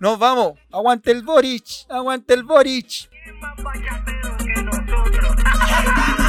Nos 0.00 0.18
vamos. 0.18 0.58
Aguante 0.72 1.10
el 1.12 1.22
Boric. 1.22 1.86
Aguante 1.90 2.34
el 2.34 2.42
Boric. 2.42 3.10